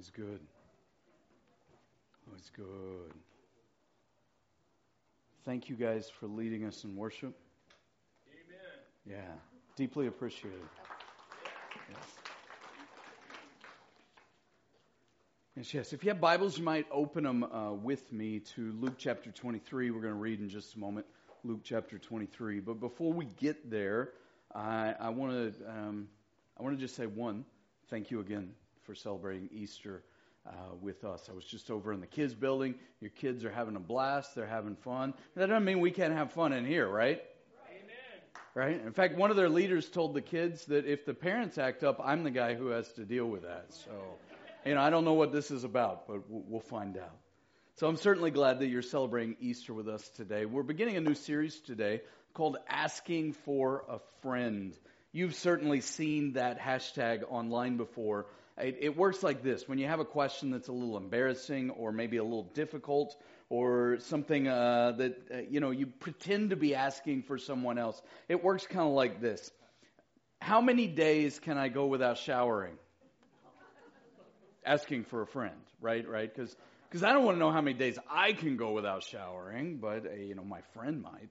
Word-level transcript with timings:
is 0.00 0.10
good. 0.16 0.40
Oh, 2.26 2.32
it's 2.34 2.48
good. 2.48 3.12
Thank 5.44 5.68
you 5.68 5.76
guys 5.76 6.08
for 6.08 6.26
leading 6.26 6.64
us 6.64 6.84
in 6.84 6.96
worship. 6.96 7.34
Amen. 8.26 9.18
Yeah, 9.20 9.34
deeply 9.76 10.06
appreciated. 10.06 10.58
Yes. 11.90 11.98
Yes, 15.54 15.74
yes. 15.74 15.92
If 15.92 16.02
you 16.02 16.08
have 16.08 16.20
Bibles, 16.20 16.56
you 16.56 16.64
might 16.64 16.86
open 16.90 17.24
them 17.24 17.44
uh, 17.44 17.74
with 17.74 18.10
me 18.10 18.40
to 18.54 18.72
Luke 18.80 18.94
chapter 18.96 19.30
23. 19.30 19.90
We're 19.90 20.00
going 20.00 20.14
to 20.14 20.18
read 20.18 20.40
in 20.40 20.48
just 20.48 20.76
a 20.76 20.78
moment 20.78 21.04
Luke 21.44 21.60
chapter 21.62 21.98
23. 21.98 22.60
But 22.60 22.80
before 22.80 23.12
we 23.12 23.26
get 23.26 23.70
there, 23.70 24.12
I, 24.54 24.94
I 24.98 25.10
want 25.10 25.32
to 25.58 25.70
um, 25.70 26.08
I 26.58 26.62
want 26.62 26.74
to 26.74 26.80
just 26.80 26.96
say 26.96 27.04
one, 27.04 27.44
thank 27.90 28.10
you 28.10 28.20
again 28.20 28.54
for 28.84 28.94
celebrating 28.94 29.48
Easter 29.52 30.02
uh, 30.46 30.52
with 30.80 31.04
us. 31.04 31.28
I 31.30 31.34
was 31.34 31.44
just 31.44 31.70
over 31.70 31.92
in 31.92 32.00
the 32.00 32.06
kids' 32.06 32.34
building. 32.34 32.74
Your 33.00 33.10
kids 33.10 33.44
are 33.44 33.50
having 33.50 33.76
a 33.76 33.80
blast. 33.80 34.34
They're 34.34 34.46
having 34.46 34.76
fun. 34.76 35.14
That 35.36 35.46
doesn't 35.46 35.64
mean 35.64 35.80
we 35.80 35.90
can't 35.90 36.14
have 36.14 36.32
fun 36.32 36.52
in 36.52 36.64
here, 36.64 36.88
right? 36.88 37.22
Amen. 37.68 37.86
Right? 38.54 38.80
In 38.84 38.92
fact, 38.92 39.16
one 39.16 39.30
of 39.30 39.36
their 39.36 39.48
leaders 39.48 39.88
told 39.88 40.14
the 40.14 40.22
kids 40.22 40.64
that 40.66 40.86
if 40.86 41.04
the 41.04 41.14
parents 41.14 41.58
act 41.58 41.84
up, 41.84 42.00
I'm 42.02 42.24
the 42.24 42.30
guy 42.30 42.54
who 42.54 42.68
has 42.68 42.90
to 42.94 43.04
deal 43.04 43.26
with 43.26 43.42
that. 43.42 43.66
So, 43.74 43.90
you 44.64 44.74
know, 44.74 44.80
I 44.80 44.90
don't 44.90 45.04
know 45.04 45.14
what 45.14 45.32
this 45.32 45.50
is 45.50 45.64
about, 45.64 46.08
but 46.08 46.22
we'll 46.28 46.60
find 46.60 46.96
out. 46.96 47.16
So 47.76 47.86
I'm 47.86 47.96
certainly 47.96 48.30
glad 48.30 48.58
that 48.58 48.66
you're 48.66 48.82
celebrating 48.82 49.36
Easter 49.40 49.72
with 49.72 49.88
us 49.88 50.06
today. 50.16 50.44
We're 50.44 50.62
beginning 50.62 50.96
a 50.96 51.00
new 51.00 51.14
series 51.14 51.58
today 51.60 52.02
called 52.34 52.58
Asking 52.68 53.32
for 53.32 53.84
a 53.88 54.00
Friend. 54.22 54.74
You've 55.12 55.34
certainly 55.34 55.80
seen 55.80 56.34
that 56.34 56.60
hashtag 56.60 57.22
online 57.28 57.76
before. 57.76 58.26
It, 58.58 58.78
it, 58.80 58.96
works 58.96 59.22
like 59.22 59.42
this. 59.42 59.68
When 59.68 59.78
you 59.78 59.86
have 59.86 60.00
a 60.00 60.04
question 60.04 60.50
that's 60.50 60.68
a 60.68 60.72
little 60.72 60.96
embarrassing 60.96 61.70
or 61.70 61.92
maybe 61.92 62.18
a 62.18 62.24
little 62.24 62.50
difficult 62.54 63.16
or 63.48 63.98
something 64.00 64.48
uh, 64.48 64.92
that 64.98 65.18
uh, 65.32 65.38
you 65.48 65.60
know 65.60 65.70
you 65.70 65.86
pretend 65.86 66.50
to 66.50 66.56
be 66.56 66.74
asking 66.74 67.22
for 67.22 67.38
someone 67.38 67.78
else 67.78 68.00
it 68.28 68.42
works 68.42 68.66
kind 68.66 68.86
of 68.86 68.92
like 68.92 69.20
this. 69.20 69.50
How 70.40 70.60
many 70.60 70.86
days 70.86 71.38
can 71.38 71.58
i 71.58 71.68
go 71.68 71.86
without 71.86 72.18
showering? 72.18 72.74
Asking 74.64 75.04
for 75.04 75.22
a 75.22 75.26
friend 75.26 75.56
right 75.80 76.06
right? 76.08 76.32
Because 76.34 76.54
because 76.88 77.02
i 77.02 77.12
don't 77.12 77.24
want 77.24 77.36
to 77.36 77.38
know 77.38 77.50
how 77.50 77.60
many 77.60 77.76
days 77.76 77.98
i 78.10 78.32
can 78.32 78.56
go 78.56 78.72
without 78.72 79.02
showering 79.04 79.76
but 79.76 80.06
uh, 80.06 80.14
you 80.14 80.34
know 80.34 80.44
my 80.44 80.60
friend 80.74 81.00
might 81.02 81.28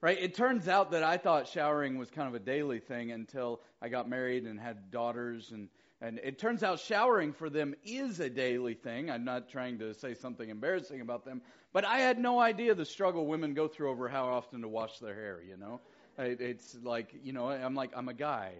right? 0.00 0.18
It 0.18 0.34
turns 0.34 0.68
out 0.68 0.92
that 0.92 1.02
I 1.02 1.16
thought 1.16 1.48
showering 1.48 1.98
was 1.98 2.10
kind 2.10 2.28
of 2.28 2.34
a 2.34 2.44
daily 2.44 2.80
thing 2.80 3.10
until 3.10 3.60
I 3.82 3.88
got 3.88 4.08
married 4.08 4.44
and 4.44 4.58
had 4.58 4.90
daughters 4.90 5.50
and 5.52 5.68
and 6.00 6.20
it 6.22 6.38
turns 6.38 6.62
out 6.62 6.78
showering 6.78 7.32
for 7.32 7.50
them 7.50 7.74
is 7.84 8.20
a 8.20 8.30
daily 8.30 8.74
thing. 8.74 9.10
I'm 9.10 9.24
not 9.24 9.48
trying 9.48 9.80
to 9.80 9.94
say 9.94 10.14
something 10.14 10.48
embarrassing 10.48 11.00
about 11.00 11.24
them, 11.24 11.42
but 11.72 11.84
I 11.84 11.98
had 11.98 12.20
no 12.20 12.38
idea 12.38 12.74
the 12.76 12.84
struggle 12.84 13.26
women 13.26 13.52
go 13.52 13.66
through 13.66 13.90
over 13.90 14.08
how 14.08 14.26
often 14.26 14.60
to 14.62 14.68
wash 14.68 15.00
their 15.00 15.14
hair, 15.14 15.40
you 15.42 15.56
know? 15.56 15.80
It, 16.16 16.40
It's 16.40 16.76
like, 16.84 17.12
you 17.24 17.32
know, 17.32 17.48
I'm 17.48 17.74
like, 17.74 17.90
I'm 17.96 18.08
a 18.08 18.14
guy. 18.14 18.52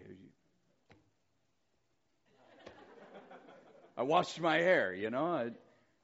I 3.97 4.03
washed 4.03 4.41
my 4.41 4.59
hair, 4.59 4.92
you 4.92 5.11
know? 5.11 5.53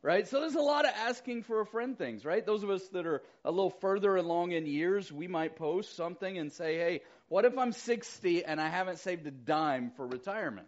Right? 0.04 0.28
So 0.28 0.40
there's 0.40 0.54
a 0.54 0.60
lot 0.60 0.84
of 0.84 0.92
asking 0.94 1.44
for 1.44 1.62
a 1.62 1.66
friend 1.66 1.96
things, 1.96 2.26
right? 2.26 2.44
Those 2.44 2.62
of 2.62 2.68
us 2.68 2.86
that 2.88 3.06
are 3.06 3.22
a 3.42 3.50
little 3.50 3.70
further 3.70 4.16
along 4.16 4.52
in 4.52 4.66
years, 4.66 5.10
we 5.10 5.28
might 5.28 5.56
post 5.56 5.96
something 5.96 6.36
and 6.38 6.52
say, 6.52 6.76
hey, 6.76 7.00
what 7.28 7.46
if 7.46 7.56
I'm 7.56 7.72
60 7.72 8.44
and 8.44 8.60
I 8.60 8.68
haven't 8.68 8.98
saved 8.98 9.26
a 9.26 9.30
dime 9.30 9.92
for 9.96 10.06
retirement? 10.06 10.66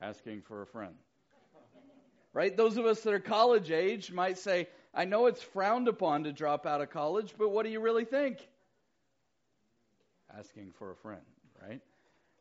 Asking 0.00 0.42
for 0.42 0.62
a 0.62 0.66
friend. 0.66 0.94
Right? 2.32 2.56
Those 2.56 2.76
of 2.76 2.86
us 2.86 3.00
that 3.00 3.12
are 3.12 3.18
college 3.18 3.72
age 3.72 4.12
might 4.12 4.38
say, 4.38 4.68
I 4.94 5.04
know 5.04 5.26
it's 5.26 5.42
frowned 5.42 5.88
upon 5.88 6.24
to 6.24 6.32
drop 6.32 6.64
out 6.64 6.80
of 6.80 6.90
college, 6.90 7.34
but 7.36 7.50
what 7.50 7.64
do 7.64 7.72
you 7.72 7.80
really 7.80 8.04
think? 8.04 8.38
Asking 10.38 10.72
for 10.78 10.92
a 10.92 10.96
friend, 10.96 11.22
right? 11.60 11.80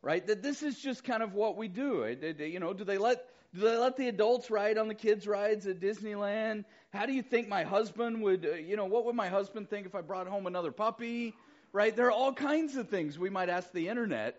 Right? 0.04 0.28
That 0.28 0.44
this 0.44 0.62
is 0.62 0.78
just 0.78 1.04
kind 1.04 1.24
of 1.24 1.34
what 1.34 1.58
we 1.58 1.70
do. 1.70 2.06
You 2.38 2.60
know, 2.60 2.74
do 2.74 2.84
they 2.84 3.00
let 3.00 3.26
do 3.56 3.62
they 3.62 3.78
let 3.78 3.96
the 3.96 4.10
adults 4.10 4.52
ride 4.52 4.78
on 4.78 4.88
the 4.88 4.96
kids' 4.96 5.26
rides 5.26 5.66
at 5.66 5.80
Disneyland? 5.80 6.66
How 6.92 7.06
do 7.06 7.14
you 7.14 7.22
think 7.22 7.48
my 7.48 7.64
husband 7.64 8.22
would, 8.22 8.46
uh, 8.46 8.56
you 8.56 8.76
know, 8.76 8.86
what 8.86 9.06
would 9.06 9.16
my 9.16 9.30
husband 9.30 9.70
think 9.70 9.86
if 9.86 9.96
I 9.96 10.02
brought 10.02 10.28
home 10.28 10.46
another 10.46 10.72
puppy? 10.72 11.34
Right? 11.72 11.96
There 11.96 12.08
are 12.08 12.12
all 12.12 12.34
kinds 12.34 12.76
of 12.76 12.90
things 12.90 13.18
we 13.18 13.30
might 13.30 13.50
ask 13.50 13.72
the 13.72 13.88
internet 13.88 14.36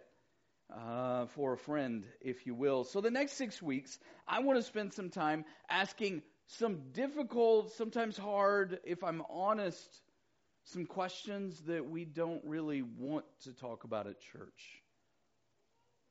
uh, 0.73 1.27
for 1.27 1.55
a 1.55 1.59
friend, 1.59 2.05
if 2.21 2.47
you 2.47 2.55
will. 2.55 2.85
So 2.85 3.01
the 3.01 3.11
next 3.11 3.33
six 3.33 3.63
weeks, 3.63 3.99
I 4.29 4.41
want 4.41 4.59
to 4.59 4.63
spend 4.63 4.93
some 4.93 5.11
time 5.11 5.45
asking 5.71 6.23
some 6.47 6.91
difficult, 6.93 7.73
sometimes 7.73 8.19
hard, 8.19 8.81
if 8.85 9.03
I'm 9.03 9.23
honest, 9.31 9.89
some 10.65 10.87
questions 10.87 11.59
that 11.67 11.89
we 11.89 12.05
don't 12.05 12.43
really 12.45 12.83
want 12.83 13.25
to 13.45 13.53
talk 13.53 13.85
about 13.85 14.07
at 14.07 14.21
church. 14.21 14.84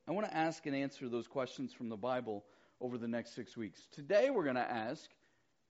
I 0.08 0.12
want 0.12 0.28
to 0.28 0.36
ask 0.36 0.66
and 0.66 0.76
answer 0.76 1.08
those 1.08 1.28
questions 1.28 1.72
from 1.72 1.88
the 1.88 1.96
Bible 1.96 2.44
over 2.82 2.98
the 2.98 3.08
next 3.08 3.36
six 3.36 3.56
weeks. 3.56 3.88
Today, 3.94 4.30
we're 4.30 4.44
going 4.44 4.56
to 4.56 4.62
ask 4.62 5.10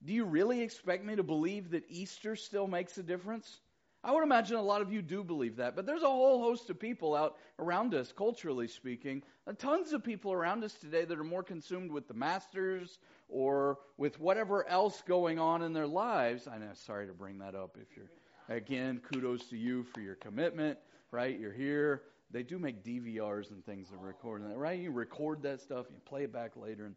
Do 0.04 0.12
you 0.12 0.24
really 0.24 0.60
expect 0.60 1.04
me 1.04 1.16
to 1.16 1.22
believe 1.22 1.70
that 1.70 1.84
Easter 1.88 2.34
still 2.34 2.66
makes 2.66 2.98
a 2.98 3.02
difference? 3.02 3.60
I 4.02 4.12
would 4.12 4.24
imagine 4.24 4.56
a 4.56 4.62
lot 4.62 4.82
of 4.82 4.92
you 4.92 5.00
do 5.00 5.24
believe 5.24 5.56
that, 5.56 5.74
but 5.74 5.86
there's 5.86 6.02
a 6.02 6.06
whole 6.06 6.42
host 6.42 6.68
of 6.68 6.78
people 6.78 7.14
out 7.14 7.36
around 7.58 7.94
us, 7.94 8.12
culturally 8.12 8.68
speaking, 8.68 9.22
uh, 9.46 9.54
tons 9.56 9.94
of 9.94 10.04
people 10.04 10.30
around 10.30 10.62
us 10.62 10.74
today 10.74 11.06
that 11.06 11.18
are 11.18 11.24
more 11.24 11.42
consumed 11.42 11.90
with 11.90 12.06
the 12.06 12.12
masters 12.12 12.98
or 13.30 13.78
with 13.96 14.20
whatever 14.20 14.68
else 14.68 15.02
going 15.06 15.38
on 15.38 15.62
in 15.62 15.72
their 15.72 15.86
lives. 15.86 16.46
I 16.46 16.58
know, 16.58 16.68
sorry 16.74 17.06
to 17.06 17.14
bring 17.14 17.38
that 17.38 17.54
up. 17.54 17.78
If 17.80 17.96
you're, 17.96 18.10
again, 18.54 19.00
kudos 19.10 19.46
to 19.46 19.56
you 19.56 19.84
for 19.84 20.00
your 20.00 20.16
commitment, 20.16 20.76
right? 21.10 21.38
You're 21.38 21.52
here 21.52 22.02
they 22.30 22.42
do 22.42 22.58
make 22.58 22.84
DVRs 22.84 23.50
and 23.50 23.64
things 23.64 23.88
to 23.90 23.96
record 23.96 24.42
that, 24.48 24.56
right? 24.56 24.78
You 24.78 24.90
record 24.90 25.42
that 25.42 25.60
stuff, 25.60 25.86
you 25.90 25.98
play 26.04 26.24
it 26.24 26.32
back 26.32 26.56
later, 26.56 26.86
and 26.86 26.94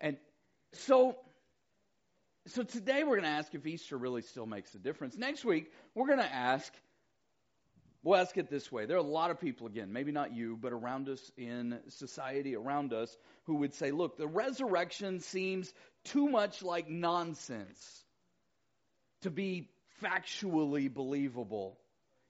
and 0.00 0.16
so 0.72 1.16
so 2.46 2.62
today 2.62 3.04
we're 3.04 3.16
going 3.16 3.24
to 3.24 3.28
ask 3.28 3.54
if 3.54 3.66
Easter 3.66 3.96
really 3.96 4.22
still 4.22 4.46
makes 4.46 4.74
a 4.74 4.78
difference. 4.78 5.16
Next 5.16 5.44
week 5.44 5.70
we're 5.94 6.06
going 6.06 6.18
to 6.18 6.32
ask. 6.32 6.72
We'll 8.02 8.18
ask 8.18 8.34
it 8.38 8.48
this 8.48 8.72
way. 8.72 8.86
There 8.86 8.96
are 8.96 9.00
a 9.00 9.02
lot 9.02 9.30
of 9.30 9.38
people, 9.38 9.66
again, 9.66 9.92
maybe 9.92 10.10
not 10.10 10.34
you, 10.34 10.56
but 10.56 10.72
around 10.72 11.10
us 11.10 11.30
in 11.36 11.78
society, 11.88 12.56
around 12.56 12.94
us, 12.94 13.14
who 13.44 13.56
would 13.56 13.74
say, 13.74 13.90
look, 13.90 14.16
the 14.16 14.26
resurrection 14.26 15.20
seems 15.20 15.70
too 16.04 16.26
much 16.26 16.62
like 16.62 16.88
nonsense 16.88 18.04
to 19.20 19.30
be 19.30 19.68
factually 20.02 20.92
believable. 20.92 21.78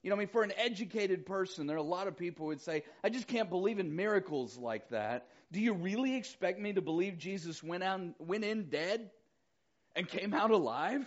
You 0.02 0.08
know, 0.08 0.16
I 0.16 0.18
mean, 0.20 0.28
for 0.28 0.42
an 0.42 0.52
educated 0.56 1.26
person, 1.26 1.66
there 1.66 1.76
are 1.76 1.78
a 1.78 1.82
lot 1.82 2.08
of 2.08 2.16
people 2.16 2.46
who 2.46 2.48
would 2.48 2.62
say, 2.62 2.84
I 3.04 3.10
just 3.10 3.26
can't 3.26 3.50
believe 3.50 3.78
in 3.78 3.96
miracles 3.96 4.56
like 4.56 4.88
that. 4.90 5.26
Do 5.52 5.60
you 5.60 5.74
really 5.74 6.16
expect 6.16 6.58
me 6.58 6.72
to 6.72 6.80
believe 6.80 7.18
Jesus 7.18 7.62
went, 7.62 7.82
out, 7.82 8.00
went 8.18 8.44
in 8.44 8.70
dead 8.70 9.10
and 9.94 10.08
came 10.08 10.32
out 10.32 10.52
alive? 10.52 11.06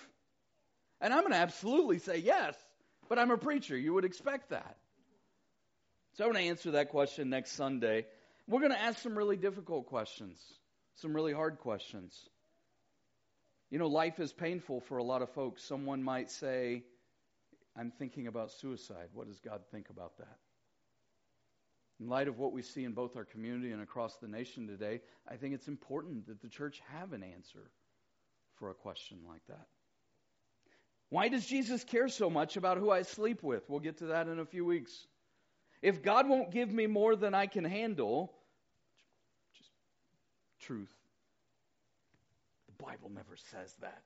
And 1.01 1.11
I'm 1.11 1.21
going 1.21 1.33
to 1.33 1.39
absolutely 1.39 1.97
say 1.99 2.17
yes, 2.17 2.55
but 3.09 3.17
I'm 3.17 3.31
a 3.31 3.37
preacher. 3.37 3.75
You 3.75 3.93
would 3.95 4.05
expect 4.05 4.51
that. 4.51 4.77
So 6.13 6.25
I'm 6.25 6.31
going 6.31 6.43
to 6.43 6.49
answer 6.49 6.71
that 6.71 6.89
question 6.89 7.31
next 7.31 7.53
Sunday. 7.53 8.05
We're 8.47 8.59
going 8.59 8.73
to 8.73 8.81
ask 8.81 8.99
some 8.99 9.17
really 9.17 9.37
difficult 9.37 9.87
questions, 9.87 10.39
some 10.97 11.15
really 11.15 11.33
hard 11.33 11.57
questions. 11.59 12.15
You 13.71 13.79
know, 13.79 13.87
life 13.87 14.19
is 14.19 14.31
painful 14.31 14.81
for 14.81 14.97
a 14.97 15.03
lot 15.03 15.23
of 15.23 15.33
folks. 15.33 15.63
Someone 15.63 16.03
might 16.03 16.29
say, 16.29 16.83
I'm 17.75 17.91
thinking 17.91 18.27
about 18.27 18.51
suicide. 18.51 19.09
What 19.13 19.27
does 19.27 19.39
God 19.39 19.61
think 19.71 19.89
about 19.89 20.17
that? 20.17 20.37
In 21.99 22.07
light 22.07 22.27
of 22.27 22.37
what 22.37 22.53
we 22.53 22.61
see 22.61 22.83
in 22.83 22.93
both 22.93 23.15
our 23.15 23.25
community 23.25 23.71
and 23.71 23.81
across 23.81 24.17
the 24.17 24.27
nation 24.27 24.67
today, 24.67 25.01
I 25.27 25.35
think 25.35 25.53
it's 25.53 25.67
important 25.67 26.27
that 26.27 26.41
the 26.41 26.49
church 26.49 26.81
have 26.91 27.13
an 27.13 27.23
answer 27.23 27.71
for 28.55 28.69
a 28.69 28.73
question 28.73 29.19
like 29.27 29.45
that. 29.47 29.67
Why 31.09 31.29
does 31.29 31.45
Jesus 31.45 31.83
care 31.83 32.07
so 32.07 32.29
much 32.29 32.57
about 32.57 32.77
who 32.77 32.89
I 32.89 33.03
sleep 33.03 33.43
with? 33.43 33.69
We'll 33.69 33.79
get 33.79 33.99
to 33.99 34.07
that 34.07 34.27
in 34.27 34.39
a 34.39 34.45
few 34.45 34.65
weeks. 34.65 35.07
If 35.81 36.01
God 36.01 36.27
won't 36.27 36.51
give 36.51 36.71
me 36.71 36.87
more 36.87 37.15
than 37.15 37.35
I 37.35 37.45
can 37.45 37.65
handle, 37.65 38.33
just 39.55 39.69
truth. 40.61 40.93
The 42.67 42.83
Bible 42.83 43.11
never 43.13 43.35
says 43.51 43.75
that. 43.81 44.01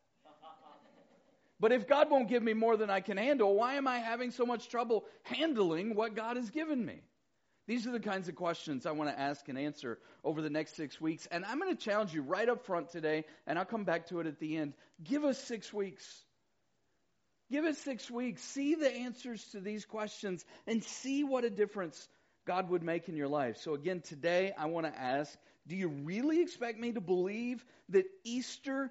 But 1.59 1.71
if 1.71 1.88
God 1.88 2.09
won't 2.12 2.30
give 2.30 2.44
me 2.44 2.54
more 2.54 2.77
than 2.77 2.89
I 2.89 3.00
can 3.00 3.18
handle, 3.18 3.56
why 3.56 3.75
am 3.75 3.88
I 3.88 3.98
having 4.00 4.31
so 4.31 4.45
much 4.45 4.69
trouble 4.69 5.06
handling 5.24 5.95
what 5.95 6.15
God 6.15 6.38
has 6.38 6.50
given 6.50 6.86
me? 6.86 7.01
These 7.68 7.86
are 7.86 7.92
the 7.92 8.00
kinds 8.00 8.30
of 8.30 8.36
questions 8.36 8.86
I 8.86 8.92
want 8.92 9.09
to 9.09 9.19
ask 9.19 9.48
and 9.50 9.57
answer 9.57 10.00
over 10.24 10.42
the 10.42 10.50
next 10.50 10.75
six 10.75 11.01
weeks. 11.01 11.27
And 11.31 11.44
I'm 11.44 11.59
going 11.59 11.75
to 11.75 11.83
challenge 11.83 12.13
you 12.13 12.21
right 12.21 12.48
up 12.48 12.65
front 12.65 12.92
today, 12.92 13.25
and 13.45 13.59
I'll 13.59 13.65
come 13.65 13.83
back 13.83 14.07
to 14.07 14.19
it 14.19 14.27
at 14.27 14.39
the 14.39 14.56
end. 14.57 14.74
Give 15.04 15.25
us 15.25 15.38
six 15.38 15.74
weeks. 15.74 16.24
Give 17.51 17.65
us 17.65 17.77
six 17.77 18.10
weeks. 18.10 18.42
See 18.42 18.75
the 18.75 18.89
answers 18.89 19.44
to 19.51 19.60
these 19.60 19.86
questions 19.86 20.45
and 20.65 20.83
see 20.83 21.24
what 21.24 21.44
a 21.44 21.50
difference 21.50 22.07
God 22.45 22.69
would 22.69 22.83
make 22.83 23.10
in 23.10 23.18
your 23.18 23.27
life. 23.27 23.57
So, 23.57 23.74
again, 23.74 24.01
today 24.01 24.53
I 24.57 24.68
want 24.68 24.86
to 24.86 24.98
ask 24.98 25.38
do 25.68 25.75
you 25.75 25.89
really 25.89 26.42
expect 26.42 26.80
me 26.80 26.94
to 26.94 27.01
believe 27.01 27.63
that 27.89 28.06
Easter 28.24 28.89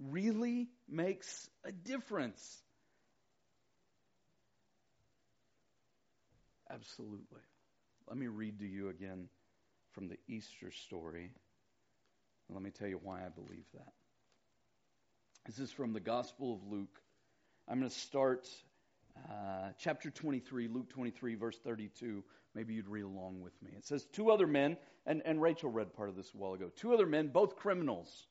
really 0.00 0.68
makes 0.88 1.48
a 1.64 1.72
difference? 1.72 2.62
Absolutely. 6.70 7.40
Let 8.08 8.16
me 8.16 8.26
read 8.26 8.60
to 8.60 8.66
you 8.66 8.88
again 8.88 9.28
from 9.92 10.08
the 10.08 10.16
Easter 10.28 10.70
story. 10.70 11.30
Let 12.50 12.62
me 12.62 12.70
tell 12.70 12.88
you 12.88 13.00
why 13.02 13.24
I 13.24 13.28
believe 13.28 13.64
that. 13.74 13.92
This 15.46 15.58
is 15.58 15.70
from 15.70 15.92
the 15.92 16.00
Gospel 16.00 16.54
of 16.54 16.70
Luke. 16.70 17.00
I'm 17.68 17.78
going 17.78 17.90
to 17.90 17.96
start 17.96 18.48
uh, 19.28 19.70
chapter 19.78 20.10
23, 20.10 20.68
Luke 20.68 20.88
23, 20.90 21.34
verse 21.34 21.58
32. 21.64 22.22
Maybe 22.54 22.74
you'd 22.74 22.88
read 22.88 23.04
along 23.04 23.40
with 23.42 23.52
me. 23.62 23.70
It 23.76 23.86
says, 23.86 24.04
Two 24.12 24.30
other 24.30 24.46
men, 24.46 24.76
and, 25.06 25.22
and 25.24 25.40
Rachel 25.40 25.70
read 25.70 25.94
part 25.94 26.08
of 26.08 26.16
this 26.16 26.30
a 26.34 26.36
while 26.36 26.54
ago, 26.54 26.70
two 26.76 26.94
other 26.94 27.06
men, 27.06 27.28
both 27.28 27.56
criminals, 27.56 28.26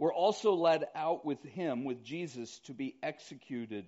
were 0.00 0.14
also 0.14 0.54
led 0.54 0.86
out 0.94 1.26
with 1.26 1.42
him, 1.44 1.84
with 1.84 2.02
Jesus, 2.02 2.58
to 2.60 2.72
be 2.72 2.96
executed. 3.02 3.84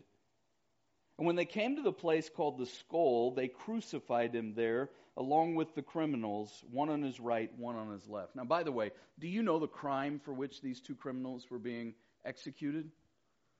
And 1.17 1.27
when 1.27 1.37
they 1.37 1.47
came 1.47 1.77
to 1.77 1.83
the 1.83 1.91
place 1.91 2.29
called 2.29 2.59
the 2.59 2.67
skull, 2.67 3.31
they 3.31 3.49
crucified 3.49 4.35
him 4.35 4.53
there 4.55 4.91
along 5.17 5.55
with 5.55 5.75
the 5.75 5.81
criminals, 5.81 6.53
one 6.71 6.91
on 6.91 7.01
his 7.01 7.19
right, 7.19 7.51
one 7.57 7.77
on 7.77 7.91
his 7.91 8.07
left. 8.07 8.37
Now, 8.37 8.45
by 8.45 8.63
the 8.63 8.71
way, 8.71 8.91
do 9.19 9.27
you 9.27 9.43
know 9.43 9.59
the 9.59 9.67
crime 9.67 10.21
for 10.23 10.35
which 10.35 10.61
these 10.61 10.81
two 10.81 10.95
criminals 10.95 11.47
were 11.51 11.59
being 11.59 11.95
executed? 12.27 12.91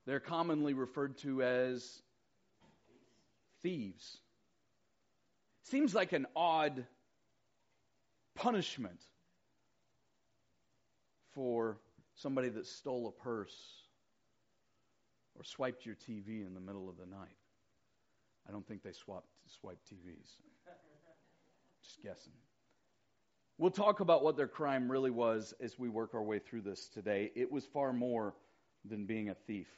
They're 0.05 0.21
commonly 0.21 0.75
referred 0.75 1.17
to 1.19 1.43
as 1.43 2.03
thieves. 3.63 4.19
Seems 5.71 5.95
like 5.95 6.13
an 6.13 6.27
odd 6.37 6.85
punishment 8.35 9.01
for 11.35 11.79
somebody 12.15 12.49
that 12.51 12.67
stole 12.67 13.09
a 13.09 13.23
purse 13.23 13.57
or 15.37 15.45
swiped 15.45 15.87
your 15.87 15.95
TV 15.95 16.47
in 16.47 16.55
the 16.55 16.61
middle 16.61 16.89
of 16.89 16.97
the 16.97 17.07
night. 17.07 17.37
I 18.49 18.53
don't 18.53 18.67
think 18.67 18.83
they 18.83 18.93
swapped, 18.93 19.29
swiped 19.61 19.87
TVs. 19.87 20.29
Just 21.83 22.03
guessing. 22.03 22.33
We'll 23.59 23.71
talk 23.71 24.01
about 24.01 24.25
what 24.25 24.37
their 24.37 24.49
crime 24.49 24.91
really 24.91 25.11
was 25.11 25.55
as 25.61 25.79
we 25.79 25.89
work 25.89 26.15
our 26.15 26.23
way 26.23 26.39
through 26.39 26.63
this 26.63 26.89
today. 26.89 27.31
It 27.35 27.53
was 27.53 27.65
far 27.67 27.93
more 27.93 28.35
than 28.85 29.07
being 29.07 29.29
a 29.29 29.35
thief. 29.47 29.69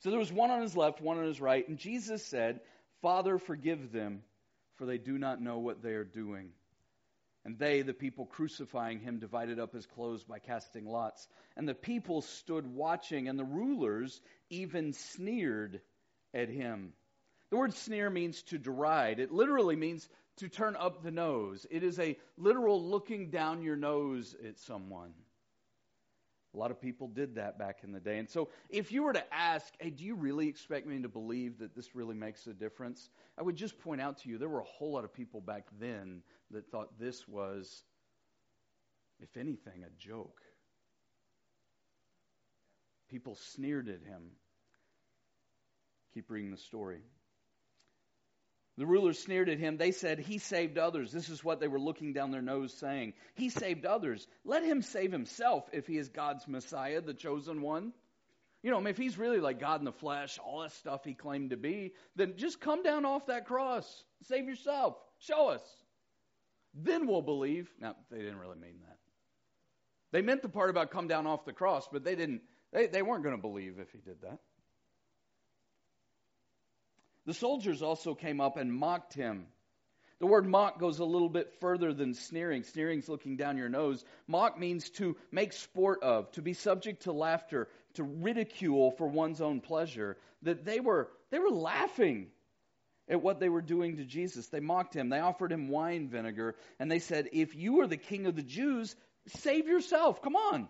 So 0.00 0.10
there 0.10 0.18
was 0.18 0.32
one 0.32 0.50
on 0.50 0.60
his 0.60 0.76
left, 0.76 1.00
one 1.00 1.18
on 1.18 1.24
his 1.24 1.40
right, 1.40 1.66
and 1.68 1.78
Jesus 1.78 2.24
said, 2.24 2.60
Father, 3.02 3.38
forgive 3.38 3.92
them, 3.92 4.22
for 4.76 4.86
they 4.86 4.98
do 4.98 5.18
not 5.18 5.40
know 5.40 5.58
what 5.58 5.82
they 5.82 5.92
are 5.92 6.04
doing. 6.04 6.50
And 7.46 7.60
they, 7.60 7.82
the 7.82 7.94
people 7.94 8.26
crucifying 8.26 8.98
him, 8.98 9.20
divided 9.20 9.60
up 9.60 9.72
his 9.72 9.86
clothes 9.86 10.24
by 10.24 10.40
casting 10.40 10.84
lots. 10.84 11.28
And 11.56 11.68
the 11.68 11.76
people 11.76 12.22
stood 12.22 12.66
watching, 12.66 13.28
and 13.28 13.38
the 13.38 13.44
rulers 13.44 14.20
even 14.50 14.92
sneered 14.92 15.80
at 16.34 16.48
him. 16.48 16.92
The 17.50 17.56
word 17.56 17.72
sneer 17.72 18.10
means 18.10 18.42
to 18.48 18.58
deride. 18.58 19.20
It 19.20 19.30
literally 19.30 19.76
means 19.76 20.08
to 20.38 20.48
turn 20.48 20.74
up 20.74 21.04
the 21.04 21.12
nose. 21.12 21.64
It 21.70 21.84
is 21.84 22.00
a 22.00 22.18
literal 22.36 22.82
looking 22.82 23.30
down 23.30 23.62
your 23.62 23.76
nose 23.76 24.34
at 24.44 24.58
someone. 24.58 25.12
A 26.56 26.58
lot 26.58 26.70
of 26.70 26.80
people 26.80 27.08
did 27.08 27.34
that 27.34 27.58
back 27.58 27.80
in 27.84 27.92
the 27.92 28.00
day. 28.00 28.18
And 28.18 28.28
so, 28.28 28.48
if 28.70 28.90
you 28.90 29.02
were 29.02 29.12
to 29.12 29.34
ask, 29.34 29.74
hey, 29.78 29.90
do 29.90 30.04
you 30.04 30.14
really 30.14 30.48
expect 30.48 30.86
me 30.86 31.02
to 31.02 31.08
believe 31.08 31.58
that 31.58 31.76
this 31.76 31.94
really 31.94 32.14
makes 32.14 32.46
a 32.46 32.54
difference? 32.54 33.10
I 33.36 33.42
would 33.42 33.56
just 33.56 33.78
point 33.78 34.00
out 34.00 34.16
to 34.22 34.30
you 34.30 34.38
there 34.38 34.48
were 34.48 34.60
a 34.60 34.64
whole 34.64 34.92
lot 34.92 35.04
of 35.04 35.12
people 35.12 35.42
back 35.42 35.66
then 35.78 36.22
that 36.50 36.70
thought 36.70 36.98
this 36.98 37.28
was, 37.28 37.84
if 39.20 39.36
anything, 39.36 39.84
a 39.84 39.90
joke. 40.02 40.40
People 43.10 43.34
sneered 43.34 43.88
at 43.88 44.02
him. 44.02 44.22
Keep 46.14 46.30
reading 46.30 46.52
the 46.52 46.56
story. 46.56 47.02
The 48.78 48.86
rulers 48.86 49.18
sneered 49.18 49.48
at 49.48 49.58
him. 49.58 49.78
They 49.78 49.90
said, 49.90 50.18
He 50.18 50.38
saved 50.38 50.76
others. 50.76 51.10
This 51.10 51.28
is 51.28 51.42
what 51.42 51.60
they 51.60 51.68
were 51.68 51.80
looking 51.80 52.12
down 52.12 52.30
their 52.30 52.42
nose 52.42 52.74
saying. 52.74 53.14
He 53.34 53.48
saved 53.48 53.86
others. 53.86 54.26
Let 54.44 54.64
him 54.64 54.82
save 54.82 55.12
himself 55.12 55.64
if 55.72 55.86
he 55.86 55.96
is 55.96 56.10
God's 56.10 56.46
Messiah, 56.46 57.00
the 57.00 57.14
chosen 57.14 57.62
one. 57.62 57.92
You 58.62 58.70
know, 58.70 58.84
if 58.86 58.98
he's 58.98 59.16
really 59.16 59.38
like 59.38 59.60
God 59.60 59.80
in 59.80 59.84
the 59.84 59.92
flesh, 59.92 60.38
all 60.38 60.60
that 60.60 60.72
stuff 60.72 61.04
he 61.04 61.14
claimed 61.14 61.50
to 61.50 61.56
be, 61.56 61.92
then 62.16 62.34
just 62.36 62.60
come 62.60 62.82
down 62.82 63.04
off 63.04 63.26
that 63.26 63.46
cross. 63.46 64.04
Save 64.24 64.46
yourself. 64.46 64.96
Show 65.20 65.48
us. 65.48 65.62
Then 66.74 67.06
we'll 67.06 67.22
believe. 67.22 67.70
Now, 67.80 67.96
they 68.10 68.18
didn't 68.18 68.38
really 68.38 68.58
mean 68.58 68.80
that. 68.86 68.98
They 70.12 70.20
meant 70.20 70.42
the 70.42 70.48
part 70.48 70.68
about 70.70 70.90
come 70.90 71.08
down 71.08 71.26
off 71.26 71.44
the 71.44 71.52
cross, 71.52 71.88
but 71.90 72.04
they 72.04 72.14
didn't, 72.14 72.42
they, 72.72 72.86
they 72.86 73.02
weren't 73.02 73.22
going 73.22 73.36
to 73.36 73.40
believe 73.40 73.78
if 73.78 73.90
he 73.90 73.98
did 73.98 74.20
that. 74.22 74.38
The 77.26 77.34
soldiers 77.34 77.82
also 77.82 78.14
came 78.14 78.40
up 78.40 78.56
and 78.56 78.72
mocked 78.72 79.12
him. 79.14 79.46
The 80.18 80.26
word 80.26 80.46
mock 80.46 80.78
goes 80.78 80.98
a 80.98 81.04
little 81.04 81.28
bit 81.28 81.52
further 81.60 81.92
than 81.92 82.14
sneering. 82.14 82.62
Sneering's 82.62 83.08
looking 83.08 83.36
down 83.36 83.58
your 83.58 83.68
nose. 83.68 84.02
Mock 84.26 84.58
means 84.58 84.88
to 84.90 85.16
make 85.30 85.52
sport 85.52 86.02
of, 86.02 86.30
to 86.32 86.42
be 86.42 86.54
subject 86.54 87.02
to 87.02 87.12
laughter, 87.12 87.68
to 87.94 88.02
ridicule 88.02 88.92
for 88.92 89.06
one's 89.06 89.42
own 89.42 89.60
pleasure. 89.60 90.16
That 90.42 90.64
they 90.64 90.80
were 90.80 91.10
they 91.30 91.38
were 91.38 91.50
laughing 91.50 92.28
at 93.08 93.20
what 93.20 93.40
they 93.40 93.50
were 93.50 93.60
doing 93.60 93.98
to 93.98 94.04
Jesus. 94.04 94.46
They 94.46 94.60
mocked 94.60 94.94
him. 94.94 95.10
They 95.10 95.20
offered 95.20 95.52
him 95.52 95.68
wine 95.68 96.08
vinegar 96.08 96.54
and 96.78 96.90
they 96.90 97.00
said, 97.00 97.28
"If 97.32 97.54
you 97.54 97.80
are 97.80 97.86
the 97.86 97.98
king 97.98 98.26
of 98.26 98.36
the 98.36 98.42
Jews, 98.42 98.96
save 99.26 99.66
yourself. 99.68 100.22
Come 100.22 100.36
on." 100.36 100.68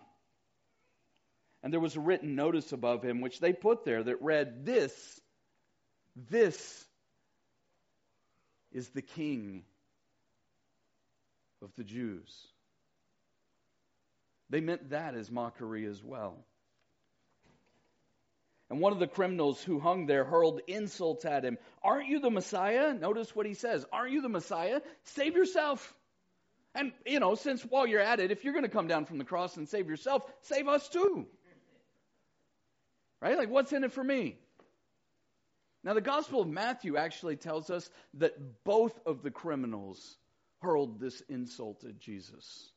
And 1.63 1.71
there 1.71 1.79
was 1.79 1.95
a 1.95 2.01
written 2.01 2.35
notice 2.35 2.73
above 2.73 3.01
him 3.01 3.21
which 3.21 3.39
they 3.39 3.53
put 3.53 3.85
there 3.85 4.03
that 4.03 4.21
read, 4.21 4.65
"This 4.65 5.21
this 6.29 6.85
is 8.71 8.89
the 8.89 9.01
King 9.01 9.63
of 11.61 11.69
the 11.77 11.83
Jews. 11.83 12.47
They 14.49 14.61
meant 14.61 14.89
that 14.91 15.15
as 15.15 15.29
mockery 15.29 15.85
as 15.85 16.03
well. 16.03 16.37
And 18.69 18.81
one 18.81 18.91
of 18.91 18.99
the 18.99 19.07
criminals 19.07 19.63
who 19.63 19.79
hung 19.79 20.07
there 20.07 20.25
hurled 20.25 20.61
insults 20.67 21.23
at 21.23 21.45
him. 21.45 21.57
Aren't 21.83 22.07
you 22.07 22.19
the 22.19 22.29
Messiah? 22.29 22.93
Notice 22.93 23.33
what 23.35 23.45
he 23.45 23.53
says. 23.53 23.85
Aren't 23.93 24.11
you 24.11 24.21
the 24.21 24.29
Messiah? 24.29 24.81
Save 25.03 25.35
yourself. 25.35 25.93
And, 26.75 26.91
you 27.05 27.19
know, 27.19 27.35
since 27.35 27.61
while 27.63 27.87
you're 27.87 28.01
at 28.01 28.19
it, 28.19 28.31
if 28.31 28.43
you're 28.43 28.53
going 28.53 28.65
to 28.65 28.69
come 28.69 28.87
down 28.87 29.05
from 29.05 29.19
the 29.19 29.23
cross 29.23 29.55
and 29.55 29.69
save 29.69 29.87
yourself, 29.87 30.23
save 30.41 30.67
us 30.67 30.87
too. 30.89 31.25
Right? 33.21 33.37
Like, 33.37 33.49
what's 33.49 33.71
in 33.71 33.83
it 33.83 33.93
for 33.93 34.03
me? 34.03 34.37
Now, 35.87 35.93
the 35.93 36.01
Gospel 36.01 36.41
of 36.41 36.49
Matthew 36.49 36.97
actually 36.97 37.37
tells 37.37 37.69
us 37.69 37.89
that 38.15 38.65
both 38.65 38.99
of 39.05 39.23
the 39.23 39.31
criminals 39.31 40.17
hurled 40.61 40.99
this 40.99 41.21
insult 41.29 41.85
at 41.85 41.97
Jesus. 41.97 42.73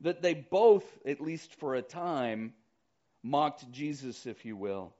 That 0.00 0.22
they 0.22 0.32
both, 0.32 0.86
at 1.04 1.20
least 1.20 1.56
for 1.56 1.74
a 1.74 1.82
time, 1.82 2.54
mocked 3.22 3.70
Jesus, 3.70 4.24
if 4.24 4.46
you 4.46 4.56
will. 4.56 4.94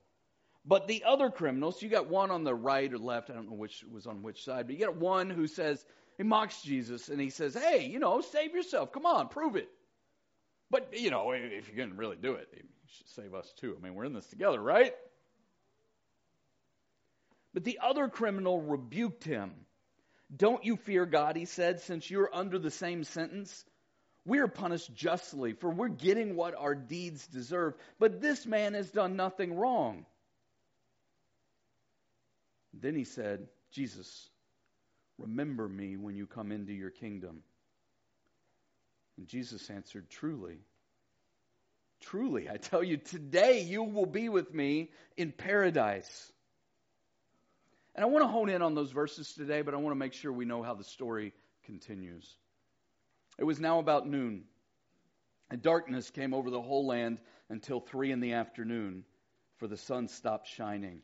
But 0.67 0.87
the 0.87 1.05
other 1.05 1.31
criminals, 1.31 1.81
you 1.81 1.89
got 1.89 2.11
one 2.11 2.31
on 2.31 2.45
the 2.45 2.55
right 2.55 2.93
or 2.93 2.99
left, 2.99 3.31
I 3.31 3.33
don't 3.33 3.49
know 3.49 3.57
which 3.57 3.83
was 3.91 4.07
on 4.07 4.23
which 4.23 4.45
side, 4.45 4.67
but 4.67 4.77
you 4.77 4.85
got 4.85 4.97
one 4.97 5.31
who 5.31 5.47
says, 5.47 5.83
he 6.19 6.25
mocks 6.25 6.61
Jesus 6.61 7.09
and 7.09 7.19
he 7.19 7.31
says, 7.31 7.55
hey, 7.55 7.87
you 7.87 8.01
know, 8.01 8.21
save 8.21 8.55
yourself. 8.55 8.93
Come 8.93 9.07
on, 9.07 9.29
prove 9.29 9.57
it. 9.57 9.71
But, 10.71 10.91
you 10.93 11.11
know, 11.11 11.33
if 11.33 11.69
you're 11.69 11.77
going 11.79 11.89
to 11.89 11.97
really 11.97 12.19
do 12.21 12.35
it, 12.35 12.49
you 12.53 12.65
should 12.99 13.09
save 13.09 13.33
us 13.33 13.51
too. 13.57 13.75
I 13.79 13.83
mean, 13.83 13.95
we're 13.95 14.05
in 14.05 14.13
this 14.13 14.27
together, 14.27 14.61
right? 14.61 14.93
But 17.53 17.65
the 17.65 17.81
other 17.83 18.09
criminal 18.09 18.61
rebuked 18.61 19.25
him. 19.25 19.53
Don't 20.35 20.65
you 20.65 20.77
fear 20.77 21.07
God, 21.07 21.37
he 21.37 21.45
said, 21.45 21.81
since 21.81 22.09
you're 22.09 22.31
under 22.33 22.59
the 22.59 22.71
same 22.71 23.05
sentence? 23.05 23.65
We 24.25 24.39
are 24.39 24.49
punished 24.49 24.95
justly, 24.95 25.55
for 25.55 25.71
we're 25.71 25.89
getting 25.89 26.37
what 26.37 26.55
our 26.55 26.75
deeds 26.75 27.27
deserve. 27.27 27.75
But 27.99 28.21
this 28.21 28.47
man 28.47 28.75
has 28.75 28.91
done 28.91 29.17
nothing 29.17 29.57
wrong. 29.57 30.07
Then 32.73 32.95
he 32.95 33.05
said, 33.05 33.49
Jesus, 33.73 34.29
remember 35.19 35.69
me 35.69 35.97
when 35.97 36.17
you 36.17 36.27
come 36.27 36.53
into 36.53 36.73
your 36.73 36.91
kingdom. 36.91 37.43
And 39.17 39.27
Jesus 39.27 39.69
answered, 39.71 40.09
Truly, 40.09 40.59
truly, 42.01 42.49
I 42.49 42.57
tell 42.57 42.85
you, 42.85 42.99
today 42.99 43.63
you 43.63 43.83
will 43.83 44.07
be 44.07 44.29
with 44.29 44.53
me 44.55 44.91
in 45.17 45.33
paradise. 45.33 46.33
And 48.01 48.07
I 48.07 48.11
want 48.11 48.23
to 48.23 48.29
hone 48.29 48.49
in 48.49 48.63
on 48.63 48.75
those 48.75 48.93
verses 48.93 49.35
today, 49.35 49.61
but 49.61 49.75
I 49.75 49.77
want 49.77 49.91
to 49.91 49.99
make 49.99 50.15
sure 50.15 50.33
we 50.33 50.47
know 50.47 50.63
how 50.63 50.73
the 50.73 50.85
story 50.85 51.35
continues. 51.67 52.39
It 53.39 53.45
was 53.45 53.61
now 53.61 53.79
about 53.79 54.09
noon, 54.09 54.45
and 55.51 55.61
darkness 55.61 56.09
came 56.09 56.33
over 56.33 56.49
the 56.49 56.63
whole 56.63 56.87
land 56.87 57.19
until 57.51 57.79
three 57.79 58.11
in 58.11 58.21
the 58.21 58.33
afternoon, 58.33 59.05
for 59.59 59.67
the 59.67 59.77
sun 59.77 60.09
stopped 60.09 60.49
shining. 60.49 61.03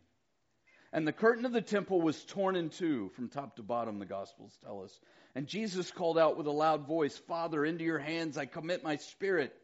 And 0.91 1.07
the 1.07 1.13
curtain 1.13 1.45
of 1.45 1.53
the 1.53 1.61
temple 1.61 2.01
was 2.01 2.25
torn 2.25 2.57
in 2.57 2.71
two 2.71 3.11
from 3.11 3.29
top 3.29 3.57
to 3.57 3.63
bottom, 3.63 3.99
the 3.99 4.07
Gospels 4.07 4.57
tell 4.65 4.83
us. 4.83 4.99
And 5.35 5.47
Jesus 5.47 5.91
called 5.91 6.17
out 6.19 6.39
with 6.39 6.47
a 6.47 6.51
loud 6.51 6.87
voice, 6.87 7.19
Father, 7.29 7.67
into 7.67 7.85
your 7.85 7.99
hands 7.99 8.39
I 8.39 8.47
commit 8.47 8.83
my 8.83 8.97
spirit. 8.97 9.55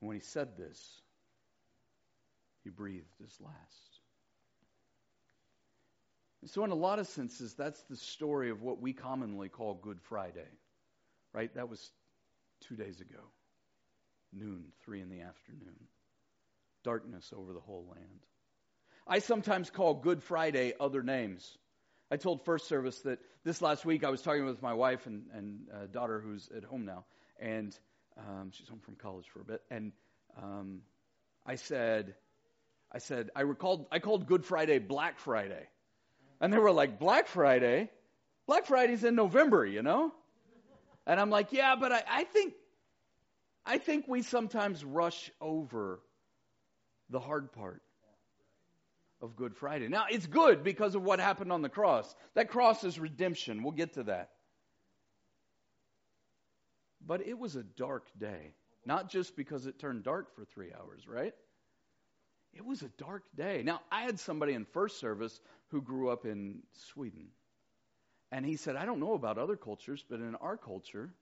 And 0.00 0.08
when 0.08 0.16
he 0.16 0.22
said 0.22 0.56
this, 0.56 1.02
he 2.64 2.70
breathed 2.70 3.14
his 3.22 3.38
last. 3.42 3.97
So, 6.46 6.64
in 6.64 6.70
a 6.70 6.76
lot 6.76 6.98
of 7.00 7.08
senses, 7.08 7.54
that's 7.54 7.82
the 7.90 7.96
story 7.96 8.50
of 8.50 8.62
what 8.62 8.80
we 8.80 8.92
commonly 8.92 9.48
call 9.48 9.74
Good 9.74 10.00
Friday, 10.02 10.46
right? 11.32 11.52
That 11.54 11.68
was 11.68 11.90
two 12.68 12.76
days 12.76 13.00
ago, 13.00 13.20
noon, 14.32 14.66
three 14.84 15.00
in 15.00 15.10
the 15.10 15.20
afternoon. 15.20 15.76
Darkness 16.84 17.32
over 17.36 17.52
the 17.52 17.60
whole 17.60 17.86
land. 17.90 18.20
I 19.06 19.18
sometimes 19.18 19.68
call 19.68 19.94
Good 19.94 20.22
Friday 20.22 20.74
other 20.78 21.02
names. 21.02 21.58
I 22.10 22.16
told 22.16 22.44
First 22.44 22.68
Service 22.68 23.00
that 23.00 23.18
this 23.44 23.60
last 23.60 23.84
week 23.84 24.04
I 24.04 24.10
was 24.10 24.22
talking 24.22 24.44
with 24.44 24.62
my 24.62 24.74
wife 24.74 25.06
and, 25.06 25.24
and 25.34 25.58
uh, 25.74 25.86
daughter 25.86 26.20
who's 26.20 26.48
at 26.56 26.62
home 26.62 26.84
now, 26.84 27.04
and 27.40 27.76
um, 28.16 28.50
she's 28.52 28.68
home 28.68 28.80
from 28.80 28.94
college 28.94 29.26
for 29.32 29.40
a 29.40 29.44
bit, 29.44 29.62
and 29.70 29.92
um, 30.40 30.82
I 31.44 31.56
said, 31.56 32.14
I 32.92 32.98
said 32.98 33.30
I 33.34 33.40
recalled 33.40 33.86
I 33.90 33.98
called 33.98 34.26
Good 34.26 34.44
Friday 34.44 34.78
Black 34.78 35.18
Friday, 35.18 35.66
and 36.40 36.52
they 36.52 36.58
were 36.58 36.72
like 36.72 36.98
Black 36.98 37.26
Friday, 37.26 37.90
Black 38.46 38.66
Friday's 38.66 39.04
in 39.04 39.14
November, 39.14 39.66
you 39.66 39.82
know, 39.82 40.12
and 41.06 41.18
I'm 41.18 41.30
like, 41.30 41.52
yeah, 41.52 41.76
but 41.76 41.92
I, 41.92 42.02
I 42.08 42.24
think 42.24 42.54
I 43.64 43.78
think 43.78 44.06
we 44.08 44.22
sometimes 44.22 44.84
rush 44.84 45.30
over 45.40 46.00
the 47.10 47.20
hard 47.20 47.52
part 47.52 47.82
of 49.20 49.36
Good 49.36 49.56
Friday. 49.56 49.88
Now, 49.88 50.06
it's 50.10 50.26
good 50.26 50.62
because 50.62 50.94
of 50.94 51.02
what 51.02 51.20
happened 51.20 51.52
on 51.52 51.62
the 51.62 51.68
cross. 51.68 52.14
That 52.34 52.48
cross 52.48 52.84
is 52.84 52.98
redemption. 52.98 53.62
We'll 53.62 53.72
get 53.72 53.94
to 53.94 54.04
that. 54.04 54.30
But 57.04 57.26
it 57.26 57.38
was 57.38 57.56
a 57.56 57.62
dark 57.62 58.06
day, 58.18 58.54
not 58.86 59.10
just 59.10 59.36
because 59.36 59.66
it 59.66 59.78
turned 59.78 60.04
dark 60.04 60.34
for 60.34 60.44
three 60.44 60.72
hours, 60.72 61.06
right? 61.06 61.34
It 62.54 62.64
was 62.64 62.82
a 62.82 62.88
dark 62.96 63.24
day. 63.36 63.62
Now, 63.62 63.80
I 63.90 64.02
had 64.02 64.18
somebody 64.18 64.54
in 64.54 64.64
first 64.64 64.98
service 64.98 65.40
who 65.68 65.82
grew 65.82 66.10
up 66.10 66.24
in 66.24 66.60
Sweden. 66.92 67.28
And 68.30 68.44
he 68.44 68.56
said, 68.56 68.76
I 68.76 68.84
don't 68.84 69.00
know 69.00 69.14
about 69.14 69.38
other 69.38 69.56
cultures, 69.56 70.04
but 70.08 70.20
in 70.20 70.34
our 70.36 70.56
culture, 70.56 71.14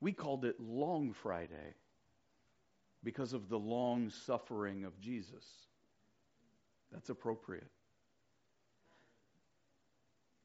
we 0.00 0.12
called 0.12 0.44
it 0.44 0.60
Long 0.60 1.12
Friday 1.12 1.74
because 3.02 3.32
of 3.32 3.48
the 3.48 3.58
long 3.58 4.10
suffering 4.10 4.84
of 4.84 4.98
Jesus. 5.00 5.44
That's 6.92 7.10
appropriate. 7.10 7.70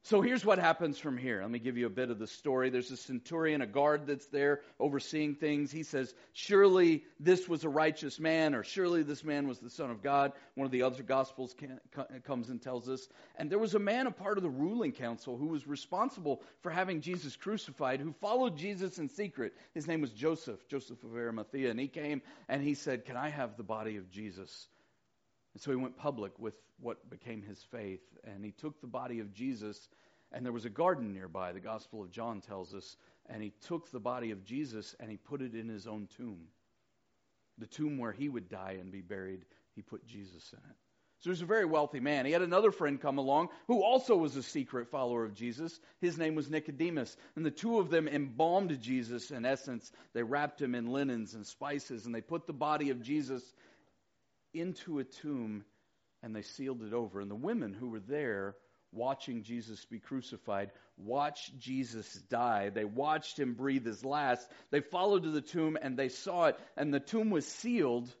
So 0.02 0.22
here's 0.22 0.46
what 0.46 0.58
happens 0.58 0.98
from 0.98 1.18
here. 1.18 1.42
Let 1.42 1.50
me 1.50 1.58
give 1.58 1.76
you 1.76 1.84
a 1.84 1.90
bit 1.90 2.10
of 2.10 2.18
the 2.18 2.26
story. 2.26 2.70
There's 2.70 2.90
a 2.90 2.96
centurion, 2.96 3.60
a 3.60 3.66
guard 3.66 4.06
that's 4.06 4.28
there 4.28 4.62
overseeing 4.78 5.34
things. 5.34 5.70
He 5.70 5.82
says, 5.82 6.14
Surely 6.32 7.04
this 7.20 7.46
was 7.46 7.64
a 7.64 7.68
righteous 7.68 8.18
man, 8.18 8.54
or 8.54 8.64
surely 8.64 9.02
this 9.02 9.22
man 9.22 9.46
was 9.46 9.58
the 9.58 9.68
Son 9.68 9.90
of 9.90 10.02
God. 10.02 10.32
One 10.54 10.64
of 10.64 10.72
the 10.72 10.82
other 10.82 11.02
Gospels 11.02 11.54
can, 11.54 11.78
comes 12.24 12.48
and 12.48 12.62
tells 12.62 12.88
us. 12.88 13.08
And 13.36 13.50
there 13.50 13.58
was 13.58 13.74
a 13.74 13.78
man, 13.78 14.06
a 14.06 14.10
part 14.10 14.38
of 14.38 14.42
the 14.42 14.48
ruling 14.48 14.92
council, 14.92 15.36
who 15.36 15.48
was 15.48 15.66
responsible 15.66 16.42
for 16.62 16.70
having 16.70 17.02
Jesus 17.02 17.36
crucified, 17.36 18.00
who 18.00 18.14
followed 18.22 18.56
Jesus 18.56 18.98
in 18.98 19.10
secret. 19.10 19.52
His 19.74 19.86
name 19.86 20.00
was 20.00 20.12
Joseph, 20.12 20.66
Joseph 20.66 21.04
of 21.04 21.14
Arimathea. 21.14 21.70
And 21.70 21.78
he 21.78 21.88
came 21.88 22.22
and 22.48 22.62
he 22.62 22.72
said, 22.72 23.04
Can 23.04 23.18
I 23.18 23.28
have 23.28 23.58
the 23.58 23.64
body 23.64 23.98
of 23.98 24.10
Jesus? 24.10 24.68
And 25.54 25.62
so 25.62 25.70
he 25.70 25.76
went 25.76 25.96
public 25.96 26.38
with 26.38 26.54
what 26.80 27.10
became 27.10 27.42
his 27.42 27.62
faith. 27.70 28.02
And 28.24 28.44
he 28.44 28.52
took 28.52 28.80
the 28.80 28.86
body 28.86 29.20
of 29.20 29.32
Jesus, 29.32 29.88
and 30.32 30.44
there 30.44 30.52
was 30.52 30.64
a 30.64 30.70
garden 30.70 31.12
nearby, 31.12 31.52
the 31.52 31.60
Gospel 31.60 32.02
of 32.02 32.10
John 32.10 32.40
tells 32.40 32.74
us. 32.74 32.96
And 33.28 33.42
he 33.42 33.52
took 33.66 33.90
the 33.90 34.00
body 34.00 34.32
of 34.32 34.44
Jesus 34.44 34.96
and 34.98 35.10
he 35.10 35.16
put 35.16 35.40
it 35.40 35.54
in 35.54 35.68
his 35.68 35.86
own 35.86 36.08
tomb. 36.16 36.48
The 37.58 37.66
tomb 37.66 37.98
where 37.98 38.12
he 38.12 38.28
would 38.28 38.48
die 38.48 38.78
and 38.80 38.90
be 38.90 39.02
buried, 39.02 39.44
he 39.76 39.82
put 39.82 40.06
Jesus 40.06 40.52
in 40.52 40.58
it. 40.58 40.76
So 41.20 41.24
he 41.24 41.30
was 41.30 41.42
a 41.42 41.46
very 41.46 41.66
wealthy 41.66 42.00
man. 42.00 42.24
He 42.24 42.32
had 42.32 42.40
another 42.40 42.70
friend 42.70 42.98
come 42.98 43.18
along 43.18 43.50
who 43.66 43.82
also 43.82 44.16
was 44.16 44.36
a 44.36 44.42
secret 44.42 44.88
follower 44.88 45.22
of 45.24 45.34
Jesus. 45.34 45.78
His 46.00 46.16
name 46.16 46.34
was 46.34 46.48
Nicodemus. 46.48 47.14
And 47.36 47.44
the 47.44 47.50
two 47.50 47.78
of 47.78 47.90
them 47.90 48.08
embalmed 48.08 48.80
Jesus 48.80 49.30
in 49.30 49.44
essence. 49.44 49.92
They 50.14 50.22
wrapped 50.22 50.62
him 50.62 50.74
in 50.74 50.86
linens 50.86 51.34
and 51.34 51.46
spices, 51.46 52.06
and 52.06 52.14
they 52.14 52.22
put 52.22 52.46
the 52.46 52.54
body 52.54 52.88
of 52.88 53.02
Jesus 53.02 53.42
into 54.52 54.98
a 54.98 55.04
tomb 55.04 55.64
and 56.22 56.34
they 56.34 56.42
sealed 56.42 56.82
it 56.82 56.92
over. 56.92 57.20
And 57.20 57.30
the 57.30 57.36
women 57.36 57.72
who 57.72 57.88
were 57.88 58.00
there 58.00 58.54
watching 58.92 59.42
Jesus 59.42 59.84
be 59.84 59.98
crucified 59.98 60.70
watched 60.96 61.58
Jesus 61.58 62.12
die. 62.28 62.70
They 62.70 62.84
watched 62.84 63.38
him 63.38 63.54
breathe 63.54 63.86
his 63.86 64.04
last. 64.04 64.46
They 64.70 64.80
followed 64.80 65.22
to 65.22 65.30
the 65.30 65.40
tomb 65.40 65.78
and 65.80 65.96
they 65.96 66.08
saw 66.08 66.46
it, 66.46 66.58
and 66.76 66.92
the 66.92 67.00
tomb 67.00 67.30
was 67.30 67.46
sealed. 67.46 68.12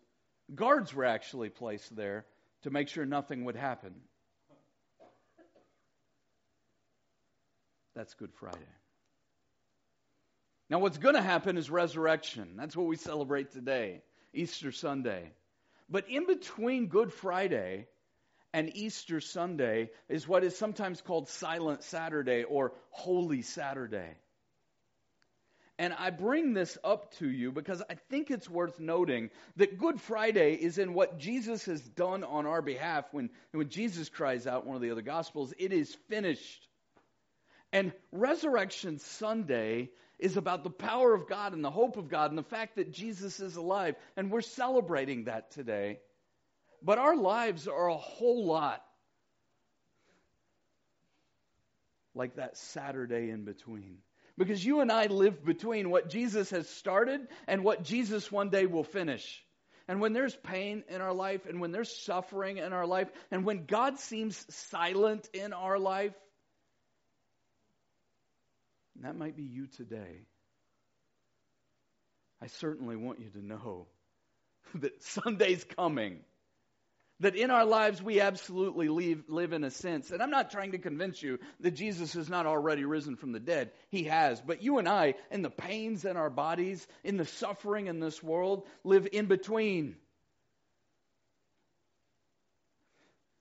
Guards 0.54 0.94
were 0.94 1.04
actually 1.04 1.48
placed 1.48 1.94
there 1.94 2.24
to 2.62 2.70
make 2.70 2.88
sure 2.88 3.04
nothing 3.04 3.44
would 3.44 3.56
happen. 3.56 3.94
That's 7.94 8.14
Good 8.14 8.32
Friday. 8.34 8.58
Now, 10.68 10.78
what's 10.78 10.98
going 10.98 11.16
to 11.16 11.22
happen 11.22 11.56
is 11.56 11.68
resurrection. 11.68 12.54
That's 12.56 12.76
what 12.76 12.86
we 12.86 12.96
celebrate 12.96 13.50
today, 13.50 14.02
Easter 14.32 14.70
Sunday. 14.70 15.32
But 15.90 16.08
in 16.08 16.26
between 16.26 16.86
Good 16.86 17.12
Friday 17.12 17.86
and 18.52 18.74
Easter 18.74 19.20
Sunday 19.20 19.90
is 20.08 20.26
what 20.26 20.44
is 20.44 20.56
sometimes 20.56 21.00
called 21.00 21.28
Silent 21.28 21.82
Saturday 21.82 22.44
or 22.44 22.72
Holy 22.90 23.42
Saturday. 23.42 24.16
And 25.78 25.94
I 25.94 26.10
bring 26.10 26.52
this 26.52 26.76
up 26.84 27.14
to 27.14 27.28
you 27.28 27.52
because 27.52 27.82
I 27.88 27.94
think 28.10 28.30
it's 28.30 28.50
worth 28.50 28.78
noting 28.78 29.30
that 29.56 29.78
Good 29.78 29.98
Friday 29.98 30.52
is 30.52 30.76
in 30.76 30.92
what 30.92 31.18
Jesus 31.18 31.64
has 31.64 31.80
done 31.80 32.22
on 32.22 32.46
our 32.46 32.60
behalf. 32.60 33.06
When, 33.12 33.30
when 33.52 33.70
Jesus 33.70 34.10
cries 34.10 34.46
out, 34.46 34.66
one 34.66 34.76
of 34.76 34.82
the 34.82 34.90
other 34.90 35.00
Gospels, 35.00 35.54
it 35.58 35.72
is 35.72 35.96
finished. 36.10 36.68
And 37.72 37.92
Resurrection 38.10 38.98
Sunday 38.98 39.90
is 40.18 40.36
about 40.36 40.64
the 40.64 40.70
power 40.70 41.14
of 41.14 41.28
God 41.28 41.54
and 41.54 41.64
the 41.64 41.70
hope 41.70 41.96
of 41.96 42.08
God 42.08 42.30
and 42.30 42.38
the 42.38 42.42
fact 42.42 42.76
that 42.76 42.92
Jesus 42.92 43.40
is 43.40 43.56
alive. 43.56 43.94
And 44.16 44.30
we're 44.30 44.40
celebrating 44.40 45.24
that 45.24 45.52
today. 45.52 46.00
But 46.82 46.98
our 46.98 47.16
lives 47.16 47.68
are 47.68 47.88
a 47.88 47.96
whole 47.96 48.46
lot 48.46 48.82
like 52.14 52.36
that 52.36 52.56
Saturday 52.56 53.30
in 53.30 53.44
between. 53.44 53.98
Because 54.36 54.64
you 54.64 54.80
and 54.80 54.90
I 54.90 55.06
live 55.06 55.44
between 55.44 55.90
what 55.90 56.08
Jesus 56.08 56.50
has 56.50 56.68
started 56.68 57.20
and 57.46 57.62
what 57.62 57.84
Jesus 57.84 58.32
one 58.32 58.48
day 58.48 58.66
will 58.66 58.84
finish. 58.84 59.44
And 59.86 60.00
when 60.00 60.12
there's 60.12 60.36
pain 60.36 60.84
in 60.88 61.00
our 61.00 61.12
life, 61.12 61.46
and 61.46 61.60
when 61.60 61.72
there's 61.72 61.94
suffering 62.04 62.58
in 62.58 62.72
our 62.72 62.86
life, 62.86 63.08
and 63.30 63.44
when 63.44 63.66
God 63.66 63.98
seems 63.98 64.46
silent 64.48 65.28
in 65.34 65.52
our 65.52 65.78
life, 65.78 66.14
and 68.94 69.04
that 69.04 69.16
might 69.16 69.36
be 69.36 69.44
you 69.44 69.66
today. 69.66 70.26
I 72.42 72.46
certainly 72.46 72.96
want 72.96 73.20
you 73.20 73.30
to 73.30 73.44
know 73.44 73.86
that 74.76 75.02
Sunday's 75.02 75.64
coming. 75.64 76.20
That 77.20 77.36
in 77.36 77.50
our 77.50 77.66
lives 77.66 78.02
we 78.02 78.18
absolutely 78.18 78.88
live, 78.88 79.24
live 79.28 79.52
in 79.52 79.62
a 79.62 79.70
sense. 79.70 80.10
And 80.10 80.22
I'm 80.22 80.30
not 80.30 80.50
trying 80.50 80.72
to 80.72 80.78
convince 80.78 81.22
you 81.22 81.38
that 81.60 81.72
Jesus 81.72 82.14
has 82.14 82.30
not 82.30 82.46
already 82.46 82.86
risen 82.86 83.16
from 83.16 83.32
the 83.32 83.40
dead. 83.40 83.72
He 83.90 84.04
has. 84.04 84.40
But 84.40 84.62
you 84.62 84.78
and 84.78 84.88
I, 84.88 85.14
in 85.30 85.42
the 85.42 85.50
pains 85.50 86.06
in 86.06 86.16
our 86.16 86.30
bodies, 86.30 86.86
in 87.04 87.18
the 87.18 87.26
suffering 87.26 87.88
in 87.88 88.00
this 88.00 88.22
world, 88.22 88.66
live 88.84 89.06
in 89.12 89.26
between. 89.26 89.96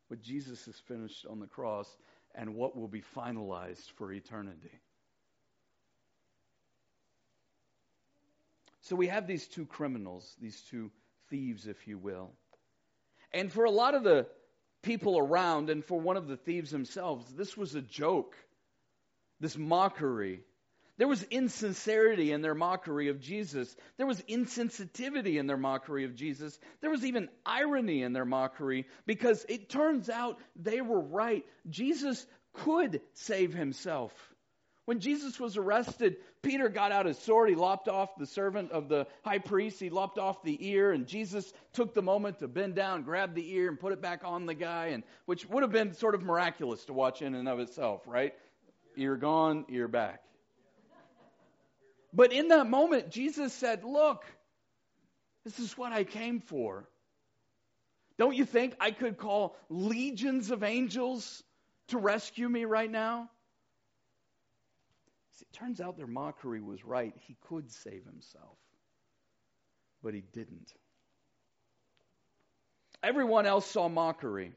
What 0.09 0.21
Jesus 0.21 0.65
has 0.65 0.75
finished 0.89 1.25
on 1.29 1.39
the 1.39 1.47
cross 1.47 1.87
and 2.35 2.55
what 2.55 2.75
will 2.75 2.89
be 2.89 3.03
finalized 3.15 3.89
for 3.95 4.11
eternity. 4.11 4.81
So 8.89 8.95
we 8.95 9.07
have 9.07 9.27
these 9.27 9.47
two 9.47 9.67
criminals, 9.67 10.35
these 10.41 10.59
two 10.71 10.89
thieves, 11.29 11.67
if 11.67 11.87
you 11.87 11.99
will. 11.99 12.31
And 13.31 13.51
for 13.51 13.65
a 13.65 13.71
lot 13.71 13.93
of 13.93 14.03
the 14.03 14.25
people 14.81 15.19
around, 15.19 15.69
and 15.69 15.85
for 15.85 15.99
one 15.99 16.17
of 16.17 16.27
the 16.27 16.37
thieves 16.37 16.71
themselves, 16.71 17.31
this 17.33 17.55
was 17.55 17.75
a 17.75 17.83
joke, 17.83 18.35
this 19.39 19.55
mockery. 19.55 20.41
There 20.97 21.07
was 21.07 21.21
insincerity 21.21 22.31
in 22.31 22.41
their 22.41 22.55
mockery 22.55 23.09
of 23.09 23.21
Jesus. 23.21 23.75
There 23.97 24.07
was 24.07 24.21
insensitivity 24.23 25.39
in 25.39 25.45
their 25.45 25.55
mockery 25.55 26.05
of 26.05 26.15
Jesus. 26.15 26.59
There 26.81 26.89
was 26.89 27.05
even 27.05 27.29
irony 27.45 28.01
in 28.01 28.13
their 28.13 28.25
mockery 28.25 28.87
because 29.05 29.45
it 29.47 29.69
turns 29.69 30.09
out 30.09 30.39
they 30.55 30.81
were 30.81 30.99
right. 30.99 31.45
Jesus 31.69 32.25
could 32.53 33.01
save 33.13 33.53
himself. 33.53 34.11
When 34.89 34.99
Jesus 34.99 35.39
was 35.39 35.55
arrested, 35.55 36.17
Peter 36.41 36.67
got 36.67 36.91
out 36.91 37.05
his 37.05 37.19
sword. 37.19 37.47
He 37.49 37.53
lopped 37.53 37.87
off 37.87 38.15
the 38.17 38.25
servant 38.25 38.71
of 38.71 38.89
the 38.89 39.05
high 39.23 39.37
priest. 39.37 39.79
He 39.79 39.91
lopped 39.91 40.17
off 40.17 40.41
the 40.41 40.57
ear, 40.67 40.93
and 40.93 41.05
Jesus 41.05 41.53
took 41.73 41.93
the 41.93 42.01
moment 42.01 42.39
to 42.39 42.47
bend 42.47 42.73
down, 42.73 43.03
grab 43.03 43.35
the 43.35 43.53
ear, 43.53 43.67
and 43.67 43.79
put 43.79 43.93
it 43.93 44.01
back 44.01 44.21
on 44.25 44.47
the 44.47 44.55
guy, 44.55 44.87
and 44.87 45.03
which 45.27 45.47
would 45.47 45.61
have 45.61 45.71
been 45.71 45.93
sort 45.93 46.15
of 46.15 46.23
miraculous 46.23 46.85
to 46.85 46.93
watch 46.93 47.21
in 47.21 47.35
and 47.35 47.47
of 47.47 47.59
itself, 47.59 48.01
right? 48.07 48.33
Ear 48.97 49.15
gone, 49.15 49.63
ear 49.69 49.87
back. 49.87 50.23
But 52.11 52.33
in 52.33 52.47
that 52.47 52.65
moment, 52.65 53.11
Jesus 53.11 53.53
said, 53.53 53.83
Look, 53.83 54.25
this 55.45 55.59
is 55.59 55.77
what 55.77 55.93
I 55.93 56.03
came 56.03 56.39
for. 56.39 56.89
Don't 58.17 58.35
you 58.35 58.43
think 58.43 58.73
I 58.79 58.89
could 58.89 59.19
call 59.19 59.55
legions 59.69 60.49
of 60.49 60.63
angels 60.63 61.43
to 61.89 61.99
rescue 61.99 62.49
me 62.49 62.65
right 62.65 62.89
now? 62.89 63.29
See, 65.39 65.45
it 65.49 65.55
turns 65.57 65.79
out 65.79 65.95
their 65.95 66.07
mockery 66.07 66.61
was 66.61 66.83
right. 66.83 67.13
He 67.27 67.37
could 67.47 67.71
save 67.71 68.03
himself, 68.05 68.57
but 70.03 70.13
he 70.13 70.21
didn't. 70.21 70.73
Everyone 73.01 73.45
else 73.45 73.65
saw 73.65 73.87
mockery. 73.87 74.51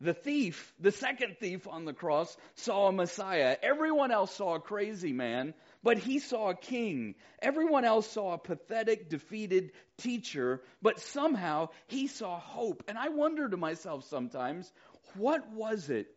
The 0.00 0.12
thief, 0.12 0.74
the 0.78 0.92
second 0.92 1.36
thief 1.40 1.66
on 1.66 1.86
the 1.86 1.94
cross, 1.94 2.36
saw 2.56 2.88
a 2.88 2.92
Messiah. 2.92 3.56
Everyone 3.62 4.10
else 4.10 4.34
saw 4.34 4.56
a 4.56 4.60
crazy 4.60 5.14
man, 5.14 5.54
but 5.82 5.96
he 5.96 6.18
saw 6.18 6.50
a 6.50 6.56
king. 6.56 7.14
Everyone 7.40 7.86
else 7.86 8.06
saw 8.10 8.34
a 8.34 8.38
pathetic, 8.38 9.08
defeated 9.08 9.72
teacher, 9.96 10.60
but 10.82 11.00
somehow 11.00 11.68
he 11.86 12.06
saw 12.06 12.38
hope. 12.38 12.82
And 12.88 12.98
I 12.98 13.08
wonder 13.08 13.48
to 13.48 13.56
myself 13.56 14.04
sometimes, 14.04 14.70
what 15.14 15.48
was 15.52 15.88
it? 15.88 16.08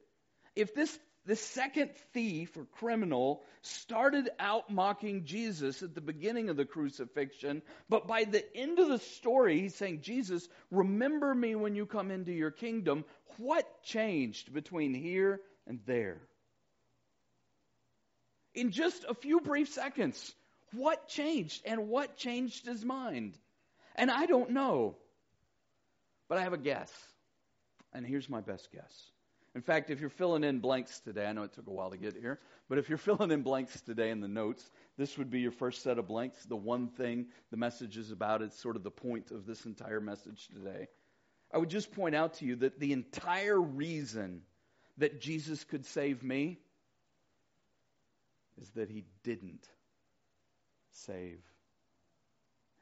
If 0.54 0.74
this 0.74 1.00
the 1.28 1.36
second 1.36 1.92
thief 2.14 2.56
or 2.56 2.66
criminal 2.80 3.44
started 3.62 4.30
out 4.40 4.70
mocking 4.70 5.26
Jesus 5.26 5.84
at 5.84 5.94
the 5.94 6.00
beginning 6.00 6.50
of 6.50 6.56
the 6.56 6.64
crucifixion, 6.64 7.62
but 7.90 8.08
by 8.08 8.24
the 8.24 8.44
end 8.56 8.80
of 8.80 8.88
the 8.88 8.98
story, 8.98 9.60
he's 9.60 9.76
saying, 9.76 10.00
Jesus, 10.02 10.48
remember 10.72 11.36
me 11.36 11.54
when 11.56 11.76
you 11.76 11.86
come 11.86 12.12
into 12.12 12.32
your 12.32 12.50
kingdom. 12.50 13.04
What 13.38 13.84
changed 13.84 14.54
between 14.54 14.94
here 14.94 15.42
and 15.68 15.82
there? 15.86 16.22
In 18.56 18.72
just 18.72 19.04
a 19.04 19.14
few 19.14 19.42
brief 19.42 19.68
seconds, 19.68 20.34
what 20.72 21.10
changed 21.10 21.62
and 21.66 21.90
what 21.90 22.16
changed 22.16 22.66
his 22.66 22.86
mind? 22.86 23.38
And 23.96 24.10
I 24.10 24.28
don't 24.28 24.52
know, 24.52 24.96
but 26.30 26.38
I 26.38 26.44
have 26.44 26.54
a 26.54 26.58
guess. 26.58 26.92
And 27.92 28.06
here's 28.06 28.30
my 28.30 28.40
best 28.40 28.70
guess. 28.72 29.12
In 29.58 29.64
fact, 29.64 29.90
if 29.90 30.00
you're 30.00 30.12
filling 30.12 30.44
in 30.44 30.60
blanks 30.60 31.00
today, 31.00 31.26
I 31.26 31.34
know 31.34 31.42
it 31.42 31.52
took 31.52 31.66
a 31.66 31.72
while 31.72 31.90
to 31.90 31.98
get 31.98 32.16
here, 32.16 32.40
but 32.70 32.78
if 32.78 32.90
you're 32.90 32.98
filling 33.00 33.32
in 33.32 33.42
blanks 33.42 33.82
today 33.82 34.12
in 34.12 34.22
the 34.22 34.28
notes, 34.28 34.70
this 35.00 35.18
would 35.18 35.32
be 35.32 35.40
your 35.40 35.52
first 35.52 35.82
set 35.82 35.98
of 35.98 36.08
blanks. 36.08 36.46
The 36.46 36.56
one 36.56 36.90
thing 36.90 37.26
the 37.50 37.58
message 37.58 37.98
is 37.98 38.12
about, 38.12 38.44
it's 38.44 38.56
sort 38.56 38.76
of 38.76 38.84
the 38.84 38.92
point 38.92 39.32
of 39.32 39.48
this 39.48 39.66
entire 39.66 40.00
message 40.00 40.48
today. 40.50 40.88
I 41.52 41.58
would 41.58 41.72
just 41.72 41.92
point 41.92 42.14
out 42.14 42.36
to 42.36 42.46
you 42.46 42.58
that 42.58 42.80
the 42.80 42.94
entire 42.94 43.60
reason 43.60 44.44
that 45.00 45.20
Jesus 45.20 45.64
could 45.64 45.88
save 45.88 46.22
me 46.22 46.60
is 48.62 48.70
that 48.76 48.92
he 48.92 49.06
didn't 49.24 49.68
save 50.92 51.42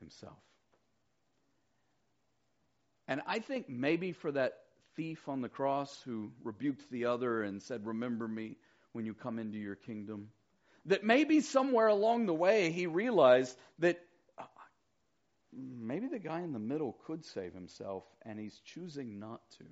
himself. 0.02 0.44
And 3.08 3.22
I 3.26 3.40
think 3.40 3.70
maybe 3.70 4.12
for 4.12 4.34
that 4.34 4.65
thief 4.96 5.28
on 5.28 5.42
the 5.42 5.50
cross 5.50 6.02
who 6.06 6.32
rebuked 6.44 6.90
the 6.92 7.06
other 7.06 7.44
and 7.44 7.62
said, 7.62 7.86
Remember 7.86 8.28
me 8.28 8.58
when 8.94 9.06
you 9.06 9.14
come 9.14 9.40
into 9.40 9.58
your 9.58 9.76
kingdom. 9.76 10.30
That 10.86 11.04
maybe 11.04 11.42
somewhere 11.42 11.88
along 11.88 12.26
the 12.26 12.34
way 12.34 12.72
he 12.72 12.88
realized 12.88 13.58
that 13.80 14.00
uh, 14.38 14.44
maybe 15.54 16.08
the 16.08 16.20
guy 16.20 16.42
in 16.42 16.54
the 16.54 16.60
middle 16.60 16.98
could 17.06 17.26
save 17.26 17.54
himself, 17.54 18.04
and 18.24 18.40
he's 18.40 18.60
choosing 18.66 19.20
not 19.20 19.42
to. 19.58 19.66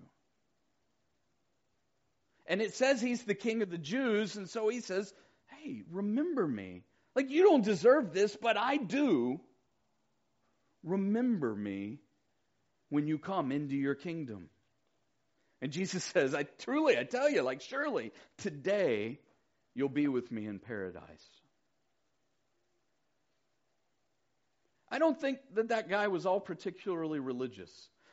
And 2.46 2.62
it 2.62 2.74
says 2.74 3.00
he's 3.02 3.24
the 3.24 3.36
king 3.36 3.62
of 3.62 3.70
the 3.70 3.78
Jews, 3.78 4.36
and 4.36 4.50
so 4.50 4.68
he 4.68 4.82
says, 4.82 5.14
Hey, 5.48 5.84
remember 5.92 6.48
me. 6.48 6.84
Like, 7.16 7.30
you 7.30 7.44
don't 7.44 7.64
deserve 7.64 8.12
this, 8.12 8.36
but 8.36 8.58
I 8.58 8.78
do. 8.78 9.40
Remember 10.84 11.56
me 11.56 12.00
when 12.90 13.08
you 13.08 13.18
come 13.18 13.52
into 13.52 13.76
your 13.76 13.96
kingdom. 13.96 14.50
And 15.64 15.72
Jesus 15.72 16.04
says, 16.14 16.36
I 16.36 16.44
truly, 16.60 17.00
I 17.00 17.06
tell 17.06 17.30
you, 17.30 17.42
like, 17.42 17.62
surely 17.62 18.12
today 18.40 19.20
you'll 19.74 19.90
be 19.90 20.08
with 20.08 20.30
me 20.32 20.46
in 20.46 20.60
paradise. 20.60 21.26
I 24.92 25.00
don't 25.00 25.20
think 25.20 25.40
that 25.56 25.70
that 25.70 25.90
guy 25.90 26.10
was 26.10 26.28
all 26.28 26.42
particularly 26.42 27.20
religious. 27.20 27.72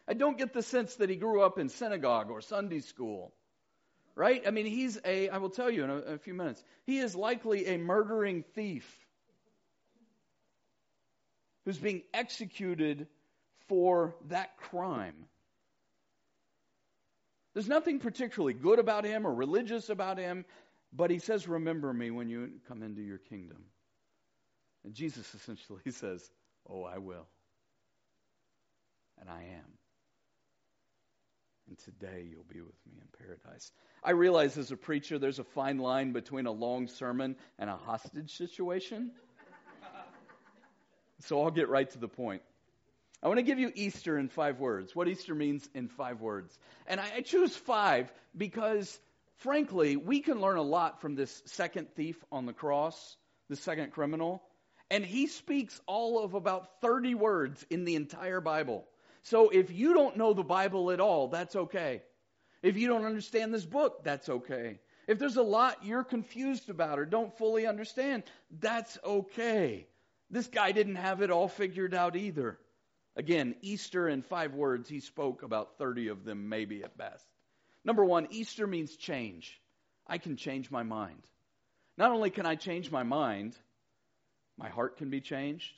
I 0.09 0.15
don't 0.15 0.39
get 0.39 0.55
the 0.55 0.63
sense 0.63 0.95
that 0.97 1.11
he 1.11 1.17
grew 1.17 1.43
up 1.43 1.59
in 1.59 1.69
synagogue 1.69 2.31
or 2.31 2.41
Sunday 2.41 2.81
school. 2.81 3.35
Right? 4.15 4.43
I 4.47 4.51
mean, 4.51 4.67
he's 4.67 4.99
a, 5.05 5.29
I 5.29 5.39
will 5.39 5.51
tell 5.51 5.71
you 5.71 5.85
in 5.85 5.91
a, 5.91 5.97
a 5.97 6.19
few 6.19 6.35
minutes, 6.35 6.63
he 6.85 6.99
is 6.99 7.17
likely 7.17 7.67
a 7.67 7.79
murdering 7.79 8.45
thief 8.55 8.87
who's 11.65 11.79
being 11.79 12.03
executed 12.15 13.09
for 13.69 14.15
that 14.29 14.57
crime. 14.57 15.27
There's 17.55 17.69
nothing 17.69 17.99
particularly 17.99 18.55
good 18.55 18.79
about 18.79 19.05
him 19.05 19.27
or 19.27 19.35
religious 19.35 19.89
about 19.89 20.19
him, 20.19 20.45
but 20.93 21.11
he 21.11 21.19
says, 21.19 21.49
Remember 21.49 21.93
me 21.93 22.11
when 22.11 22.29
you 22.29 22.51
come 22.69 22.83
into 22.83 23.03
your 23.03 23.19
kingdom. 23.19 23.65
And 24.85 24.95
Jesus 24.95 25.35
essentially 25.35 25.91
says, 25.91 26.31
Oh, 26.69 26.85
I 26.85 26.99
will. 26.99 27.27
And 29.19 29.29
I 29.29 29.43
am. 29.43 29.79
And 31.69 31.79
today 31.79 32.27
you'll 32.29 32.45
be 32.53 32.61
with 32.61 32.75
me 32.87 33.01
in 33.01 33.07
paradise. 33.27 33.71
I 34.03 34.11
realize 34.11 34.59
as 34.59 34.73
a 34.73 34.77
preacher 34.77 35.19
there's 35.19 35.39
a 35.39 35.45
fine 35.45 35.79
line 35.79 36.13
between 36.13 36.47
a 36.47 36.51
long 36.51 36.89
sermon 36.89 37.37
and 37.59 37.71
a 37.71 37.77
hostage 37.77 38.37
situation. 38.37 39.13
so 41.21 41.43
I'll 41.43 41.51
get 41.51 41.69
right 41.69 41.89
to 41.91 41.99
the 41.99 42.09
point. 42.09 42.43
I 43.23 43.29
want 43.29 43.39
to 43.39 43.43
give 43.43 43.59
you 43.59 43.71
Easter 43.75 44.19
in 44.19 44.29
five 44.29 44.61
words. 44.61 44.97
What 44.97 45.09
Easter 45.09 45.35
means 45.35 45.69
in 45.75 45.89
five 45.89 46.23
words. 46.23 46.59
And 46.87 46.99
I, 47.01 47.21
choose 47.21 47.55
five 47.55 48.11
because, 48.35 48.99
frankly, 49.37 49.97
we 49.97 50.21
can 50.21 50.41
learn 50.41 50.57
a 50.57 50.63
lot 50.63 51.03
from 51.03 51.15
this 51.15 51.43
second 51.45 51.89
thief 51.95 52.17
on 52.33 52.47
the 52.47 52.55
cross, 52.55 53.17
the 53.51 53.57
second 53.57 53.93
criminal. 53.93 54.43
And 54.91 55.05
he 55.05 55.27
speaks 55.27 55.81
all 55.87 56.25
of 56.25 56.33
about 56.35 56.81
30 56.81 57.15
words 57.15 57.65
in 57.69 57.85
the 57.85 57.95
entire 57.95 58.41
Bible. 58.41 58.87
So 59.23 59.51
if 59.51 59.71
you 59.71 59.93
don't 59.93 60.17
know 60.17 60.33
the 60.33 60.43
Bible 60.43 60.91
at 60.91 61.01
all, 61.01 61.29
that's 61.29 61.55
okay. 61.55 62.03
If 62.63 62.79
you 62.79 62.89
don't 62.89 63.05
understand 63.05 63.53
this 63.53 63.67
book, 63.67 64.03
that's 64.03 64.31
okay. 64.31 64.79
If 65.07 65.19
there's 65.19 65.37
a 65.37 65.43
lot 65.43 65.85
you're 65.85 66.05
confused 66.05 66.71
about 66.71 66.99
or 66.99 67.05
don't 67.05 67.37
fully 67.37 67.67
understand, 67.67 68.23
that's 68.61 68.99
okay. 69.05 69.87
This 70.31 70.47
guy 70.47 70.73
didn't 70.73 70.97
have 70.97 71.21
it 71.21 71.31
all 71.31 71.49
figured 71.49 71.95
out 71.95 72.17
either. 72.17 72.59
Again, 73.21 73.55
Easter 73.61 74.09
in 74.09 74.23
five 74.23 74.55
words, 74.55 74.89
he 74.89 74.99
spoke 74.99 75.43
about 75.43 75.77
30 75.77 76.09
of 76.09 76.25
them, 76.25 76.49
maybe 76.49 76.83
at 76.83 76.97
best. 76.97 77.27
Number 77.85 78.03
one, 78.03 78.27
Easter 78.31 78.67
means 78.67 78.97
change. 78.97 79.61
I 80.07 80.17
can 80.17 80.37
change 80.37 80.71
my 80.71 80.85
mind. 80.85 81.23
Not 81.99 82.13
only 82.13 82.31
can 82.31 82.47
I 82.47 82.55
change 82.55 82.91
my 82.91 83.03
mind, 83.03 83.55
my 84.57 84.71
heart 84.71 84.97
can 84.97 85.11
be 85.11 85.21
changed, 85.21 85.71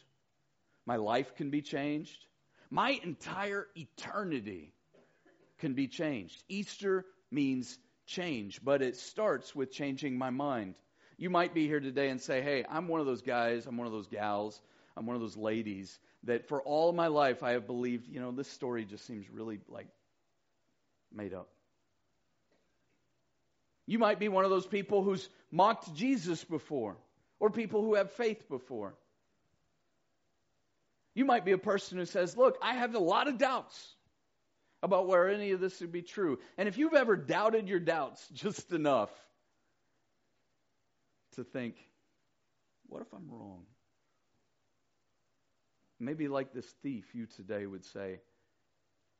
my 0.86 0.94
life 0.94 1.34
can 1.34 1.50
be 1.50 1.62
changed, 1.62 2.26
my 2.70 3.00
entire 3.02 3.66
eternity 3.74 4.72
can 5.58 5.74
be 5.74 5.88
changed. 5.88 6.44
Easter 6.48 7.04
means 7.32 7.76
change, 8.06 8.60
but 8.62 8.82
it 8.82 8.96
starts 8.96 9.52
with 9.52 9.72
changing 9.72 10.16
my 10.16 10.30
mind. 10.30 10.76
You 11.16 11.28
might 11.28 11.54
be 11.54 11.66
here 11.66 11.80
today 11.80 12.08
and 12.10 12.20
say, 12.20 12.40
hey, 12.40 12.64
I'm 12.70 12.86
one 12.86 13.00
of 13.00 13.06
those 13.06 13.22
guys, 13.22 13.66
I'm 13.66 13.78
one 13.78 13.88
of 13.88 13.92
those 13.92 14.06
gals, 14.06 14.62
I'm 14.96 15.06
one 15.06 15.16
of 15.16 15.22
those 15.22 15.36
ladies 15.36 15.98
that 16.24 16.48
for 16.48 16.62
all 16.62 16.92
my 16.92 17.08
life 17.08 17.42
I 17.42 17.52
have 17.52 17.66
believed, 17.66 18.08
you 18.08 18.20
know, 18.20 18.30
this 18.30 18.48
story 18.48 18.84
just 18.84 19.06
seems 19.06 19.28
really 19.30 19.60
like 19.68 19.88
made 21.12 21.34
up. 21.34 21.48
You 23.86 23.98
might 23.98 24.18
be 24.18 24.28
one 24.28 24.44
of 24.44 24.50
those 24.50 24.66
people 24.66 25.02
who's 25.02 25.28
mocked 25.50 25.94
Jesus 25.94 26.44
before, 26.44 26.96
or 27.40 27.50
people 27.50 27.82
who 27.82 27.94
have 27.94 28.12
faith 28.12 28.48
before. 28.48 28.94
You 31.14 31.24
might 31.24 31.44
be 31.44 31.52
a 31.52 31.58
person 31.58 31.98
who 31.98 32.06
says, 32.06 32.36
Look, 32.36 32.56
I 32.62 32.74
have 32.74 32.94
a 32.94 33.00
lot 33.00 33.28
of 33.28 33.38
doubts 33.38 33.94
about 34.82 35.06
where 35.06 35.28
any 35.28 35.52
of 35.52 35.60
this 35.60 35.80
would 35.80 35.92
be 35.92 36.02
true. 36.02 36.38
And 36.56 36.68
if 36.68 36.78
you've 36.78 36.94
ever 36.94 37.16
doubted 37.16 37.68
your 37.68 37.80
doubts 37.80 38.26
just 38.32 38.72
enough 38.72 39.10
to 41.34 41.44
think, 41.44 41.76
What 42.86 43.02
if 43.02 43.12
I'm 43.12 43.28
wrong? 43.28 43.64
Maybe, 46.02 46.28
like 46.28 46.52
this 46.52 46.66
thief, 46.82 47.04
you 47.14 47.26
today 47.26 47.66
would 47.66 47.84
say, 47.84 48.20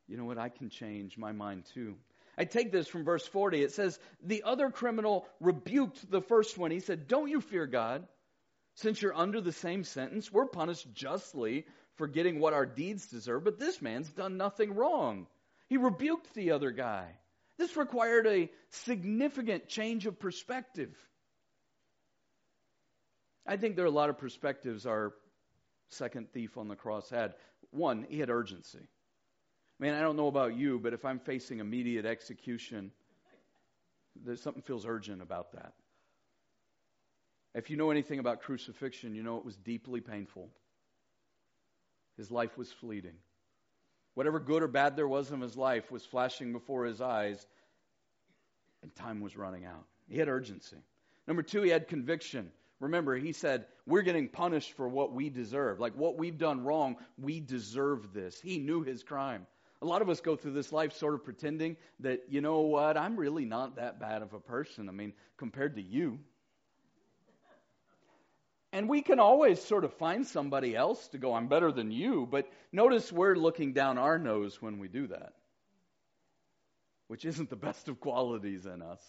you 0.09 0.17
know 0.17 0.25
what, 0.25 0.39
I 0.39 0.49
can 0.49 0.69
change 0.69 1.17
my 1.17 1.33
mind 1.33 1.65
too. 1.75 1.97
I 2.37 2.45
take 2.45 2.73
this 2.73 2.89
from 2.89 3.05
verse 3.05 3.27
40. 3.27 3.63
It 3.63 3.73
says, 3.73 3.99
The 4.23 4.43
other 4.45 4.71
criminal 4.71 5.27
rebuked 5.41 6.11
the 6.11 6.23
first 6.23 6.59
one. 6.59 6.71
He 6.71 6.81
said, 6.81 7.09
Don't 7.09 7.31
you 7.31 7.41
fear 7.41 7.67
God? 7.67 8.07
Since 8.75 9.03
you're 9.03 9.15
under 9.15 9.41
the 9.41 9.53
same 9.53 9.85
sentence, 9.85 10.33
we're 10.33 10.47
punished 10.47 10.93
justly 10.95 11.67
for 11.97 12.07
getting 12.07 12.41
what 12.41 12.55
our 12.55 12.67
deeds 12.67 13.07
deserve, 13.07 13.45
but 13.45 13.59
this 13.59 13.83
man's 13.83 14.11
done 14.11 14.37
nothing 14.37 14.75
wrong. 14.75 15.27
He 15.69 15.77
rebuked 15.77 16.35
the 16.35 16.53
other 16.53 16.71
guy. 16.71 17.07
This 17.59 17.77
required 17.77 18.27
a 18.27 18.51
significant 18.71 19.69
change 19.69 20.07
of 20.07 20.19
perspective. 20.19 20.97
I 23.47 23.57
think 23.57 23.77
there 23.77 23.85
are 23.85 23.89
a 23.89 23.91
lot 23.91 24.11
of 24.11 24.19
perspectives 24.19 24.87
our 24.87 25.13
second 25.93 26.33
thief 26.33 26.57
on 26.57 26.69
the 26.69 26.77
cross 26.77 27.11
had. 27.11 27.35
One, 27.71 28.07
he 28.09 28.19
had 28.19 28.31
urgency. 28.31 28.87
Man, 29.79 29.95
I 29.95 30.01
don't 30.01 30.17
know 30.17 30.29
about 30.29 30.57
you, 30.57 30.79
but 30.79 30.93
if 30.93 31.05
I'm 31.05 31.19
facing 31.19 31.59
immediate 31.59 32.05
execution, 32.05 32.93
there's 34.25 34.41
something 34.41 34.63
feels 34.63 34.87
urgent 34.87 35.23
about 35.23 35.53
that. 35.53 35.73
If 37.55 37.71
you 37.71 37.77
know 37.77 37.91
anything 37.91 38.19
about 38.19 38.43
crucifixion, 38.43 39.15
you 39.15 39.23
know 39.23 39.37
it 39.39 39.45
was 39.45 39.57
deeply 39.57 40.01
painful. 40.01 40.49
His 42.17 42.31
life 42.31 42.57
was 42.57 42.71
fleeting. 42.71 43.17
Whatever 44.15 44.41
good 44.41 44.63
or 44.63 44.69
bad 44.69 44.97
there 44.97 45.09
was 45.09 45.31
in 45.31 45.41
his 45.41 45.57
life 45.57 45.91
was 45.91 46.05
flashing 46.05 46.53
before 46.53 46.85
his 46.85 47.01
eyes, 47.01 47.47
and 48.83 48.95
time 48.95 49.21
was 49.21 49.37
running 49.37 49.65
out. 49.65 49.85
He 50.09 50.19
had 50.19 50.29
urgency. 50.29 50.77
Number 51.27 51.43
two, 51.43 51.63
he 51.63 51.71
had 51.71 51.89
conviction. 51.89 52.51
Remember, 52.83 53.17
he 53.17 53.33
said, 53.33 53.67
We're 53.87 54.03
getting 54.03 54.29
punished 54.29 54.73
for 54.73 54.89
what 54.89 55.13
we 55.13 55.31
deserve. 55.31 55.79
Like 55.79 55.95
what 55.97 56.19
we've 56.19 56.37
done 56.37 56.65
wrong, 56.65 56.97
we 57.17 57.39
deserve 57.39 58.13
this. 58.13 58.41
He 58.41 58.59
knew 58.59 58.83
his 58.83 59.05
crime. 59.05 59.47
A 59.81 59.87
lot 59.87 60.03
of 60.03 60.09
us 60.09 60.21
go 60.21 60.35
through 60.35 60.55
this 60.55 60.73
life 60.73 60.93
sort 60.93 61.15
of 61.15 61.25
pretending 61.25 61.77
that, 62.01 62.25
you 62.29 62.41
know 62.41 62.61
what, 62.61 62.97
I'm 62.97 63.17
really 63.17 63.45
not 63.45 63.77
that 63.77 64.01
bad 64.01 64.23
of 64.23 64.33
a 64.35 64.41
person. 64.41 64.89
I 64.89 64.93
mean, 64.93 65.13
compared 65.37 65.77
to 65.77 65.83
you. 65.83 66.19
And 68.73 68.89
we 68.89 69.03
can 69.03 69.21
always 69.21 69.63
sort 69.63 69.85
of 69.85 69.93
find 69.95 70.27
somebody 70.27 70.75
else 70.75 71.07
to 71.09 71.19
go, 71.19 71.35
I'm 71.35 71.47
better 71.47 71.71
than 71.71 71.93
you. 71.93 72.27
But 72.29 72.49
notice 72.73 73.13
we're 73.13 73.37
looking 73.37 73.75
down 73.75 73.97
our 73.97 74.19
nose 74.19 74.61
when 74.61 74.81
we 74.81 74.89
do 74.89 75.07
that, 75.07 75.35
which 77.07 77.25
isn't 77.25 77.49
the 77.49 77.57
best 77.57 77.89
of 77.89 78.01
qualities 78.01 78.67
in 78.67 78.83
us. 78.83 79.01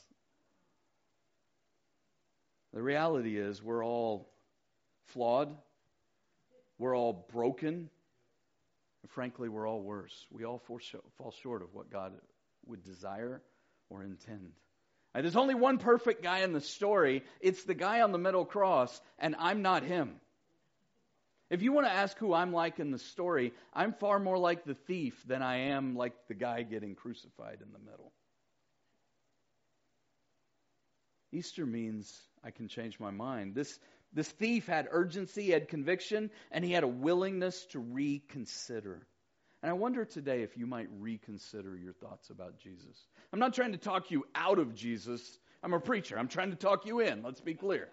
The 2.74 2.82
reality 2.82 3.38
is, 3.38 3.62
we're 3.62 3.86
all 3.86 4.28
flawed, 5.14 5.56
we're 6.80 6.98
all 6.98 7.28
broken, 7.32 7.90
and 9.04 9.12
frankly, 9.12 9.48
we're 9.48 9.68
all 9.68 9.82
worse. 9.82 10.26
We 10.32 10.44
all 10.44 10.60
fall 10.60 11.32
short 11.44 11.62
of 11.62 11.74
what 11.74 11.92
God 11.92 12.14
would 12.66 12.84
desire 12.84 13.42
or 13.90 14.04
intend. 14.04 14.54
Now, 15.14 15.22
there's 15.22 15.36
only 15.36 15.54
one 15.54 15.78
perfect 15.78 16.24
guy 16.24 16.40
in 16.40 16.54
the 16.54 16.62
story. 16.62 17.24
It's 17.42 17.64
the 17.64 17.76
guy 17.76 18.02
on 18.02 18.12
the 18.12 18.18
middle 18.18 18.46
cross, 18.46 19.00
and 19.20 19.36
I'm 19.38 19.62
not 19.62 19.84
him. 19.84 20.16
If 21.52 21.62
you 21.62 21.72
want 21.72 21.86
to 21.86 21.94
ask 21.94 22.18
who 22.18 22.34
I'm 22.34 22.52
like 22.52 22.80
in 22.80 22.90
the 22.90 22.98
story, 22.98 23.54
I'm 23.72 23.94
far 23.94 24.18
more 24.18 24.40
like 24.40 24.66
the 24.66 24.74
thief 24.74 25.22
than 25.28 25.44
I 25.44 25.70
am 25.70 25.96
like 25.96 26.14
the 26.28 26.34
guy 26.34 26.64
getting 26.64 26.96
crucified 26.96 27.60
in 27.62 27.72
the 27.72 27.92
middle. 27.92 28.12
Easter 31.32 31.68
means 31.68 32.20
I 32.44 32.52
can 32.52 32.68
change 32.68 33.00
my 33.00 33.12
mind. 33.12 33.56
This, 33.56 33.80
this 34.14 34.28
thief 34.28 34.68
had 34.68 34.88
urgency, 34.92 35.52
had 35.52 35.68
conviction, 35.68 36.30
and 36.52 36.64
he 36.64 36.72
had 36.72 36.84
a 36.84 36.88
willingness 36.88 37.66
to 37.68 37.80
reconsider. 37.80 39.08
And 39.62 39.70
I 39.70 39.74
wonder 39.74 40.04
today 40.04 40.44
if 40.44 40.58
you 40.58 40.68
might 40.68 40.90
reconsider 41.00 41.78
your 41.78 41.94
thoughts 41.94 42.30
about 42.30 42.60
Jesus. 42.60 42.98
I'm 43.32 43.40
not 43.40 43.54
trying 43.54 43.72
to 43.72 43.78
talk 43.78 44.12
you 44.12 44.26
out 44.36 44.60
of 44.60 44.76
Jesus. 44.76 45.22
I'm 45.64 45.74
a 45.74 45.80
preacher. 45.80 46.20
I'm 46.20 46.28
trying 46.28 46.50
to 46.50 46.58
talk 46.58 46.86
you 46.86 47.00
in. 47.00 47.24
Let's 47.24 47.40
be 47.40 47.54
clear. 47.54 47.88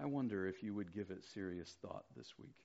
I 0.00 0.06
wonder 0.06 0.46
if 0.48 0.62
you 0.62 0.74
would 0.74 0.92
give 0.92 1.10
it 1.10 1.22
serious 1.34 1.72
thought 1.82 2.04
this 2.16 2.26
week. 2.38 2.56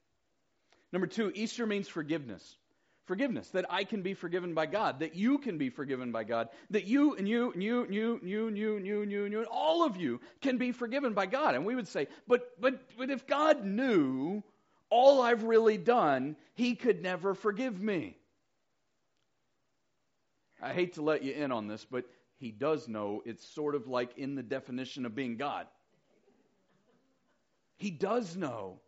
Number 0.91 1.07
two, 1.07 1.31
Easter 1.35 1.65
means 1.65 1.87
forgiveness. 1.87 2.57
Forgiveness, 3.05 3.49
that 3.49 3.65
I 3.69 3.83
can 3.83 4.01
be 4.01 4.15
forgiven 4.15 4.53
by 4.55 4.65
God, 4.65 4.99
that 4.99 5.15
you 5.15 5.37
can 5.37 5.59
be 5.59 5.69
forgiven 5.69 6.11
by 6.11 6.23
God, 6.23 6.49
that 6.71 6.85
you 6.85 7.15
and 7.15 7.27
you 7.27 7.51
and 7.51 7.61
you 7.61 7.83
and 7.83 7.93
you 7.93 8.15
and 8.17 8.27
you 8.27 8.47
and 8.47 8.57
you 8.57 8.77
and 8.77 8.85
you 8.85 9.01
and 9.03 9.11
you 9.11 9.23
and 9.25 9.33
you 9.33 9.39
and 9.39 9.47
all 9.51 9.85
of 9.85 9.95
you 9.95 10.19
can 10.41 10.57
be 10.57 10.71
forgiven 10.71 11.13
by 11.13 11.27
God. 11.27 11.53
And 11.53 11.65
we 11.65 11.75
would 11.75 11.87
say, 11.87 12.07
but 12.27 12.59
but 12.59 12.81
but 12.97 13.11
if 13.11 13.27
God 13.27 13.63
knew 13.63 14.41
all 14.89 15.21
I've 15.21 15.43
really 15.43 15.77
done, 15.77 16.35
he 16.55 16.73
could 16.75 17.03
never 17.03 17.35
forgive 17.35 17.79
me. 17.79 18.17
I 20.61 20.73
hate 20.73 20.93
to 20.93 21.03
let 21.03 21.21
you 21.21 21.33
in 21.33 21.51
on 21.51 21.67
this, 21.67 21.85
but 21.85 22.05
he 22.37 22.51
does 22.51 22.87
know 22.87 23.21
it's 23.25 23.47
sort 23.47 23.75
of 23.75 23.87
like 23.87 24.17
in 24.17 24.33
the 24.33 24.43
definition 24.43 25.05
of 25.05 25.13
being 25.13 25.37
God. 25.37 25.67
He 27.77 27.91
does 27.91 28.35
know. 28.35 28.79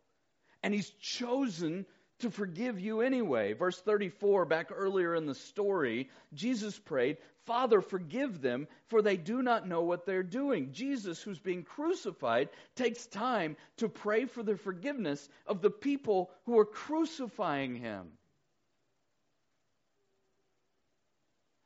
And 0.62 0.74
he's 0.74 0.90
chosen 1.00 1.86
to 2.20 2.30
forgive 2.30 2.80
you 2.80 3.00
anyway. 3.00 3.52
Verse 3.52 3.78
34, 3.80 4.44
back 4.44 4.70
earlier 4.74 5.14
in 5.14 5.26
the 5.26 5.34
story, 5.34 6.10
Jesus 6.34 6.78
prayed, 6.78 7.18
Father, 7.46 7.80
forgive 7.80 8.40
them, 8.40 8.68
for 8.88 9.00
they 9.00 9.16
do 9.16 9.40
not 9.40 9.66
know 9.66 9.82
what 9.82 10.04
they're 10.04 10.22
doing. 10.22 10.72
Jesus, 10.72 11.22
who's 11.22 11.38
being 11.38 11.62
crucified, 11.62 12.48
takes 12.76 13.06
time 13.06 13.56
to 13.78 13.88
pray 13.88 14.26
for 14.26 14.42
the 14.42 14.56
forgiveness 14.56 15.26
of 15.46 15.62
the 15.62 15.70
people 15.70 16.30
who 16.44 16.58
are 16.58 16.66
crucifying 16.66 17.76
him. 17.76 18.08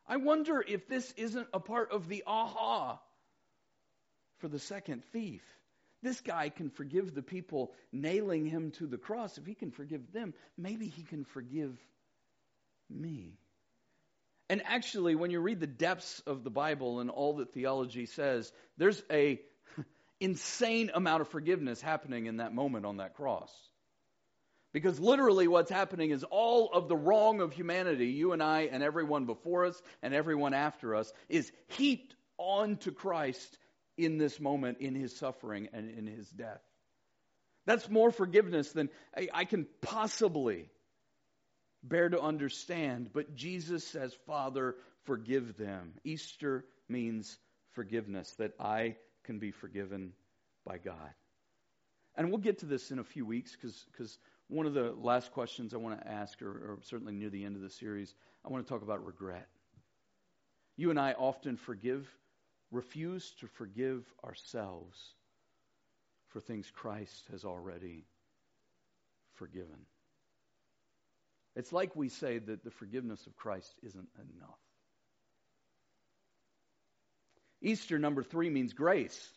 I 0.07 0.19
wonder 0.19 0.63
if 0.67 0.87
this 0.89 1.13
isn't 1.17 1.49
a 1.55 1.61
part 1.61 1.91
of 1.91 2.09
the 2.09 2.25
aha 2.27 3.01
for 4.39 4.49
the 4.49 4.59
second 4.59 5.03
thief. 5.13 5.43
This 6.03 6.21
guy 6.21 6.49
can 6.49 6.71
forgive 6.71 7.15
the 7.15 7.23
people 7.23 7.73
nailing 7.93 8.47
him 8.47 8.73
to 8.73 8.87
the 8.87 8.99
cross. 8.99 9.39
If 9.39 9.47
he 9.47 9.55
can 9.55 9.71
forgive 9.71 10.13
them, 10.13 10.35
maybe 10.59 10.89
he 10.89 11.03
can 11.03 11.25
forgive 11.25 11.79
me. 12.91 13.39
And 14.49 14.63
actually, 14.65 15.15
when 15.15 15.31
you 15.31 15.41
read 15.41 15.61
the 15.61 15.67
depths 15.67 16.21
of 16.27 16.45
the 16.45 16.51
Bible 16.51 17.01
and 17.01 17.09
all 17.09 17.37
that 17.37 17.53
theology 17.53 18.07
says, 18.07 18.53
there's 18.77 19.03
a 19.11 19.41
insane 20.21 20.91
amount 20.93 21.23
of 21.23 21.29
forgiveness 21.29 21.81
happening 21.81 22.27
in 22.27 22.39
that 22.39 22.53
moment 22.53 22.85
on 22.85 22.97
that 22.97 23.15
cross. 23.15 23.51
Because 24.73 24.99
literally, 24.99 25.49
what's 25.49 25.71
happening 25.71 26.11
is 26.11 26.25
all 26.25 26.71
of 26.73 26.89
the 26.89 26.97
wrong 26.97 27.41
of 27.41 27.53
humanity, 27.53 28.09
you 28.09 28.33
and 28.33 28.43
I 28.43 28.63
and 28.63 28.83
everyone 28.83 29.27
before 29.27 29.67
us 29.67 29.81
and 30.03 30.15
everyone 30.15 30.55
after 30.55 30.97
us, 30.97 31.13
is 31.29 31.53
heaped 31.69 32.17
onto 32.39 32.91
Christ 32.91 33.59
in 33.97 34.19
this 34.19 34.41
moment, 34.41 34.79
in 34.81 34.95
his 34.95 35.17
suffering 35.17 35.69
and 35.73 35.91
in 35.91 36.07
his 36.07 36.29
death. 36.31 36.63
That's 37.67 37.89
more 37.89 38.11
forgiveness 38.11 38.73
than 38.73 38.89
I, 39.17 39.29
I 39.33 39.45
can 39.45 39.67
possibly 39.81 40.71
bear 41.83 42.09
to 42.09 42.21
understand. 42.21 43.11
But 43.13 43.35
Jesus 43.37 43.87
says, 43.87 44.15
Father, 44.27 44.77
forgive 45.05 45.57
them. 45.57 45.95
Easter 46.05 46.65
means 46.89 47.39
forgiveness, 47.73 48.35
that 48.39 48.53
I 48.59 48.97
can 49.25 49.39
be 49.39 49.51
forgiven 49.51 50.13
by 50.67 50.79
God. 50.79 51.15
And 52.17 52.29
we'll 52.29 52.39
get 52.39 52.59
to 52.59 52.67
this 52.67 52.91
in 52.91 52.99
a 52.99 53.05
few 53.05 53.25
weeks 53.25 53.57
because 53.57 54.19
one 54.49 54.67
of 54.67 54.75
the 54.75 54.93
last 54.93 55.33
questions 55.33 55.73
I 55.73 55.79
want 55.79 56.01
to 56.01 56.07
ask, 56.07 56.43
or, 56.43 56.51
or 56.51 56.79
certainly 56.83 57.15
near 57.15 57.31
the 57.31 57.45
end 57.45 57.57
of 57.57 57.63
the 57.63 57.71
series, 57.71 58.15
I 58.45 58.51
want 58.51 58.67
to 58.67 58.71
talk 58.71 58.83
about 58.83 59.05
regret. 59.07 59.49
You 60.77 60.91
and 60.91 60.99
I 60.99 61.13
often 61.13 61.57
forgive 61.57 62.07
refuse 62.73 63.35
to 63.41 63.47
forgive 63.47 64.03
ourselves 64.25 64.99
for 66.31 66.41
things 66.41 66.69
Christ 66.75 67.29
has 67.31 67.45
already 67.45 68.07
forgiven. 69.35 69.87
It's 71.55 71.73
like 71.73 71.95
we 71.95 72.09
say 72.09 72.39
that 72.39 72.65
the 72.65 72.71
forgiveness 72.71 73.27
of 73.27 73.37
Christ 73.37 73.75
isn't 73.83 74.09
enough. 74.17 74.59
Easter 77.61 77.99
number 77.99 78.23
three 78.23 78.49
means 78.49 78.73
grace. 78.73 79.31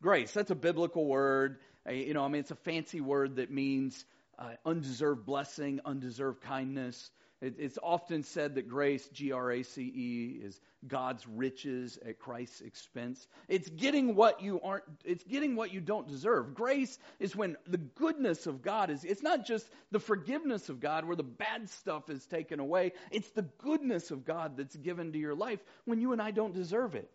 Grace, 0.00 0.32
that's 0.32 0.52
a 0.52 0.56
biblical 0.56 1.04
word. 1.04 1.58
You 1.90 2.14
know, 2.14 2.24
I 2.24 2.28
mean, 2.28 2.40
it's 2.40 2.52
a 2.52 2.56
fancy 2.56 3.00
word 3.00 3.36
that 3.36 3.50
means 3.50 4.04
uh, 4.38 4.50
undeserved 4.64 5.26
blessing, 5.26 5.80
undeserved 5.84 6.40
kindness. 6.42 7.10
It, 7.42 7.56
it's 7.58 7.78
often 7.82 8.22
said 8.22 8.54
that 8.54 8.68
grace, 8.68 9.06
G 9.08 9.32
R 9.32 9.52
A 9.52 9.62
C 9.62 9.82
E, 9.82 10.40
is 10.42 10.58
God's 10.86 11.26
riches 11.28 11.98
at 12.06 12.18
Christ's 12.18 12.62
expense. 12.62 13.28
It's 13.46 13.68
getting 13.68 14.14
what 14.14 14.40
you 14.40 14.60
aren't, 14.62 14.84
it's 15.04 15.24
getting 15.24 15.54
what 15.54 15.72
you 15.72 15.80
don't 15.80 16.08
deserve. 16.08 16.54
Grace 16.54 16.98
is 17.18 17.36
when 17.36 17.56
the 17.66 17.76
goodness 17.76 18.46
of 18.46 18.62
God 18.62 18.88
is, 18.90 19.04
it's 19.04 19.22
not 19.22 19.44
just 19.44 19.68
the 19.90 19.98
forgiveness 19.98 20.70
of 20.70 20.80
God 20.80 21.04
where 21.04 21.16
the 21.16 21.22
bad 21.22 21.68
stuff 21.68 22.08
is 22.08 22.24
taken 22.24 22.58
away. 22.58 22.92
It's 23.10 23.30
the 23.30 23.48
goodness 23.58 24.10
of 24.10 24.24
God 24.24 24.56
that's 24.56 24.76
given 24.76 25.12
to 25.12 25.18
your 25.18 25.34
life 25.34 25.62
when 25.84 26.00
you 26.00 26.12
and 26.12 26.22
I 26.22 26.30
don't 26.30 26.54
deserve 26.54 26.94
it. 26.94 27.10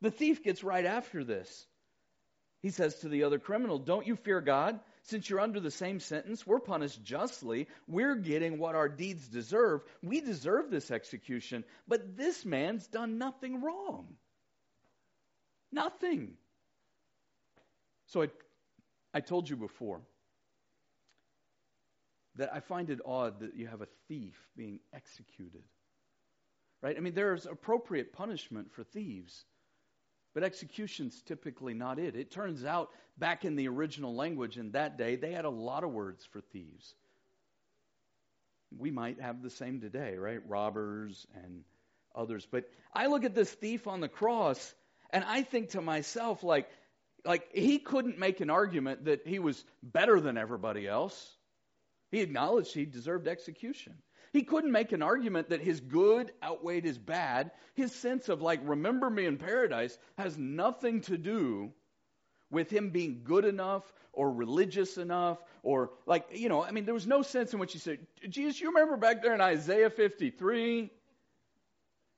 The 0.00 0.10
thief 0.10 0.42
gets 0.42 0.64
right 0.64 0.84
after 0.84 1.24
this. 1.24 1.66
He 2.62 2.70
says 2.70 2.96
to 3.00 3.08
the 3.08 3.24
other 3.24 3.38
criminal, 3.38 3.78
Don't 3.78 4.06
you 4.06 4.16
fear 4.16 4.40
God? 4.40 4.80
Since 5.06 5.30
you're 5.30 5.40
under 5.40 5.60
the 5.60 5.70
same 5.70 6.00
sentence, 6.00 6.44
we're 6.44 6.58
punished 6.58 7.02
justly. 7.02 7.68
We're 7.86 8.16
getting 8.16 8.58
what 8.58 8.74
our 8.74 8.88
deeds 8.88 9.28
deserve. 9.28 9.82
We 10.02 10.20
deserve 10.20 10.68
this 10.68 10.90
execution. 10.90 11.64
But 11.86 12.16
this 12.16 12.44
man's 12.44 12.88
done 12.88 13.16
nothing 13.16 13.62
wrong. 13.62 14.08
Nothing. 15.70 16.34
So 18.06 18.22
I, 18.22 18.28
I 19.14 19.20
told 19.20 19.48
you 19.48 19.56
before 19.56 20.00
that 22.34 22.52
I 22.52 22.58
find 22.58 22.90
it 22.90 22.98
odd 23.06 23.40
that 23.40 23.54
you 23.54 23.68
have 23.68 23.82
a 23.82 23.88
thief 24.08 24.34
being 24.56 24.80
executed. 24.92 25.62
Right? 26.82 26.96
I 26.96 27.00
mean, 27.00 27.14
there's 27.14 27.46
appropriate 27.46 28.12
punishment 28.12 28.72
for 28.72 28.82
thieves. 28.82 29.44
But 30.36 30.44
execution's 30.44 31.22
typically 31.22 31.72
not 31.72 31.98
it. 31.98 32.14
It 32.14 32.30
turns 32.30 32.62
out, 32.62 32.90
back 33.16 33.46
in 33.46 33.56
the 33.56 33.68
original 33.68 34.14
language 34.14 34.58
in 34.58 34.72
that 34.72 34.98
day, 34.98 35.16
they 35.16 35.32
had 35.32 35.46
a 35.46 35.50
lot 35.50 35.82
of 35.82 35.92
words 35.92 36.26
for 36.30 36.42
thieves. 36.42 36.94
We 38.76 38.90
might 38.90 39.18
have 39.18 39.40
the 39.40 39.48
same 39.48 39.80
today, 39.80 40.16
right? 40.18 40.46
Robbers 40.46 41.26
and 41.42 41.64
others. 42.14 42.46
But 42.50 42.68
I 42.92 43.06
look 43.06 43.24
at 43.24 43.34
this 43.34 43.50
thief 43.50 43.86
on 43.86 44.00
the 44.00 44.10
cross, 44.10 44.74
and 45.08 45.24
I 45.24 45.40
think 45.40 45.70
to 45.70 45.80
myself, 45.80 46.42
like, 46.42 46.68
like 47.24 47.48
he 47.54 47.78
couldn't 47.78 48.18
make 48.18 48.40
an 48.40 48.50
argument 48.50 49.06
that 49.06 49.26
he 49.26 49.38
was 49.38 49.64
better 49.82 50.20
than 50.20 50.36
everybody 50.36 50.86
else. 50.86 51.34
He 52.10 52.20
acknowledged 52.20 52.74
he 52.74 52.84
deserved 52.84 53.26
execution. 53.26 53.94
He 54.36 54.42
couldn't 54.42 54.70
make 54.70 54.92
an 54.92 55.02
argument 55.02 55.48
that 55.48 55.62
his 55.62 55.80
good 55.80 56.30
outweighed 56.44 56.84
his 56.84 56.98
bad. 56.98 57.52
His 57.72 57.90
sense 57.90 58.28
of, 58.28 58.42
like, 58.42 58.60
remember 58.64 59.08
me 59.08 59.24
in 59.24 59.38
paradise 59.38 59.96
has 60.18 60.36
nothing 60.36 61.00
to 61.02 61.16
do 61.16 61.72
with 62.50 62.68
him 62.68 62.90
being 62.90 63.22
good 63.24 63.46
enough 63.46 63.94
or 64.12 64.30
religious 64.30 64.98
enough 64.98 65.38
or, 65.62 65.92
like, 66.04 66.26
you 66.34 66.50
know, 66.50 66.62
I 66.62 66.70
mean, 66.70 66.84
there 66.84 66.92
was 66.92 67.06
no 67.06 67.22
sense 67.22 67.54
in 67.54 67.58
which 67.58 67.72
he 67.72 67.78
said, 67.78 68.06
Jesus, 68.28 68.60
you 68.60 68.68
remember 68.68 68.98
back 68.98 69.22
there 69.22 69.32
in 69.32 69.40
Isaiah 69.40 69.88
53? 69.88 70.90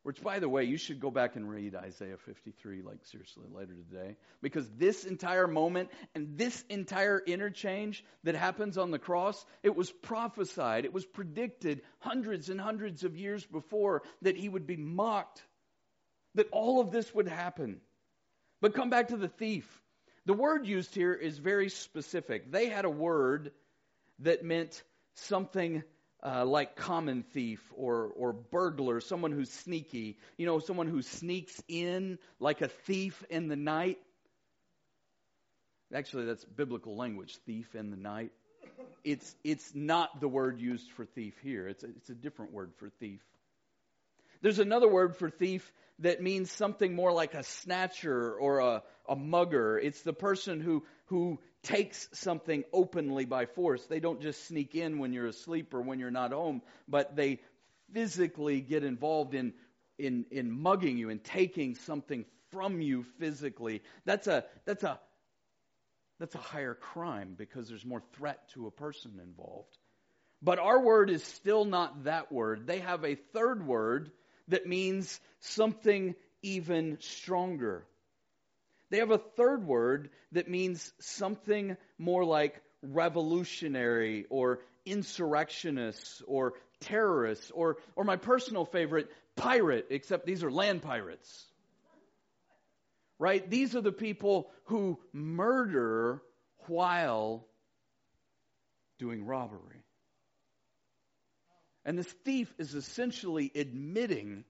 Which, 0.08 0.22
by 0.22 0.38
the 0.38 0.48
way, 0.48 0.64
you 0.64 0.78
should 0.78 1.00
go 1.00 1.10
back 1.10 1.36
and 1.36 1.50
read 1.50 1.74
Isaiah 1.74 2.16
53, 2.16 2.80
like 2.80 3.04
seriously, 3.04 3.44
later 3.52 3.74
today. 3.74 4.16
Because 4.40 4.66
this 4.78 5.04
entire 5.04 5.46
moment 5.46 5.90
and 6.14 6.38
this 6.38 6.64
entire 6.70 7.22
interchange 7.26 8.02
that 8.24 8.34
happens 8.34 8.78
on 8.78 8.90
the 8.90 8.98
cross, 8.98 9.44
it 9.62 9.76
was 9.76 9.90
prophesied, 9.90 10.86
it 10.86 10.94
was 10.94 11.04
predicted 11.04 11.82
hundreds 11.98 12.48
and 12.48 12.58
hundreds 12.58 13.04
of 13.04 13.18
years 13.18 13.44
before 13.44 14.02
that 14.22 14.38
he 14.38 14.48
would 14.48 14.66
be 14.66 14.78
mocked, 14.78 15.42
that 16.36 16.48
all 16.52 16.80
of 16.80 16.90
this 16.90 17.14
would 17.14 17.28
happen. 17.28 17.78
But 18.62 18.72
come 18.72 18.88
back 18.88 19.08
to 19.08 19.18
the 19.18 19.28
thief. 19.28 19.68
The 20.24 20.32
word 20.32 20.66
used 20.66 20.94
here 20.94 21.12
is 21.12 21.36
very 21.36 21.68
specific. 21.68 22.50
They 22.50 22.70
had 22.70 22.86
a 22.86 22.90
word 22.90 23.52
that 24.20 24.42
meant 24.42 24.82
something 25.16 25.82
uh, 26.24 26.44
like 26.44 26.76
common 26.76 27.22
thief 27.22 27.60
or, 27.76 28.10
or 28.16 28.32
burglar, 28.32 29.00
someone 29.00 29.32
who's 29.32 29.50
sneaky, 29.50 30.18
you 30.36 30.46
know, 30.46 30.58
someone 30.58 30.86
who 30.86 31.02
sneaks 31.02 31.62
in 31.68 32.18
like 32.40 32.60
a 32.60 32.68
thief 32.68 33.24
in 33.30 33.48
the 33.48 33.56
night. 33.56 33.98
Actually, 35.94 36.26
that's 36.26 36.44
biblical 36.44 36.96
language, 36.96 37.38
thief 37.46 37.74
in 37.74 37.90
the 37.90 37.96
night. 37.96 38.32
It's, 39.04 39.36
it's 39.44 39.74
not 39.74 40.20
the 40.20 40.28
word 40.28 40.60
used 40.60 40.90
for 40.90 41.04
thief 41.04 41.34
here, 41.42 41.68
it's 41.68 41.84
a, 41.84 41.88
it's 41.88 42.10
a 42.10 42.14
different 42.14 42.52
word 42.52 42.72
for 42.76 42.90
thief. 43.00 43.22
There's 44.40 44.58
another 44.58 44.88
word 44.88 45.16
for 45.16 45.30
thief 45.30 45.70
that 46.00 46.22
means 46.22 46.50
something 46.50 46.94
more 46.94 47.12
like 47.12 47.34
a 47.34 47.42
snatcher 47.42 48.34
or 48.34 48.60
a, 48.60 48.82
a 49.08 49.16
mugger. 49.16 49.78
It's 49.78 50.02
the 50.02 50.12
person 50.12 50.60
who, 50.60 50.84
who 51.06 51.40
takes 51.62 52.08
something 52.12 52.64
openly 52.72 53.24
by 53.24 53.46
force. 53.46 53.84
They 53.86 54.00
don't 54.00 54.22
just 54.22 54.46
sneak 54.46 54.74
in 54.74 54.98
when 54.98 55.12
you're 55.12 55.26
asleep 55.26 55.74
or 55.74 55.82
when 55.82 55.98
you're 55.98 56.10
not 56.10 56.32
home, 56.32 56.62
but 56.86 57.16
they 57.16 57.40
physically 57.92 58.60
get 58.60 58.84
involved 58.84 59.34
in, 59.34 59.54
in, 59.98 60.24
in 60.30 60.50
mugging 60.50 60.98
you 60.98 61.10
and 61.10 61.22
taking 61.22 61.74
something 61.74 62.24
from 62.52 62.80
you 62.80 63.04
physically. 63.18 63.82
That's 64.04 64.28
a, 64.28 64.44
that's 64.64 64.84
a, 64.84 65.00
that's 66.20 66.34
a 66.34 66.38
higher 66.38 66.74
crime 66.74 67.34
because 67.36 67.68
there's 67.68 67.84
more 67.84 68.02
threat 68.16 68.48
to 68.54 68.66
a 68.66 68.70
person 68.70 69.20
involved. 69.22 69.76
But 70.40 70.58
our 70.60 70.80
word 70.80 71.10
is 71.10 71.24
still 71.24 71.64
not 71.64 72.04
that 72.04 72.30
word. 72.30 72.66
They 72.66 72.78
have 72.80 73.04
a 73.04 73.16
third 73.16 73.66
word 73.66 74.12
that 74.48 74.66
means 74.66 75.20
something 75.40 76.14
even 76.42 76.98
stronger. 77.00 77.84
They 78.90 78.98
have 78.98 79.10
a 79.10 79.18
third 79.18 79.66
word 79.66 80.10
that 80.32 80.48
means 80.48 80.92
something 80.98 81.76
more 81.98 82.24
like 82.24 82.60
revolutionary 82.82 84.26
or 84.30 84.60
insurrectionists 84.86 86.22
or 86.26 86.54
terrorists 86.80 87.50
or, 87.50 87.76
or 87.96 88.04
my 88.04 88.16
personal 88.16 88.64
favorite, 88.64 89.10
pirate, 89.36 89.86
except 89.90 90.26
these 90.26 90.42
are 90.42 90.50
land 90.50 90.82
pirates. 90.82 91.44
Right? 93.18 93.48
These 93.48 93.74
are 93.74 93.80
the 93.80 93.92
people 93.92 94.50
who 94.64 94.98
murder 95.12 96.22
while 96.66 97.44
doing 98.98 99.26
robbery. 99.26 99.77
And 101.84 101.98
this 101.98 102.12
thief 102.24 102.52
is 102.58 102.74
essentially 102.74 103.50
admitting 103.54 104.44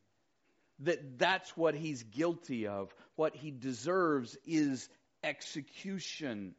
that 0.80 1.18
that's 1.18 1.56
what 1.56 1.74
he's 1.74 2.02
guilty 2.04 2.66
of. 2.66 2.94
What 3.16 3.34
he 3.34 3.50
deserves 3.50 4.36
is 4.46 4.88
execution. 5.22 6.54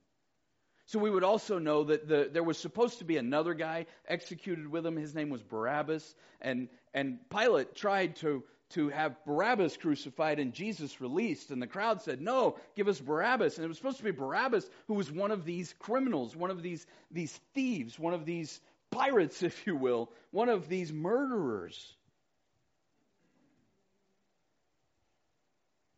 So 0.85 0.99
we 0.99 1.09
would 1.09 1.23
also 1.23 1.59
know 1.59 1.83
that 1.83 2.07
the, 2.07 2.29
there 2.31 2.43
was 2.43 2.57
supposed 2.57 2.99
to 2.99 3.05
be 3.05 3.17
another 3.17 3.53
guy 3.53 3.85
executed 4.07 4.67
with 4.67 4.85
him. 4.85 4.95
His 4.95 5.13
name 5.13 5.29
was 5.29 5.43
Barabbas. 5.43 6.15
And, 6.41 6.67
and 6.93 7.19
Pilate 7.29 7.75
tried 7.75 8.15
to, 8.17 8.43
to 8.71 8.89
have 8.89 9.23
Barabbas 9.25 9.77
crucified 9.77 10.39
and 10.39 10.51
Jesus 10.51 10.99
released. 10.99 11.51
And 11.51 11.61
the 11.61 11.67
crowd 11.67 12.01
said, 12.01 12.21
No, 12.21 12.57
give 12.75 12.87
us 12.87 12.99
Barabbas. 12.99 13.57
And 13.57 13.65
it 13.65 13.67
was 13.67 13.77
supposed 13.77 13.99
to 13.99 14.03
be 14.03 14.11
Barabbas 14.11 14.69
who 14.87 14.95
was 14.95 15.11
one 15.11 15.31
of 15.31 15.45
these 15.45 15.73
criminals, 15.77 16.35
one 16.35 16.49
of 16.49 16.63
these, 16.63 16.85
these 17.11 17.39
thieves, 17.53 17.99
one 17.99 18.13
of 18.13 18.25
these 18.25 18.59
pirates, 18.91 19.43
if 19.43 19.67
you 19.67 19.75
will, 19.75 20.11
one 20.31 20.49
of 20.49 20.67
these 20.69 20.91
murderers. 20.91 21.95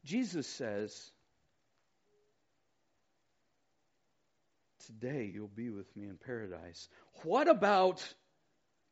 Jesus 0.06 0.48
says, 0.48 1.12
Today 4.88 5.32
you'll 5.34 5.48
be 5.48 5.70
with 5.70 5.96
me 5.96 6.08
in 6.08 6.18
paradise. 6.18 6.90
What 7.24 7.48
about 7.48 8.04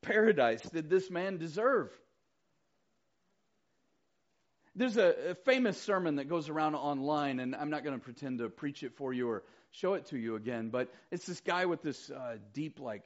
paradise 0.02 0.62
did 0.62 0.90
this 0.90 1.10
man 1.10 1.38
deserve? 1.38 1.90
There's 4.76 4.98
a, 4.98 5.32
a 5.32 5.36
famous 5.36 5.82
sermon 5.82 6.16
that 6.18 6.30
goes 6.30 6.48
around 6.48 6.76
online, 6.76 7.40
and 7.40 7.56
I'm 7.56 7.70
not 7.70 7.84
going 7.84 7.98
to 7.98 8.04
pretend 8.04 8.40
to 8.40 8.50
preach 8.50 8.84
it 8.84 8.96
for 8.96 9.12
you 9.12 9.28
or 9.28 9.44
show 9.72 9.96
it 9.96 10.06
to 10.08 10.18
you 10.18 10.36
again, 10.36 10.70
but 10.70 10.94
it's 11.12 11.26
this 11.26 11.42
guy 11.42 11.66
with 11.66 11.82
this 11.82 12.10
uh, 12.10 12.38
deep, 12.54 12.80
like 12.80 13.04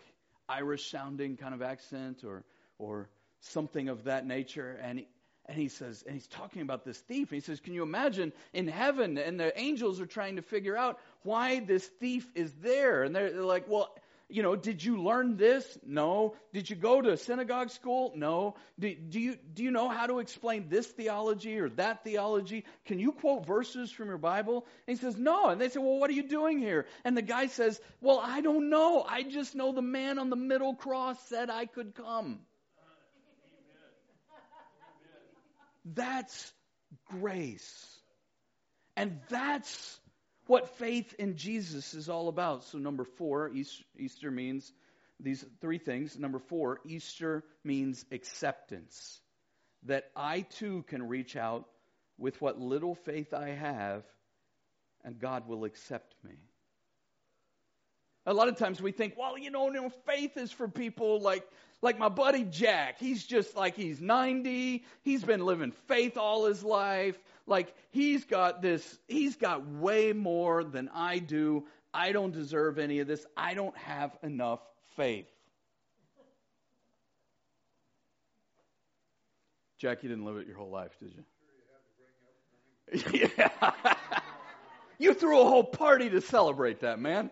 Irish 0.49 0.89
sounding 0.89 1.38
kind 1.38 1.53
of 1.53 1.62
accent 1.62 2.23
or, 2.23 2.43
or 2.77 3.10
something 3.41 3.89
of 3.89 4.06
that 4.06 4.25
nature, 4.25 4.79
and 4.82 4.99
he, 4.99 5.08
and 5.45 5.58
he 5.58 5.67
says, 5.67 6.03
and 6.06 6.13
he's 6.15 6.27
talking 6.27 6.62
about 6.62 6.86
this 6.86 6.97
thief. 6.97 7.32
And 7.32 7.36
he 7.36 7.41
says, 7.41 7.60
Can 7.60 7.73
you 7.73 7.84
imagine 7.84 8.32
in 8.53 8.67
heaven? 8.67 9.17
And 9.17 9.38
the 9.39 9.58
angels 9.60 9.99
are 9.99 10.06
trying 10.06 10.38
to 10.38 10.41
figure 10.41 10.77
out 10.77 10.99
why 11.23 11.60
this 11.60 11.86
thief 11.99 12.25
is 12.34 12.51
there. 12.62 13.03
And 13.03 13.13
they're, 13.13 13.32
they're 13.32 13.43
like, 13.43 13.67
Well, 13.67 13.93
you 14.34 14.41
know, 14.41 14.56
did 14.56 14.84
you 14.84 15.04
learn 15.04 15.38
this? 15.38 15.78
No. 15.86 16.36
Did 16.54 16.67
you 16.67 16.76
go 16.76 17.00
to 17.00 17.17
synagogue 17.17 17.69
school? 17.69 18.13
No. 18.15 18.56
Do, 18.80 18.93
do, 18.96 19.19
you, 19.19 19.38
do 19.54 19.63
you 19.63 19.69
know 19.69 19.89
how 19.89 20.08
to 20.08 20.17
explain 20.17 20.69
this 20.69 20.88
theology 20.88 21.60
or 21.60 21.69
that 21.69 22.04
theology? 22.04 22.65
Can 22.86 22.98
you 22.98 23.12
quote 23.12 23.46
verses 23.46 23.91
from 23.91 24.08
your 24.08 24.17
Bible? 24.17 24.65
And 24.88 24.98
he 24.98 25.00
says, 25.00 25.15
No. 25.17 25.50
And 25.50 25.62
they 25.62 25.69
say, 25.69 25.80
Well, 25.80 26.00
what 26.00 26.10
are 26.10 26.13
you 26.13 26.28
doing 26.28 26.58
here? 26.58 26.88
And 27.06 27.15
the 27.15 27.22
guy 27.22 27.46
says, 27.46 27.80
Well, 28.02 28.19
I 28.19 28.41
don't 28.41 28.72
know. 28.72 29.06
I 29.08 29.22
just 29.22 29.54
know 29.54 29.72
the 29.72 29.84
man 29.84 30.17
on 30.17 30.32
the 30.32 30.36
middle 30.36 30.74
cross 30.74 31.19
said 31.30 31.52
I 31.52 31.67
could 31.67 31.93
come. 31.93 32.39
That's 35.86 36.52
grace. 37.12 38.00
And 38.96 39.19
that's 39.30 40.00
what 40.47 40.77
faith 40.77 41.13
in 41.17 41.38
Jesus 41.38 41.93
is 41.93 42.10
all 42.10 42.27
about. 42.27 42.63
So, 42.65 42.77
number 42.77 43.03
four, 43.03 43.51
Easter 43.97 44.32
means 44.32 44.71
these 45.19 45.43
three 45.62 45.77
things. 45.77 46.17
Number 46.17 46.39
four, 46.39 46.79
Easter 46.86 47.43
means 47.63 48.06
acceptance. 48.12 49.19
That 49.84 50.06
I 50.15 50.41
too 50.41 50.84
can 50.88 51.08
reach 51.08 51.36
out 51.36 51.65
with 52.17 52.41
what 52.41 52.60
little 52.60 52.95
faith 52.95 53.34
I 53.34 53.49
have, 53.49 54.03
and 55.03 55.19
God 55.19 55.47
will 55.47 55.65
accept 55.65 56.15
me. 56.23 56.36
A 58.25 58.34
lot 58.34 58.47
of 58.47 58.58
times 58.58 58.82
we 58.82 58.93
think, 58.93 59.15
well, 59.17 59.38
you 59.38 59.51
know, 59.51 59.91
faith 60.06 60.38
is 60.38 60.51
for 60.51 60.69
people 60.69 61.19
like 61.19 61.45
like 61.84 62.00
my 62.00 62.10
buddy 62.10 62.46
Jack. 62.46 62.98
He's 62.98 63.24
just 63.24 63.56
like 63.56 63.76
he's 63.76 64.00
90. 64.02 64.84
He's 65.02 65.24
been 65.24 65.46
living 65.46 65.74
faith 65.88 66.17
all 66.17 66.46
his 66.46 66.63
life. 66.63 67.19
Like 67.46 67.76
he's 67.91 68.24
got 68.24 68.62
this 68.62 68.98
he's 69.08 69.36
got 69.36 69.67
way 69.67 70.13
more 70.13 70.63
than 70.63 70.89
I 70.93 71.19
do. 71.19 71.65
I 71.93 72.13
don't 72.13 72.32
deserve 72.32 72.80
any 72.80 73.00
of 73.00 73.08
this. 73.08 73.26
I 73.38 73.54
don't 73.54 73.78
have 73.78 74.17
enough 74.24 74.62
faith. 74.96 75.28
Jack, 79.78 80.02
you 80.02 80.10
didn't 80.10 80.24
live 80.24 80.38
it 80.38 80.48
your 80.48 80.56
whole 80.56 80.72
life, 80.72 80.98
did 80.98 81.13
you? 83.04 83.30
yeah. 83.38 83.72
you 84.98 85.13
threw 85.13 85.41
a 85.41 85.43
whole 85.43 85.65
party 85.65 86.10
to 86.10 86.22
celebrate 86.22 86.80
that, 86.80 87.00
man. 87.00 87.30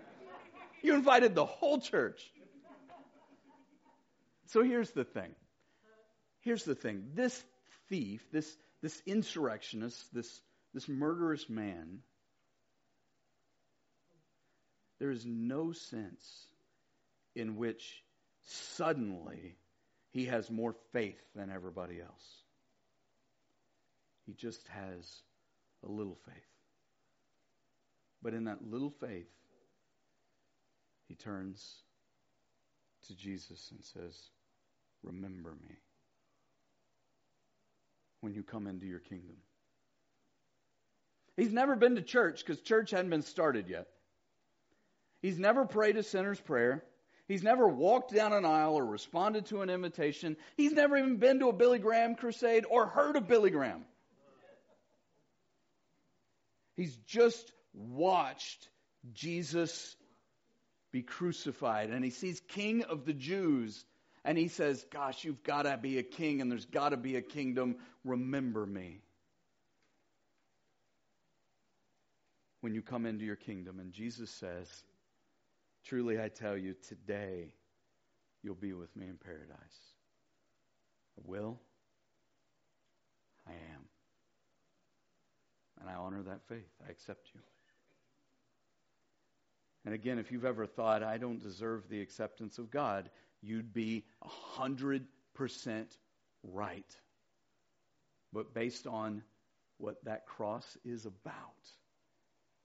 You 0.81 0.95
invited 0.95 1.33
the 1.33 1.45
whole 1.45 1.79
church. 1.79 2.30
So 4.51 4.63
here's 4.63 4.91
the 4.91 5.05
thing. 5.05 5.33
Here's 6.41 6.65
the 6.65 6.75
thing. 6.75 7.11
This 7.13 7.41
thief, 7.87 8.21
this, 8.33 8.53
this 8.81 9.01
insurrectionist, 9.05 10.13
this, 10.13 10.41
this 10.73 10.89
murderous 10.89 11.49
man, 11.49 11.99
there 14.99 15.11
is 15.11 15.25
no 15.25 15.71
sense 15.71 16.47
in 17.33 17.55
which 17.55 18.03
suddenly 18.75 19.55
he 20.09 20.25
has 20.25 20.51
more 20.51 20.75
faith 20.91 21.21
than 21.33 21.49
everybody 21.49 22.01
else. 22.01 22.43
He 24.25 24.33
just 24.33 24.67
has 24.67 25.21
a 25.81 25.89
little 25.89 26.17
faith. 26.25 26.35
But 28.21 28.33
in 28.33 28.43
that 28.45 28.69
little 28.69 28.93
faith, 28.99 29.31
he 31.07 31.15
turns 31.15 31.83
to 33.07 33.15
Jesus 33.15 33.71
and 33.71 33.83
says, 33.83 34.19
Remember 35.03 35.51
me 35.51 35.75
when 38.21 38.33
you 38.33 38.43
come 38.43 38.67
into 38.67 38.85
your 38.85 38.99
kingdom. 38.99 39.37
He's 41.37 41.51
never 41.51 41.75
been 41.75 41.95
to 41.95 42.01
church 42.01 42.43
because 42.45 42.61
church 42.61 42.91
hadn't 42.91 43.09
been 43.09 43.23
started 43.23 43.67
yet. 43.67 43.87
He's 45.21 45.39
never 45.39 45.65
prayed 45.65 45.97
a 45.97 46.03
sinner's 46.03 46.39
prayer. 46.39 46.83
He's 47.27 47.43
never 47.43 47.67
walked 47.67 48.13
down 48.13 48.33
an 48.33 48.45
aisle 48.45 48.75
or 48.75 48.85
responded 48.85 49.45
to 49.47 49.61
an 49.61 49.69
invitation. 49.69 50.35
He's 50.57 50.73
never 50.73 50.97
even 50.97 51.17
been 51.17 51.39
to 51.39 51.49
a 51.49 51.53
Billy 51.53 51.79
Graham 51.79 52.15
crusade 52.15 52.65
or 52.69 52.87
heard 52.87 53.15
of 53.15 53.27
Billy 53.27 53.51
Graham. 53.51 53.85
He's 56.75 56.95
just 57.07 57.51
watched 57.73 58.69
Jesus 59.13 59.95
be 60.91 61.03
crucified 61.03 61.89
and 61.89 62.03
he 62.03 62.11
sees 62.11 62.41
King 62.49 62.83
of 62.83 63.05
the 63.05 63.13
Jews 63.13 63.85
and 64.23 64.37
he 64.37 64.47
says, 64.47 64.85
Gosh, 64.91 65.23
you've 65.23 65.43
got 65.43 65.63
to 65.63 65.77
be 65.77 65.97
a 65.97 66.03
king 66.03 66.41
and 66.41 66.51
there's 66.51 66.65
got 66.65 66.89
to 66.89 66.97
be 66.97 67.15
a 67.15 67.21
kingdom. 67.21 67.77
Remember 68.03 68.65
me. 68.65 68.99
When 72.61 72.75
you 72.75 72.81
come 72.81 73.05
into 73.05 73.25
your 73.25 73.35
kingdom. 73.35 73.79
And 73.79 73.91
Jesus 73.91 74.29
says, 74.29 74.67
Truly 75.85 76.21
I 76.21 76.29
tell 76.29 76.55
you, 76.55 76.75
today 76.87 77.55
you'll 78.43 78.53
be 78.55 78.73
with 78.73 78.95
me 78.95 79.07
in 79.07 79.17
paradise. 79.17 79.57
I 81.17 81.21
will. 81.25 81.59
I 83.47 83.51
am. 83.51 83.81
And 85.79 85.89
I 85.89 85.95
honor 85.95 86.21
that 86.21 86.41
faith. 86.47 86.69
I 86.87 86.91
accept 86.91 87.31
you. 87.33 87.41
And 89.83 89.95
again, 89.95 90.19
if 90.19 90.31
you've 90.31 90.45
ever 90.45 90.67
thought, 90.67 91.01
I 91.01 91.17
don't 91.17 91.41
deserve 91.41 91.89
the 91.89 92.01
acceptance 92.01 92.59
of 92.59 92.69
God, 92.69 93.09
you'd 93.41 93.73
be 93.73 94.05
100% 94.57 95.05
right. 96.43 96.95
But 98.33 98.53
based 98.53 98.87
on 98.87 99.23
what 99.77 100.03
that 100.05 100.25
cross 100.25 100.77
is 100.85 101.05
about, 101.05 101.35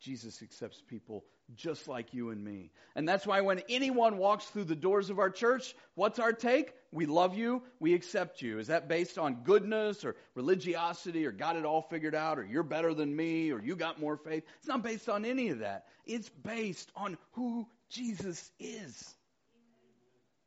Jesus 0.01 0.43
accepts 0.43 0.83
people 0.89 1.25
just 1.55 1.89
like 1.89 2.13
you 2.13 2.31
and 2.31 2.43
me. 2.43 2.71
And 2.95 3.09
that's 3.09 3.27
why 3.27 3.41
when 3.41 3.63
anyone 3.69 4.19
walks 4.19 4.45
through 4.47 4.65
the 4.65 4.75
doors 4.75 5.11
of 5.11 5.19
our 5.19 5.31
church, 5.31 5.75
what's 5.95 6.19
our 6.19 6.33
take? 6.33 6.73
We 6.93 7.07
love 7.07 7.37
you, 7.37 7.63
we 7.79 7.95
accept 7.95 8.43
you. 8.43 8.59
Is 8.59 8.67
that 8.67 8.89
based 8.89 9.19
on 9.19 9.43
goodness 9.45 10.05
or 10.05 10.17
religiosity 10.35 11.25
or 11.27 11.33
got 11.33 11.57
it 11.57 11.65
all 11.65 11.83
figured 11.83 12.15
out 12.15 12.39
or 12.39 12.45
you're 12.45 12.63
better 12.63 12.95
than 12.95 13.15
me 13.15 13.53
or 13.53 13.61
you 13.61 13.77
got 13.77 14.01
more 14.01 14.17
faith? 14.17 14.45
It's 14.59 14.69
not 14.69 14.83
based 14.83 15.09
on 15.09 15.25
any 15.25 15.51
of 15.51 15.61
that. 15.61 15.87
It's 16.05 16.29
based 16.29 16.91
on 16.97 17.17
who 17.33 17.67
Jesus 17.91 18.51
is. 18.59 19.15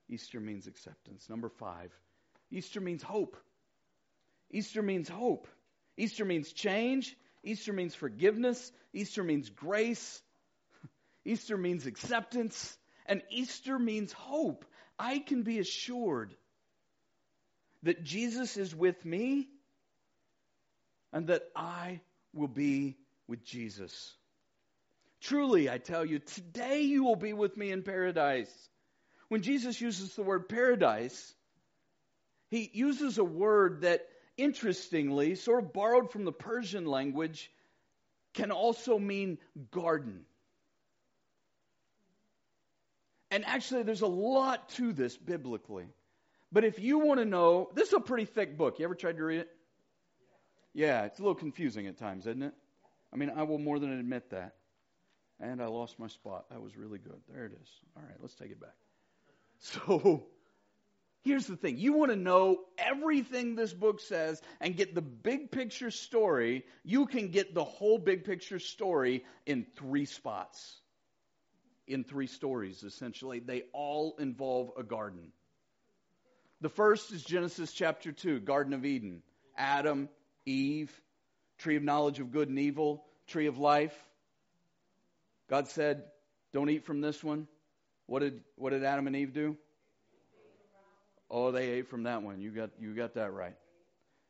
Easter 0.10 0.40
means 0.40 0.68
acceptance. 0.68 1.30
Number 1.30 1.50
five, 1.50 1.92
Easter 2.52 2.82
means 2.82 3.04
hope. 3.04 3.38
Easter 4.52 4.82
means 4.82 5.08
hope. 5.08 5.48
Easter 5.98 6.26
means 6.26 6.52
change. 6.52 7.16
Easter 7.44 7.72
means 7.72 7.94
forgiveness. 7.94 8.72
Easter 8.94 9.24
means 9.24 9.50
grace. 9.50 10.22
Easter 11.26 11.58
means 11.58 11.86
acceptance. 11.86 12.78
And 13.06 13.22
Easter 13.30 13.78
means 13.78 14.12
hope. 14.12 14.66
I 14.98 15.20
can 15.20 15.44
be 15.44 15.60
assured 15.60 16.34
that 17.84 18.04
Jesus 18.04 18.58
is 18.58 18.76
with 18.76 19.06
me 19.06 19.48
and 21.14 21.28
that 21.28 21.44
I 21.56 22.02
will 22.34 22.48
be 22.48 22.98
with 23.28 23.44
Jesus. 23.46 24.14
Truly, 25.22 25.70
I 25.70 25.78
tell 25.78 26.06
you, 26.06 26.20
today 26.20 26.82
you 26.82 27.04
will 27.04 27.16
be 27.16 27.34
with 27.34 27.56
me 27.56 27.72
in 27.72 27.84
paradise. 27.84 28.52
When 29.30 29.42
Jesus 29.42 29.80
uses 29.80 30.14
the 30.16 30.24
word 30.24 30.50
paradise, 30.50 31.34
he 32.50 32.70
uses 32.74 33.18
a 33.18 33.24
word 33.24 33.82
that, 33.82 34.06
interestingly, 34.38 35.36
sort 35.36 35.64
of 35.64 35.72
borrowed 35.72 36.12
from 36.12 36.26
the 36.26 36.32
Persian 36.32 36.86
language, 36.86 37.52
can 38.34 38.52
also 38.52 38.98
mean 38.98 39.38
garden. 39.72 40.22
And 43.32 43.46
actually, 43.46 43.84
there's 43.84 44.02
a 44.02 44.08
lot 44.08 44.70
to 44.70 44.94
this 44.94 45.16
biblically. 45.16 45.86
But 46.52 46.66
if 46.66 46.80
you 46.80 46.98
want 46.98 47.20
to 47.20 47.26
know, 47.26 47.70
this 47.76 47.90
is 47.90 47.94
a 47.94 48.00
pretty 48.00 48.26
thick 48.26 48.58
book. 48.58 48.80
You 48.80 48.86
ever 48.86 48.96
tried 48.96 49.18
to 49.18 49.24
read 49.24 49.42
it? 49.42 49.50
Yeah, 50.74 51.06
it's 51.06 51.20
a 51.20 51.22
little 51.22 51.36
confusing 51.36 51.86
at 51.86 52.00
times, 52.00 52.26
isn't 52.26 52.42
it? 52.42 52.54
I 53.14 53.18
mean, 53.18 53.32
I 53.36 53.44
will 53.44 53.60
more 53.60 53.78
than 53.78 53.92
admit 53.92 54.32
that. 54.32 54.56
And 55.40 55.62
I 55.62 55.68
lost 55.68 56.00
my 56.00 56.08
spot. 56.08 56.46
That 56.50 56.62
was 56.62 56.76
really 56.76 56.98
good. 56.98 57.22
There 57.32 57.46
it 57.46 57.54
is. 57.54 57.70
All 57.96 58.04
right, 58.04 58.18
let's 58.20 58.34
take 58.34 58.50
it 58.50 58.60
back. 58.60 58.74
So, 59.88 60.26
here's 61.22 61.48
the 61.48 61.58
thing 61.58 61.78
you 61.78 61.94
want 61.94 62.12
to 62.12 62.18
know 62.18 62.62
everything 62.78 63.56
this 63.56 63.74
book 63.74 64.00
says 64.00 64.42
and 64.62 64.76
get 64.76 64.96
the 64.96 65.02
big 65.02 65.52
picture 65.52 65.92
story, 65.92 66.66
you 66.84 67.06
can 67.06 67.30
get 67.30 67.54
the 67.54 67.64
whole 67.64 67.98
big 67.98 68.24
picture 68.24 68.60
story 68.60 69.26
in 69.46 69.66
three 69.76 70.06
spots. 70.06 70.80
In 71.88 72.04
three 72.04 72.28
stories, 72.28 72.84
essentially. 72.84 73.40
They 73.40 73.64
all 73.74 74.16
involve 74.20 74.72
a 74.78 74.84
garden. 74.84 75.32
The 76.62 76.70
first 76.70 77.12
is 77.12 77.24
Genesis 77.24 77.74
chapter 77.74 78.12
2, 78.12 78.42
Garden 78.42 78.74
of 78.74 78.86
Eden. 78.86 79.24
Adam, 79.58 80.08
Eve, 80.46 80.92
tree 81.58 81.76
of 81.76 81.84
knowledge 81.84 82.20
of 82.20 82.32
good 82.32 82.48
and 82.48 82.60
evil, 82.60 83.06
tree 83.28 83.48
of 83.48 83.58
life. 83.58 83.96
God 85.50 85.68
said, 85.68 86.04
Don't 86.54 86.70
eat 86.70 86.86
from 86.86 87.02
this 87.02 87.24
one. 87.24 87.48
What 88.10 88.22
did, 88.22 88.42
what 88.56 88.72
did 88.72 88.84
Adam 88.84 89.06
and 89.06 89.16
Eve 89.16 89.34
do? 89.34 89.56
Oh, 91.30 91.52
they 91.52 91.70
ate 91.70 91.90
from 91.90 92.04
that 92.04 92.24
one. 92.24 92.42
You 92.42 92.50
got, 92.50 92.72
you 92.80 92.96
got 92.96 93.14
that 93.14 93.32
right. 93.32 93.56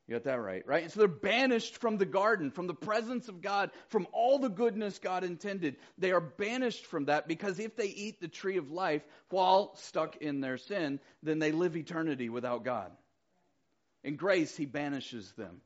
You 0.05 0.15
got 0.15 0.25
that 0.25 0.41
right, 0.41 0.67
right? 0.67 0.83
And 0.83 0.91
so 0.91 0.99
they're 0.99 1.07
banished 1.07 1.77
from 1.77 1.97
the 1.97 2.05
garden, 2.05 2.51
from 2.51 2.67
the 2.67 2.73
presence 2.73 3.29
of 3.29 3.41
God, 3.41 3.71
from 3.87 4.05
all 4.11 4.37
the 4.37 4.49
goodness 4.49 4.99
God 4.99 5.23
intended. 5.23 5.77
They 5.97 6.11
are 6.11 6.19
banished 6.19 6.87
from 6.87 7.05
that 7.05 7.25
because 7.25 7.57
if 7.57 7.77
they 7.77 7.87
eat 7.87 8.19
the 8.19 8.27
tree 8.27 8.57
of 8.57 8.69
life 8.69 9.03
while 9.29 9.75
stuck 9.77 10.17
in 10.17 10.41
their 10.41 10.57
sin, 10.57 10.99
then 11.23 11.39
they 11.39 11.53
live 11.53 11.77
eternity 11.77 12.27
without 12.27 12.65
God. 12.65 12.91
In 14.03 14.17
grace, 14.17 14.57
He 14.57 14.65
banishes 14.65 15.31
them. 15.37 15.61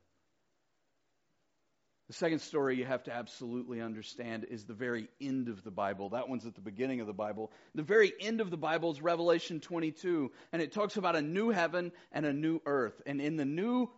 The 2.08 2.12
second 2.12 2.40
story 2.40 2.76
you 2.76 2.84
have 2.84 3.04
to 3.04 3.14
absolutely 3.14 3.80
understand 3.80 4.44
is 4.50 4.64
the 4.64 4.74
very 4.74 5.08
end 5.22 5.48
of 5.48 5.64
the 5.64 5.70
Bible. 5.70 6.10
That 6.10 6.28
one's 6.28 6.44
at 6.44 6.54
the 6.54 6.60
beginning 6.60 7.00
of 7.00 7.06
the 7.06 7.14
Bible. 7.14 7.50
The 7.74 7.82
very 7.82 8.12
end 8.20 8.42
of 8.42 8.50
the 8.50 8.58
Bible 8.58 8.90
is 8.90 9.00
Revelation 9.00 9.60
22, 9.60 10.30
and 10.52 10.60
it 10.60 10.72
talks 10.72 10.98
about 10.98 11.16
a 11.16 11.22
new 11.22 11.48
heaven 11.48 11.92
and 12.12 12.26
a 12.26 12.32
new 12.32 12.60
earth. 12.66 13.00
And 13.06 13.22
in 13.22 13.36
the 13.36 13.46
new 13.46 13.90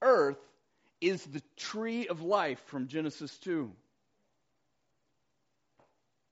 earth 0.00 0.38
is 1.00 1.24
the 1.24 1.42
tree 1.56 2.06
of 2.06 2.22
life 2.22 2.62
from 2.66 2.86
Genesis 2.86 3.36
2. 3.38 3.72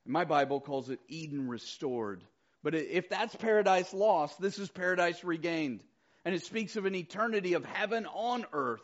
My 0.06 0.24
Bible 0.24 0.60
calls 0.60 0.90
it 0.90 1.00
Eden 1.08 1.48
restored. 1.48 2.22
But 2.62 2.76
if 2.76 3.08
that's 3.08 3.34
paradise 3.34 3.92
lost, 3.92 4.40
this 4.40 4.60
is 4.60 4.68
paradise 4.68 5.24
regained. 5.24 5.82
And 6.24 6.36
it 6.36 6.44
speaks 6.44 6.76
of 6.76 6.86
an 6.86 6.94
eternity 6.94 7.54
of 7.54 7.64
heaven 7.64 8.06
on 8.06 8.46
earth. 8.52 8.82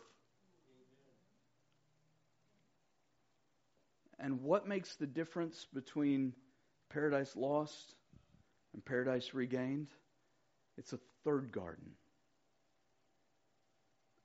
And 4.23 4.41
what 4.41 4.65
makes 4.65 4.95
the 4.95 5.05
difference 5.05 5.67
between 5.73 6.31
paradise 6.89 7.35
lost 7.35 7.93
and 8.73 8.83
paradise 8.83 9.33
regained, 9.33 9.89
it's 10.77 10.93
a 10.93 10.99
third 11.25 11.51
garden. 11.51 11.91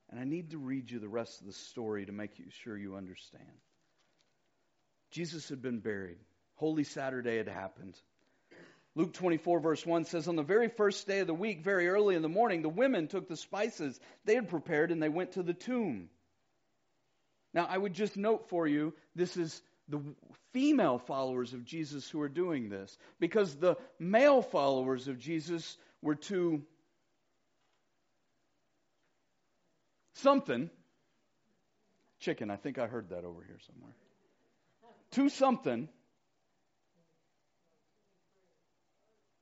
And 0.08 0.20
I 0.20 0.24
need 0.24 0.52
to 0.52 0.58
read 0.58 0.88
you 0.88 1.00
the 1.00 1.08
rest 1.08 1.40
of 1.40 1.48
the 1.48 1.52
story 1.52 2.06
to 2.06 2.12
make 2.12 2.38
you 2.38 2.44
sure 2.62 2.78
you 2.78 2.94
understand. 2.94 3.42
Jesus 5.10 5.48
had 5.48 5.60
been 5.60 5.80
buried. 5.80 6.18
Holy 6.54 6.84
Saturday 6.84 7.36
had 7.36 7.48
happened. 7.48 7.96
Luke 8.94 9.14
24, 9.14 9.58
verse 9.58 9.84
1 9.84 10.04
says, 10.04 10.28
On 10.28 10.36
the 10.36 10.44
very 10.44 10.68
first 10.68 11.08
day 11.08 11.18
of 11.18 11.26
the 11.26 11.34
week, 11.34 11.64
very 11.64 11.88
early 11.88 12.14
in 12.14 12.22
the 12.22 12.28
morning, 12.28 12.62
the 12.62 12.68
women 12.68 13.08
took 13.08 13.28
the 13.28 13.36
spices 13.36 13.98
they 14.24 14.36
had 14.36 14.48
prepared 14.48 14.92
and 14.92 15.02
they 15.02 15.08
went 15.08 15.32
to 15.32 15.42
the 15.42 15.54
tomb. 15.54 16.08
Now, 17.52 17.66
I 17.68 17.76
would 17.76 17.94
just 17.94 18.16
note 18.16 18.48
for 18.48 18.68
you, 18.68 18.94
this 19.16 19.36
is 19.36 19.60
the 19.88 20.00
female 20.52 20.98
followers 20.98 21.54
of 21.54 21.64
Jesus 21.64 22.08
who 22.08 22.20
are 22.20 22.28
doing 22.28 22.68
this, 22.68 22.96
because 23.18 23.54
the 23.56 23.76
male 23.98 24.42
followers 24.42 25.08
of 25.08 25.18
Jesus 25.18 25.76
were 26.02 26.14
too 26.14 26.62
something. 30.14 30.70
Chicken, 32.20 32.50
I 32.50 32.56
think 32.56 32.78
I 32.78 32.86
heard 32.86 33.10
that 33.10 33.24
over 33.24 33.42
here 33.46 33.58
somewhere. 33.66 33.94
To 35.12 35.28
something. 35.28 35.88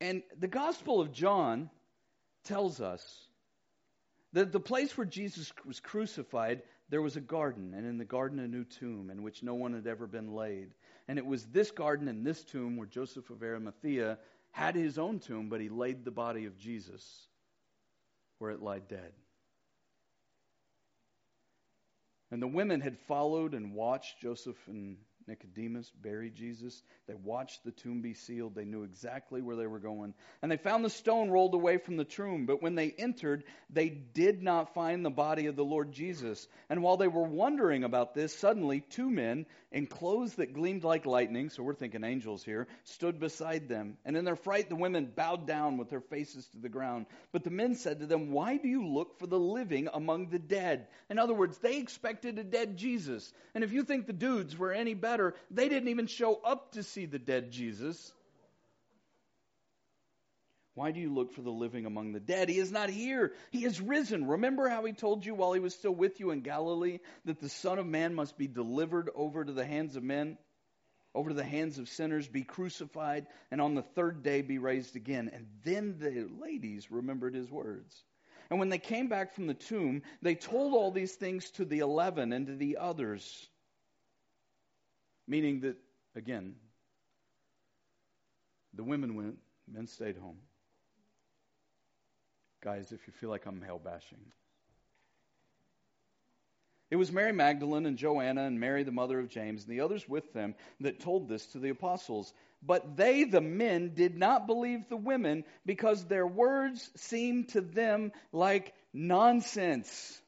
And 0.00 0.22
the 0.38 0.48
Gospel 0.48 1.00
of 1.00 1.10
John 1.12 1.70
tells 2.44 2.80
us 2.80 3.02
that 4.34 4.52
the 4.52 4.60
place 4.60 4.96
where 4.96 5.06
Jesus 5.06 5.50
was 5.64 5.80
crucified, 5.80 6.62
there 6.88 7.02
was 7.02 7.16
a 7.16 7.20
garden, 7.20 7.74
and 7.74 7.86
in 7.86 7.98
the 7.98 8.04
garden 8.04 8.38
a 8.38 8.46
new 8.46 8.64
tomb 8.64 9.10
in 9.10 9.22
which 9.22 9.42
no 9.42 9.54
one 9.54 9.74
had 9.74 9.86
ever 9.86 10.06
been 10.06 10.32
laid. 10.32 10.74
And 11.08 11.18
it 11.18 11.26
was 11.26 11.46
this 11.46 11.70
garden 11.70 12.08
and 12.08 12.24
this 12.24 12.44
tomb 12.44 12.76
where 12.76 12.86
Joseph 12.86 13.30
of 13.30 13.42
Arimathea 13.42 14.18
had 14.52 14.74
his 14.74 14.98
own 14.98 15.18
tomb, 15.18 15.48
but 15.48 15.60
he 15.60 15.68
laid 15.68 16.04
the 16.04 16.10
body 16.10 16.44
of 16.46 16.56
Jesus 16.58 17.26
where 18.38 18.50
it 18.50 18.62
lay 18.62 18.88
dead. 18.88 19.12
And 22.30 22.42
the 22.42 22.48
women 22.48 22.80
had 22.80 22.98
followed 22.98 23.54
and 23.54 23.74
watched 23.74 24.20
Joseph 24.20 24.56
and 24.66 24.96
Nicodemus 25.26 25.90
bury 26.02 26.30
Jesus. 26.30 26.82
They 27.06 27.14
watched 27.14 27.64
the 27.64 27.72
tomb 27.72 28.00
be 28.00 28.14
sealed. 28.14 28.54
They 28.54 28.64
knew 28.64 28.82
exactly 28.84 29.42
where 29.42 29.56
they 29.56 29.66
were 29.66 29.78
going. 29.78 30.14
And 30.42 30.50
they 30.50 30.56
found 30.56 30.84
the 30.84 30.90
stone 30.90 31.30
rolled 31.30 31.54
away 31.54 31.78
from 31.78 31.96
the 31.96 32.04
tomb. 32.04 32.46
But 32.46 32.62
when 32.62 32.74
they 32.74 32.90
entered, 32.90 33.44
they 33.70 33.88
did 33.88 34.42
not 34.42 34.74
find 34.74 35.04
the 35.04 35.10
body 35.10 35.46
of 35.46 35.56
the 35.56 35.64
Lord 35.64 35.92
Jesus. 35.92 36.46
And 36.70 36.82
while 36.82 36.96
they 36.96 37.08
were 37.08 37.24
wondering 37.24 37.84
about 37.84 38.14
this, 38.14 38.36
suddenly 38.36 38.80
two 38.80 39.10
men 39.10 39.46
in 39.72 39.86
clothes 39.86 40.34
that 40.36 40.54
gleamed 40.54 40.84
like 40.84 41.06
lightning, 41.06 41.50
so 41.50 41.62
we're 41.62 41.74
thinking 41.74 42.04
angels 42.04 42.44
here, 42.44 42.66
stood 42.84 43.18
beside 43.18 43.68
them. 43.68 43.98
And 44.04 44.16
in 44.16 44.24
their 44.24 44.36
fright, 44.36 44.68
the 44.68 44.76
women 44.76 45.12
bowed 45.14 45.46
down 45.46 45.76
with 45.76 45.90
their 45.90 46.00
faces 46.00 46.46
to 46.48 46.58
the 46.58 46.68
ground. 46.68 47.06
But 47.32 47.44
the 47.44 47.50
men 47.50 47.74
said 47.74 48.00
to 48.00 48.06
them, 48.06 48.30
Why 48.30 48.56
do 48.56 48.68
you 48.68 48.86
look 48.86 49.18
for 49.18 49.26
the 49.26 49.38
living 49.38 49.88
among 49.92 50.28
the 50.28 50.38
dead? 50.38 50.86
In 51.10 51.18
other 51.18 51.34
words, 51.34 51.58
they 51.58 51.78
expected 51.78 52.38
a 52.38 52.44
dead 52.44 52.76
Jesus. 52.76 53.32
And 53.54 53.64
if 53.64 53.72
you 53.72 53.82
think 53.82 54.06
the 54.06 54.12
dudes 54.12 54.56
were 54.56 54.72
any 54.72 54.94
better, 54.94 55.15
they 55.50 55.68
didn't 55.68 55.88
even 55.88 56.06
show 56.06 56.40
up 56.44 56.72
to 56.72 56.82
see 56.82 57.06
the 57.06 57.18
dead 57.18 57.50
Jesus. 57.50 58.12
Why 60.74 60.90
do 60.90 61.00
you 61.00 61.12
look 61.12 61.32
for 61.32 61.40
the 61.40 61.50
living 61.50 61.86
among 61.86 62.12
the 62.12 62.20
dead? 62.20 62.50
He 62.50 62.58
is 62.58 62.70
not 62.70 62.90
here. 62.90 63.32
He 63.50 63.64
is 63.64 63.80
risen. 63.80 64.26
Remember 64.26 64.68
how 64.68 64.84
he 64.84 64.92
told 64.92 65.24
you 65.24 65.34
while 65.34 65.54
he 65.54 65.60
was 65.60 65.74
still 65.74 65.94
with 65.94 66.20
you 66.20 66.32
in 66.32 66.42
Galilee 66.42 66.98
that 67.24 67.40
the 67.40 67.48
Son 67.48 67.78
of 67.78 67.86
Man 67.86 68.14
must 68.14 68.36
be 68.36 68.46
delivered 68.46 69.08
over 69.14 69.42
to 69.42 69.52
the 69.52 69.64
hands 69.64 69.96
of 69.96 70.02
men, 70.02 70.36
over 71.14 71.30
to 71.30 71.34
the 71.34 71.44
hands 71.44 71.78
of 71.78 71.88
sinners, 71.88 72.28
be 72.28 72.42
crucified, 72.42 73.26
and 73.50 73.62
on 73.62 73.74
the 73.74 73.80
third 73.82 74.22
day 74.22 74.42
be 74.42 74.58
raised 74.58 74.96
again. 74.96 75.30
And 75.32 75.46
then 75.64 75.96
the 75.98 76.28
ladies 76.42 76.90
remembered 76.90 77.34
his 77.34 77.50
words. 77.50 78.04
And 78.50 78.58
when 78.58 78.68
they 78.68 78.78
came 78.78 79.08
back 79.08 79.34
from 79.34 79.46
the 79.46 79.54
tomb, 79.54 80.02
they 80.20 80.34
told 80.34 80.74
all 80.74 80.90
these 80.90 81.14
things 81.14 81.50
to 81.52 81.64
the 81.64 81.78
eleven 81.78 82.34
and 82.34 82.48
to 82.48 82.54
the 82.54 82.76
others. 82.78 83.48
Meaning 85.28 85.60
that, 85.60 85.76
again, 86.14 86.54
the 88.74 88.84
women 88.84 89.16
went, 89.16 89.38
men 89.70 89.86
stayed 89.86 90.16
home. 90.16 90.38
Guys, 92.62 92.92
if 92.92 93.06
you 93.06 93.12
feel 93.12 93.30
like 93.30 93.46
I'm 93.46 93.60
male 93.60 93.80
bashing, 93.82 94.18
it 96.90 96.96
was 96.96 97.10
Mary 97.10 97.32
Magdalene 97.32 97.86
and 97.86 97.98
Joanna 97.98 98.44
and 98.44 98.60
Mary, 98.60 98.84
the 98.84 98.92
mother 98.92 99.18
of 99.18 99.28
James, 99.28 99.64
and 99.64 99.72
the 99.72 99.80
others 99.80 100.08
with 100.08 100.32
them 100.32 100.54
that 100.80 101.00
told 101.00 101.28
this 101.28 101.44
to 101.46 101.58
the 101.58 101.70
apostles. 101.70 102.32
But 102.62 102.96
they, 102.96 103.24
the 103.24 103.40
men, 103.40 103.94
did 103.94 104.16
not 104.16 104.46
believe 104.46 104.88
the 104.88 104.96
women 104.96 105.44
because 105.64 106.04
their 106.04 106.26
words 106.26 106.88
seemed 106.96 107.50
to 107.50 107.60
them 107.60 108.12
like 108.32 108.72
nonsense. 108.92 110.20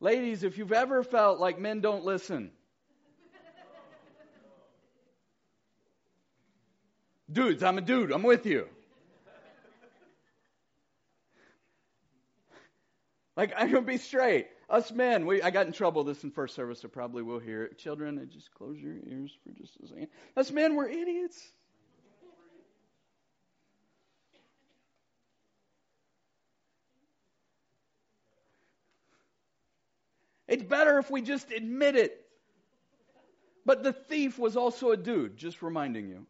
Ladies, 0.00 0.42
if 0.42 0.58
you've 0.58 0.72
ever 0.72 1.04
felt 1.04 1.38
like 1.38 1.60
men 1.60 1.80
don't 1.80 2.04
listen, 2.04 2.50
Dudes, 7.32 7.62
I'm 7.62 7.78
a 7.78 7.80
dude. 7.80 8.10
I'm 8.12 8.22
with 8.22 8.46
you. 8.46 8.66
Like, 13.36 13.52
I'm 13.56 13.70
going 13.70 13.84
to 13.84 13.90
be 13.90 13.96
straight. 13.96 14.48
Us 14.68 14.92
men, 14.92 15.26
we, 15.26 15.40
I 15.40 15.50
got 15.50 15.66
in 15.66 15.72
trouble 15.72 16.04
this 16.04 16.24
in 16.24 16.30
first 16.30 16.54
service, 16.54 16.80
so 16.80 16.88
probably 16.88 17.22
will 17.22 17.38
hear 17.38 17.64
it. 17.64 17.78
Children, 17.78 18.28
just 18.32 18.52
close 18.52 18.78
your 18.78 18.94
ears 19.06 19.36
for 19.42 19.52
just 19.52 19.76
a 19.82 19.86
second. 19.86 20.08
Us 20.36 20.50
men, 20.50 20.74
we're 20.74 20.88
idiots. 20.88 21.40
It's 30.46 30.64
better 30.64 30.98
if 30.98 31.10
we 31.10 31.22
just 31.22 31.52
admit 31.52 31.94
it. 31.94 32.26
But 33.64 33.84
the 33.84 33.92
thief 33.92 34.38
was 34.38 34.56
also 34.56 34.90
a 34.90 34.96
dude, 34.96 35.36
just 35.36 35.62
reminding 35.62 36.08
you. 36.08 36.26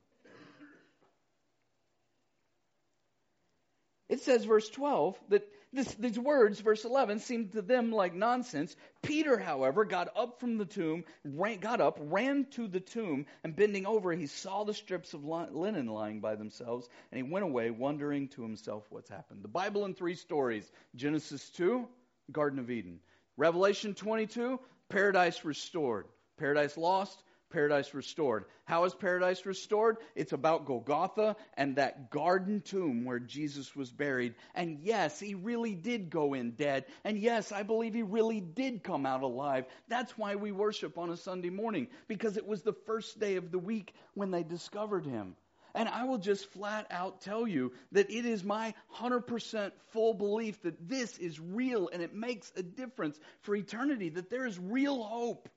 It 4.11 4.21
says, 4.23 4.45
verse 4.45 4.69
12, 4.69 5.17
that 5.29 5.49
this, 5.73 5.87
these 5.95 6.19
words, 6.19 6.59
verse 6.59 6.85
11, 6.85 7.21
seemed 7.21 7.53
to 7.53 7.63
them 7.63 7.93
like 7.93 8.13
nonsense. 8.13 8.75
Peter, 9.03 9.39
however, 9.39 9.85
got 9.85 10.09
up 10.17 10.41
from 10.41 10.59
the 10.59 10.65
tomb, 10.65 11.05
ran, 11.25 11.61
got 11.61 11.81
up, 11.81 11.97
ran 12.01 12.47
to 12.57 12.67
the 12.67 12.81
tomb, 12.81 13.27
and 13.45 13.55
bending 13.55 13.87
over, 13.87 14.13
he 14.13 14.27
saw 14.27 14.65
the 14.65 14.75
strips 14.75 15.15
of 15.15 15.25
linen 15.25 15.87
lying 15.87 16.19
by 16.19 16.35
themselves, 16.35 16.89
and 17.13 17.25
he 17.25 17.33
went 17.33 17.45
away, 17.45 17.71
wondering 17.71 18.27
to 18.31 18.43
himself 18.43 18.85
what's 18.91 19.09
happened. 19.09 19.45
The 19.45 19.49
Bible 19.49 19.85
in 19.85 19.95
three 19.95 20.17
stories 20.17 20.69
Genesis 20.97 21.49
2, 21.51 21.87
Garden 22.33 22.59
of 22.59 22.69
Eden. 22.69 22.99
Revelation 23.37 23.95
22, 23.95 24.59
paradise 24.89 25.45
restored. 25.45 26.07
Paradise 26.37 26.77
lost, 26.77 27.23
paradise 27.51 27.93
restored. 27.95 28.45
How 28.65 28.85
is 28.85 28.95
paradise 28.95 29.45
restored? 29.45 29.99
It's 30.15 30.33
about 30.33 30.65
Golgotha 30.65 31.37
and 31.55 31.77
that 31.77 32.11
garden 32.11 32.63
tomb 32.63 33.05
where 33.05 33.19
Jesus 33.19 33.75
was 33.77 33.91
buried. 33.91 34.35
And 34.55 34.79
yes, 34.83 35.21
he 35.21 35.35
really 35.35 35.75
did 35.75 36.11
go 36.11 36.35
in 36.35 36.53
dead. 36.53 36.87
And 37.05 37.19
yes, 37.19 37.53
I 37.53 37.63
believe 37.63 37.95
he 37.95 38.03
really 38.03 38.41
did 38.41 38.83
come 38.83 39.07
out 39.07 39.23
alive. 39.23 39.67
That's 39.89 40.17
why 40.17 40.37
we 40.37 40.53
worship 40.53 40.99
on 40.99 41.11
a 41.11 41.17
Sunday 41.17 41.51
morning, 41.51 41.89
because 42.09 42.37
it 42.37 42.47
was 42.47 42.63
the 42.63 42.77
first 42.87 43.19
day 43.19 43.37
of 43.37 43.51
the 43.51 43.59
week 43.59 43.93
when 44.15 44.31
they 44.31 44.43
discovered 44.43 45.05
him. 45.05 45.37
And 45.75 45.89
I 45.89 46.05
will 46.05 46.19
just 46.19 46.51
flat 46.51 46.87
out 46.91 47.21
tell 47.21 47.47
you 47.47 47.73
that 47.93 48.11
it 48.11 48.27
is 48.27 48.43
my 48.43 48.75
100% 48.97 49.71
full 49.93 50.15
belief 50.15 50.61
that 50.63 50.89
this 50.89 51.17
is 51.19 51.39
real 51.39 51.89
and 51.93 52.03
it 52.03 52.15
makes 52.15 52.53
a 52.57 52.63
difference 52.63 53.19
for 53.43 53.55
eternity, 53.55 54.09
that 54.11 54.31
there 54.31 54.47
is 54.47 54.59
real 54.59 55.03
hope 55.03 55.49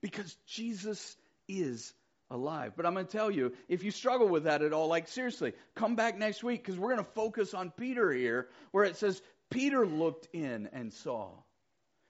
because 0.00 0.36
Jesus 0.46 1.16
is 1.48 1.94
alive. 2.30 2.72
But 2.76 2.86
I'm 2.86 2.94
going 2.94 3.06
to 3.06 3.12
tell 3.12 3.30
you, 3.30 3.52
if 3.68 3.82
you 3.82 3.90
struggle 3.90 4.28
with 4.28 4.44
that 4.44 4.62
at 4.62 4.72
all, 4.72 4.88
like 4.88 5.08
seriously, 5.08 5.52
come 5.74 5.96
back 5.96 6.18
next 6.18 6.42
week 6.42 6.62
because 6.62 6.78
we're 6.78 6.92
going 6.92 7.04
to 7.04 7.12
focus 7.12 7.54
on 7.54 7.70
Peter 7.70 8.12
here, 8.12 8.48
where 8.72 8.84
it 8.84 8.96
says 8.96 9.22
Peter 9.50 9.86
looked 9.86 10.28
in 10.32 10.68
and 10.72 10.92
saw. 10.92 11.30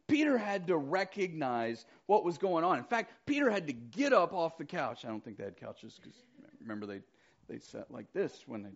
Peter 0.09 0.39
had 0.39 0.66
to 0.68 0.76
recognize 0.76 1.84
what 2.07 2.24
was 2.24 2.39
going 2.39 2.64
on. 2.64 2.78
In 2.78 2.84
fact, 2.84 3.12
Peter 3.26 3.51
had 3.51 3.66
to 3.66 3.74
get 3.74 4.12
up 4.12 4.32
off 4.32 4.57
the 4.57 4.64
couch. 4.64 5.05
I 5.05 5.09
don't 5.09 5.22
think 5.22 5.36
they 5.36 5.45
had 5.45 5.57
couches 5.59 5.99
because 6.01 6.16
remember 6.61 6.86
they 6.86 7.01
they 7.49 7.59
sat 7.59 7.91
like 7.91 8.12
this 8.12 8.45
when 8.47 8.62
they 8.62 8.70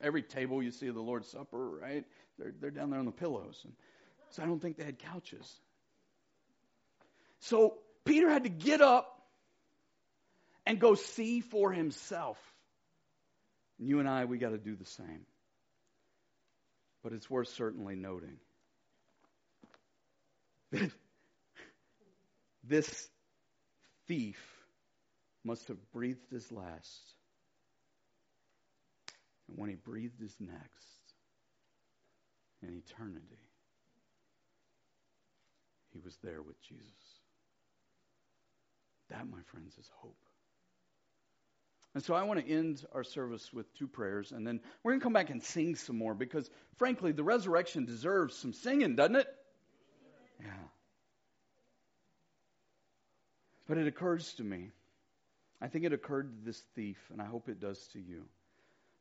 every 0.00 0.22
table 0.22 0.62
you 0.62 0.70
see 0.70 0.88
the 0.90 1.00
Lord's 1.00 1.28
Supper, 1.28 1.70
right? 1.70 2.04
They're 2.38 2.54
they're 2.58 2.70
down 2.70 2.90
there 2.90 2.98
on 2.98 3.04
the 3.04 3.12
pillows. 3.12 3.60
And 3.64 3.74
so 4.30 4.42
I 4.42 4.46
don't 4.46 4.60
think 4.60 4.78
they 4.78 4.84
had 4.84 4.98
couches. 4.98 5.60
So 7.40 7.78
Peter 8.08 8.30
had 8.30 8.44
to 8.44 8.50
get 8.50 8.80
up 8.80 9.20
and 10.66 10.80
go 10.80 10.94
see 10.94 11.40
for 11.40 11.70
himself. 11.72 12.38
And 13.78 13.88
you 13.88 14.00
and 14.00 14.08
I, 14.08 14.24
we 14.24 14.38
got 14.38 14.50
to 14.50 14.58
do 14.58 14.74
the 14.74 14.86
same. 14.86 15.26
But 17.04 17.12
it's 17.12 17.30
worth 17.30 17.48
certainly 17.48 17.94
noting 17.94 18.38
that 20.72 20.90
this 22.64 23.08
thief 24.08 24.42
must 25.44 25.68
have 25.68 25.78
breathed 25.92 26.30
his 26.30 26.50
last 26.50 27.14
And 29.48 29.56
when 29.56 29.70
he 29.70 29.76
breathed 29.76 30.20
his 30.20 30.34
next, 30.38 30.58
in 32.62 32.74
eternity, 32.74 33.48
he 35.92 36.00
was 36.00 36.16
there 36.22 36.42
with 36.42 36.60
Jesus. 36.62 37.17
That, 39.10 39.28
my 39.28 39.40
friends, 39.46 39.76
is 39.78 39.90
hope. 39.96 40.16
And 41.94 42.04
so 42.04 42.14
I 42.14 42.22
want 42.22 42.44
to 42.44 42.48
end 42.48 42.84
our 42.92 43.02
service 43.02 43.52
with 43.52 43.72
two 43.74 43.88
prayers, 43.88 44.30
and 44.32 44.46
then 44.46 44.60
we're 44.82 44.92
going 44.92 45.00
to 45.00 45.04
come 45.04 45.14
back 45.14 45.30
and 45.30 45.42
sing 45.42 45.74
some 45.74 45.96
more 45.96 46.14
because, 46.14 46.48
frankly, 46.76 47.12
the 47.12 47.24
resurrection 47.24 47.86
deserves 47.86 48.36
some 48.36 48.52
singing, 48.52 48.94
doesn't 48.94 49.16
it? 49.16 49.26
Yeah. 50.40 50.52
But 53.66 53.78
it 53.78 53.86
occurs 53.86 54.34
to 54.34 54.44
me, 54.44 54.70
I 55.60 55.68
think 55.68 55.84
it 55.84 55.92
occurred 55.92 56.30
to 56.30 56.44
this 56.44 56.62
thief, 56.74 56.98
and 57.10 57.20
I 57.20 57.24
hope 57.24 57.48
it 57.48 57.60
does 57.60 57.88
to 57.94 57.98
you, 57.98 58.26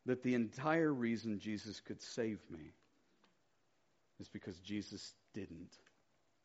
that 0.05 0.23
the 0.23 0.33
entire 0.33 0.91
reason 0.91 1.39
Jesus 1.39 1.79
could 1.81 2.01
save 2.01 2.39
me 2.49 2.71
is 4.19 4.29
because 4.29 4.57
Jesus 4.59 5.13
didn't 5.33 5.71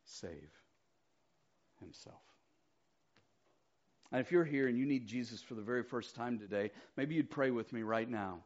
save 0.05 0.51
himself. 1.79 2.21
And 4.13 4.21
if 4.21 4.31
you're 4.31 4.45
here 4.45 4.67
and 4.67 4.77
you 4.77 4.85
need 4.85 5.07
Jesus 5.07 5.41
for 5.41 5.55
the 5.55 5.63
very 5.63 5.81
first 5.81 6.15
time 6.15 6.37
today, 6.37 6.69
maybe 6.95 7.15
you'd 7.15 7.31
pray 7.31 7.49
with 7.49 7.73
me 7.73 7.81
right 7.81 8.07
now. 8.07 8.41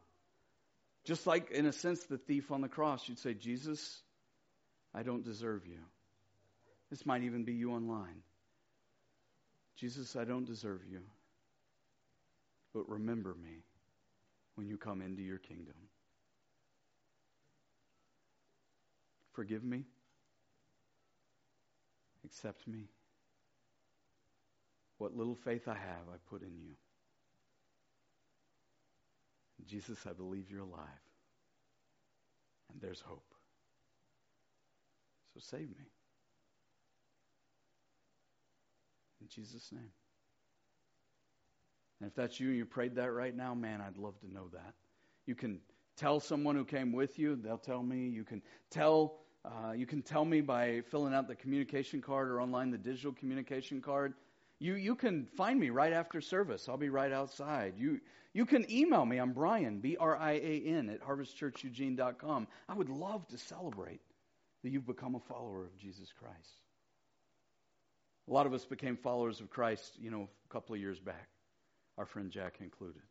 Just 1.03 1.27
like, 1.27 1.51
in 1.51 1.65
a 1.65 1.73
sense, 1.73 2.05
the 2.05 2.17
thief 2.17 2.51
on 2.51 2.61
the 2.61 2.69
cross, 2.69 3.07
you'd 3.07 3.19
say, 3.19 3.33
Jesus, 3.33 4.01
I 4.95 5.03
don't 5.03 5.25
deserve 5.25 5.67
you. 5.67 5.79
This 6.89 7.05
might 7.05 7.23
even 7.23 7.43
be 7.43 7.51
you 7.51 7.73
online. 7.73 8.23
Jesus, 9.75 10.15
I 10.15 10.23
don't 10.23 10.45
deserve 10.45 10.81
you. 10.89 11.01
But 12.73 12.87
remember 12.87 13.35
me 13.35 13.63
when 14.55 14.67
you 14.67 14.77
come 14.77 15.01
into 15.01 15.21
your 15.21 15.37
kingdom. 15.37 15.75
Forgive 19.33 19.65
me. 19.65 19.83
Accept 22.23 22.65
me. 22.67 22.87
What 24.97 25.15
little 25.15 25.35
faith 25.35 25.67
I 25.67 25.75
have, 25.75 26.07
I 26.11 26.17
put 26.29 26.41
in 26.41 26.57
you. 26.57 26.75
Jesus, 29.67 29.99
I 30.09 30.13
believe 30.13 30.49
you're 30.49 30.61
alive. 30.61 30.79
And 32.71 32.81
there's 32.81 33.01
hope. 33.01 33.33
So 35.33 35.39
save 35.41 35.69
me. 35.69 35.85
In 39.21 39.27
Jesus' 39.29 39.71
name. 39.71 39.91
And 41.99 42.09
if 42.09 42.15
that's 42.15 42.39
you 42.39 42.49
and 42.49 42.57
you 42.57 42.65
prayed 42.65 42.95
that 42.95 43.11
right 43.11 43.35
now, 43.35 43.53
man, 43.53 43.81
I'd 43.81 43.97
love 43.97 44.19
to 44.21 44.31
know 44.31 44.47
that. 44.53 44.73
You 45.25 45.35
can 45.35 45.59
tell 45.97 46.19
someone 46.19 46.55
who 46.55 46.63
came 46.63 46.93
with 46.93 47.17
you, 47.17 47.35
they'll 47.35 47.57
tell 47.57 47.81
me. 47.81 48.07
You 48.07 48.23
can 48.23 48.41
tell 48.69 49.15
uh, 49.45 49.71
you 49.71 49.85
can 49.85 50.01
tell 50.01 50.25
me 50.25 50.41
by 50.41 50.81
filling 50.91 51.13
out 51.13 51.27
the 51.27 51.35
communication 51.35 52.01
card 52.01 52.29
or 52.29 52.41
online 52.41 52.69
the 52.69 52.77
digital 52.77 53.13
communication 53.13 53.81
card. 53.81 54.13
You, 54.59 54.73
you 54.73 54.95
can 54.95 55.27
find 55.37 55.59
me 55.59 55.69
right 55.69 55.93
after 55.93 56.19
service. 56.19 56.67
I'll 56.67 56.77
be 56.77 56.89
right 56.89 57.11
outside. 57.11 57.75
You, 57.77 57.99
you 58.33 58.45
can 58.45 58.69
email 58.71 59.05
me. 59.05 59.17
I'm 59.17 59.33
Brian, 59.33 59.79
B 59.79 59.97
R 59.99 60.17
I 60.17 60.33
A 60.33 60.63
N, 60.65 60.89
at 60.89 61.01
harvestchurcheugene.com. 61.01 62.47
I 62.67 62.73
would 62.73 62.89
love 62.89 63.27
to 63.27 63.37
celebrate 63.37 64.01
that 64.63 64.71
you've 64.71 64.87
become 64.87 65.15
a 65.15 65.19
follower 65.19 65.65
of 65.65 65.77
Jesus 65.77 66.11
Christ. 66.19 66.61
A 68.27 68.33
lot 68.33 68.45
of 68.45 68.53
us 68.53 68.65
became 68.65 68.97
followers 68.97 69.39
of 69.39 69.49
Christ, 69.49 69.93
you 69.99 70.11
know, 70.11 70.27
a 70.49 70.53
couple 70.53 70.75
of 70.75 70.81
years 70.81 70.99
back, 70.99 71.29
our 71.97 72.05
friend 72.05 72.31
Jack 72.31 72.57
included. 72.59 73.01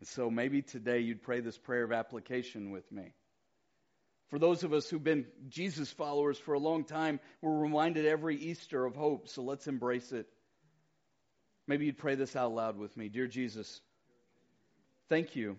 And 0.00 0.08
so 0.08 0.30
maybe 0.30 0.62
today 0.62 1.00
you'd 1.00 1.22
pray 1.22 1.40
this 1.40 1.56
prayer 1.56 1.84
of 1.84 1.92
application 1.92 2.70
with 2.70 2.90
me. 2.90 3.14
For 4.28 4.38
those 4.38 4.64
of 4.64 4.72
us 4.72 4.88
who've 4.88 5.02
been 5.02 5.26
Jesus 5.48 5.90
followers 5.90 6.38
for 6.38 6.54
a 6.54 6.58
long 6.58 6.84
time, 6.84 7.20
we're 7.40 7.56
reminded 7.56 8.06
every 8.06 8.36
Easter 8.36 8.84
of 8.84 8.96
hope, 8.96 9.28
so 9.28 9.42
let's 9.42 9.68
embrace 9.68 10.10
it. 10.12 10.26
Maybe 11.68 11.86
you'd 11.86 11.98
pray 11.98 12.16
this 12.16 12.34
out 12.34 12.52
loud 12.52 12.76
with 12.76 12.96
me. 12.96 13.08
Dear 13.08 13.28
Jesus, 13.28 13.80
thank 15.08 15.36
you 15.36 15.56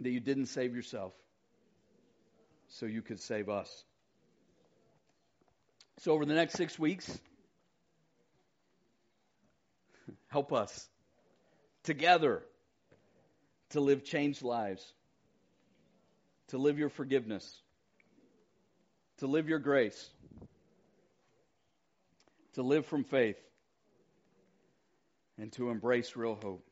that 0.00 0.10
you 0.10 0.20
didn't 0.20 0.46
save 0.46 0.74
yourself 0.74 1.14
so 2.68 2.84
you 2.86 3.00
could 3.00 3.20
save 3.20 3.48
us. 3.48 3.84
So, 6.00 6.12
over 6.12 6.26
the 6.26 6.34
next 6.34 6.54
six 6.54 6.78
weeks, 6.78 7.10
help 10.28 10.52
us 10.52 10.88
together 11.84 12.42
to 13.70 13.80
live 13.80 14.04
changed 14.04 14.42
lives 14.42 14.84
to 16.48 16.58
live 16.58 16.78
your 16.78 16.88
forgiveness, 16.88 17.60
to 19.18 19.26
live 19.26 19.48
your 19.48 19.58
grace, 19.58 20.10
to 22.54 22.62
live 22.62 22.86
from 22.86 23.04
faith, 23.04 23.38
and 25.38 25.52
to 25.52 25.70
embrace 25.70 26.16
real 26.16 26.38
hope. 26.42 26.66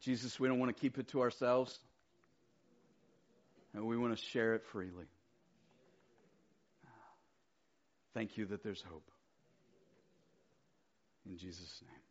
Jesus, 0.00 0.38
we 0.38 0.48
don't 0.48 0.58
want 0.58 0.74
to 0.74 0.80
keep 0.80 0.98
it 0.98 1.08
to 1.08 1.22
ourselves, 1.22 1.78
and 3.74 3.86
we 3.86 3.96
want 3.96 4.16
to 4.16 4.24
share 4.26 4.54
it 4.54 4.64
freely. 4.66 5.06
Thank 8.14 8.36
you 8.38 8.46
that 8.46 8.62
there's 8.62 8.82
hope. 8.82 9.10
In 11.28 11.36
Jesus' 11.36 11.82
name. 11.82 12.05